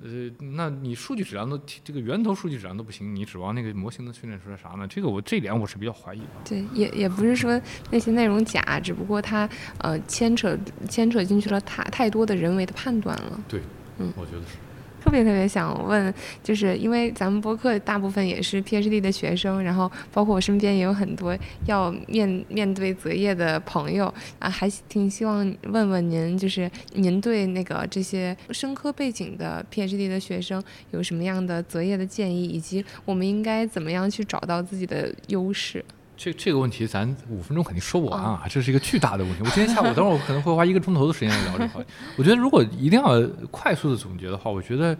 [0.03, 4.87] 呃，那你数据质量都这个源头数据质量都不行，你指望那个模型能训练出来啥呢？
[4.87, 6.25] 这个我这点我是比较怀疑的。
[6.43, 9.47] 对，也也不是说那些内容假，只不过它
[9.77, 10.57] 呃牵扯
[10.89, 13.39] 牵扯进去了太太多的人为的判断了。
[13.47, 13.61] 对，
[13.99, 14.57] 嗯，我觉得是。
[15.03, 16.13] 特别特别想问，
[16.43, 35.83] 就是因为咱们播客大部分也是 PhD 的学生，然后包括我身边也有很多要面面对择业的朋友啊，还挺希望问问您，就是您对那个这些生科背景的 PhD 的学生有什么样的择业的建议，以及我们应该怎么样去找到自己的优势？
[36.21, 39.39] 这这个问题咱五分钟肯定说不完啊，这是一个巨大的问题。
[39.43, 41.83] 我今天下午等会儿我可能会花一个钟头的时间来聊这个。
[42.15, 43.19] 我觉得如果一定要
[43.49, 44.95] 快速的总结的话，我觉得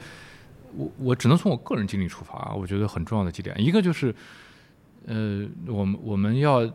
[0.75, 2.55] 我我只能从我个人经历出发啊。
[2.55, 4.11] 我觉得很重要的几点，一个就是，
[5.05, 6.67] 呃，我们我们要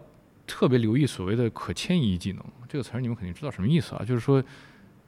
[0.47, 4.05] 特别留意所谓的可迁移技能这个词儿，你们肯定知道什么意思啊？
[4.07, 4.41] 就是说，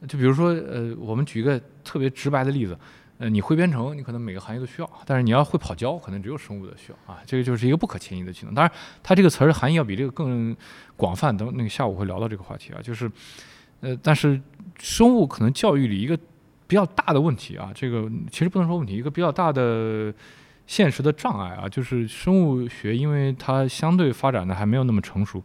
[0.08, 2.76] 就比如说，呃，我们举一个特别直白的例子。
[3.18, 7.18] 呃，你会编程，你可能每个行业都需要，但是你要会跑焦，可能只有生物的需要啊。
[7.26, 8.54] 这个就是一个不可迁移的技能。
[8.54, 8.72] 当然，
[9.02, 10.56] 它这个词儿含义要比这个更
[10.96, 11.36] 广泛。
[11.36, 13.10] 等那个下午会聊到这个话题啊，就是，
[13.80, 14.40] 呃，但是
[14.78, 16.16] 生物可能教育里一个
[16.68, 20.14] 比较大的问题啊，这个其实不能说问题，一个比较大的
[20.68, 25.42] 现实的障碍啊，就是生物学因为它相对发展的还没有那么成熟，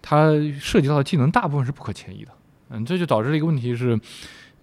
[0.00, 2.32] 它涉及到的技能大部分是不可迁移的。
[2.70, 4.00] 嗯，这就导致了一个问题是。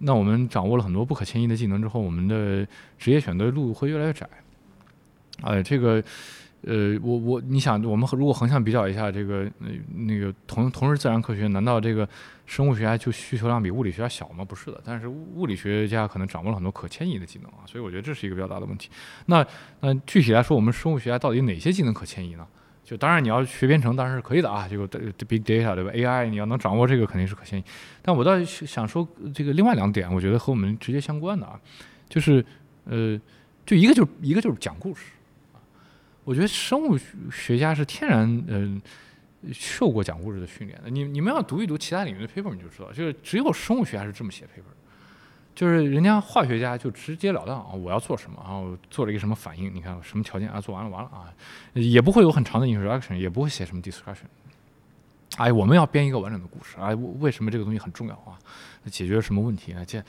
[0.02, 2.66] 那我们掌握了很多不可迁移的技能之后，我们的
[2.98, 4.28] 职业选择路会越来越窄。
[5.42, 6.02] 哎，这个
[6.62, 12.08] 呃，我我你想，我们如果横向比较一下这个呃那个同同是自然科学，难道这个
[12.46, 14.44] 生物学家就需求量比物理学家小吗？
[14.44, 18.90] 不是的，但是物理学家可能掌握了很多可迁移的技能啊，所以我觉得这是一个比较大的问题。
[19.26, 19.46] 那
[19.80, 22.46] 那具体来说，我们生物学家到底哪些技能可迁移呢？
[22.90, 24.84] 就当然你要学编程当然是可以的啊，这个
[25.28, 27.62] big data 对吧？AI 你要能掌握这个肯定是可行。
[28.02, 31.60] 但我倒是想说这个另外两点，我觉得和我们直接相关的啊，
[32.08, 32.44] 就是
[32.86, 33.16] 呃，
[33.64, 35.12] 就一个就是一个就是讲故事。
[36.24, 36.98] 我觉得生物
[37.30, 38.82] 学家是天然嗯、
[39.52, 40.90] 受过讲故事的训练的。
[40.90, 44.74] 你你们要读一读其他领域的 paper，你就知道，就是只有生物学家是这么写 paper，
[45.54, 51.32] 就是人家化学家就直截了当啊，我要做什么啊，我做了一个什么反应，你看什么条件啊，做完了完了啊，
[51.74, 54.26] 也不会有很长的 introduction，也不会写什么 discussion。
[55.36, 56.90] 哎，我们要编一个完整的故事啊，
[57.20, 58.38] 为什么这个东西很重要啊？
[58.86, 59.84] 解决什么问题啊？
[59.84, 60.02] 这。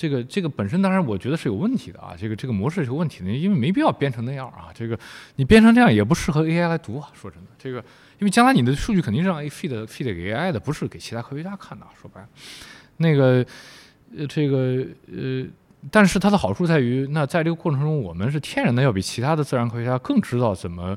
[0.00, 4.70] 这个这个本身当然我觉得是有问题的啊，这个这个模式是有问题的，因为没必要编成那样啊。
[4.72, 4.96] 这个
[5.34, 7.10] 你编成这样也不适合 AI 来读啊。
[7.20, 7.78] 说真的，这个
[8.20, 11.84] 因为将来你的数据肯定是让 feed feed 给 AI 的，不是给其他科学家看的。
[12.00, 12.28] 说白了，
[12.98, 13.44] 那个
[14.16, 15.46] 呃这个呃，
[15.90, 20.96] 但是它的好处在于，那在这个过程中，我们是天然的要比其他的自然科学家更知道怎么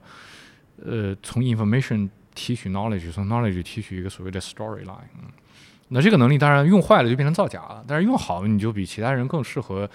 [0.85, 5.09] 呃从 information 提取 knowledge，从 knowledge 提取一个所谓的 storyline。
[5.19, 5.25] 嗯
[5.93, 9.89] 那这个能力当然用坏了就变成造假了，但是用好了你就比其他人更适合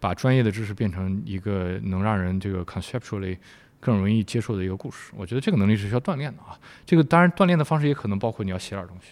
[0.00, 3.36] 把专业的知识变成一个能让人这个 conceptually
[3.78, 5.12] 更容易接受的一个故事。
[5.14, 6.58] 我觉得这个能力是需要锻炼的啊。
[6.86, 9.08] 这个当然锻炼的方式也可能包括你要写点东西。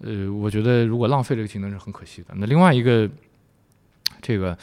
[0.00, 2.34] 呃，我觉得如果浪费这个技能是很可惜的。
[2.36, 3.08] 那另外一个，
[4.20, 4.56] 这个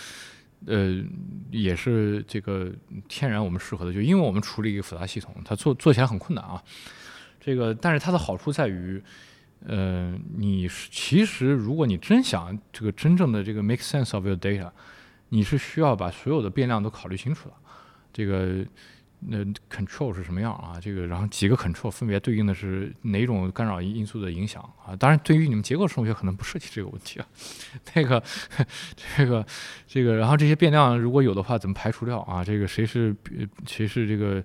[0.65, 1.03] 呃
[1.51, 2.72] 也是这个
[3.07, 6.61] 天然我们适合的，就因为我们处理一个复杂系统，它做做起来很困难啊。
[7.39, 9.01] 这个但是它的好处在于。
[9.65, 14.69] 呃，你其实如果你真想这个真正的这个 make sense of your data，
[15.30, 17.55] 你是需要把所有的变量都考虑清楚的。
[18.11, 18.65] 这个
[19.28, 19.38] 那
[19.70, 20.80] control 是什么样啊？
[20.82, 24.95] 这个然后几个 control 分别对应的是哪种干扰因素的影响啊？
[24.95, 27.26] 当然，对于你们结构生物学可能不涉及这个问题啊。
[27.95, 28.24] 那个
[29.18, 29.45] 这个
[29.88, 32.44] 这个，然后这些变量如果有的话，怎么排除掉啊？
[32.44, 33.16] 这个谁是
[33.66, 34.44] 谁是这个？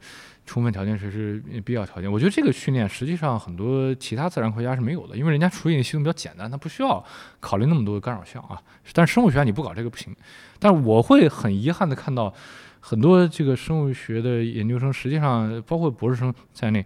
[0.49, 2.11] 充分条件谁是必要条件？
[2.11, 7.05] 我觉得这个训练实际上很多其他自然科学家是没有的，因为人家处理的系统比较简单，它不需要
[7.39, 8.59] 考虑那么多的干扰项啊。
[8.95, 10.17] 但是生物学家你不搞这个不行。
[10.59, 12.33] 但是我会很遗憾的看到
[12.81, 16.85] 很多这个生物学的研究生，实际上包括博士生在内，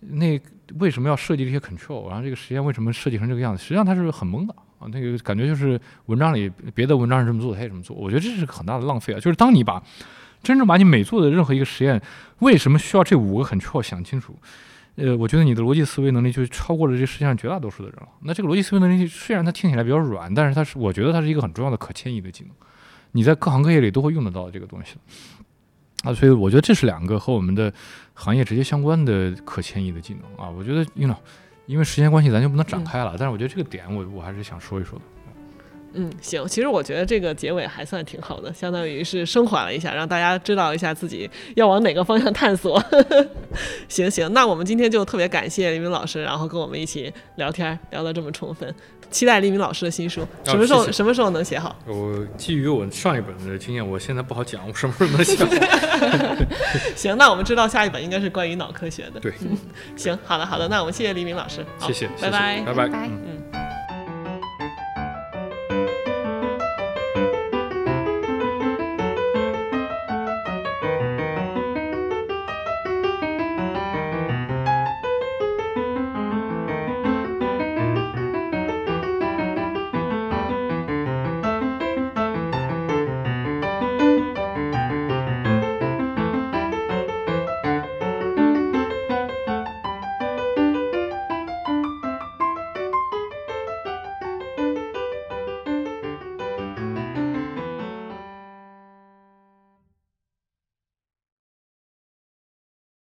[0.00, 0.40] 那
[0.78, 2.08] 为什么要设计这些 control？
[2.08, 3.62] 然后这个实验为什么设计成这个样子？
[3.62, 4.88] 实际上他是很懵的啊。
[4.92, 7.96] 那个感觉就是文章里别的文章是这么做，他也这么做。
[7.96, 9.20] 我觉得这是很大的浪费啊。
[9.20, 9.82] 就是当你把
[10.42, 12.00] 真正把你每做的任何一个实验，
[12.38, 14.36] 为什么需要这五个 control 想清楚？
[14.96, 18.08] 呃，我觉得你的逻辑思维能力就超过了这世界上绝大多数的人了。
[18.22, 22.52] 那这个逻辑思维能力虽然它听起来比较软，但是它是我觉得它是一个很重要的可迁移的技能，
[23.12, 24.96] 你在各行各业里都会用得到这个东西。
[26.02, 27.72] 啊，所以我觉得这是两个和我们的
[28.14, 30.48] 行业直接相关的可迁移的技能啊。
[30.50, 31.16] 我觉得，you know，
[31.66, 35.04] 因为时间关系咱就不能展开了，但是我觉得这个点我我还是想说一说的。
[35.98, 42.78] 嗯，行，其实我觉得这个结尾还算挺好的，相当于是升华了一下，让大家知道一下自己要往哪个方向探索。
[43.88, 48.72] 行行，那我们今天就特别感谢李明老师，然后跟我们一起聊天，聊得这么充分。
[49.10, 51.74] 期待黎明老师的新书，什么时候什么时候能写好？
[51.86, 55.50] 我基于我上一本的经验，我现在不好讲，我什么时候能写好。
[56.96, 59.20] 行，那我们知道下一本应该是关于脑科学的。
[59.20, 59.32] 对，
[59.96, 63.35] 行，好的好的，那我们谢谢黎明老师，谢谢，拜拜，拜拜，嗯。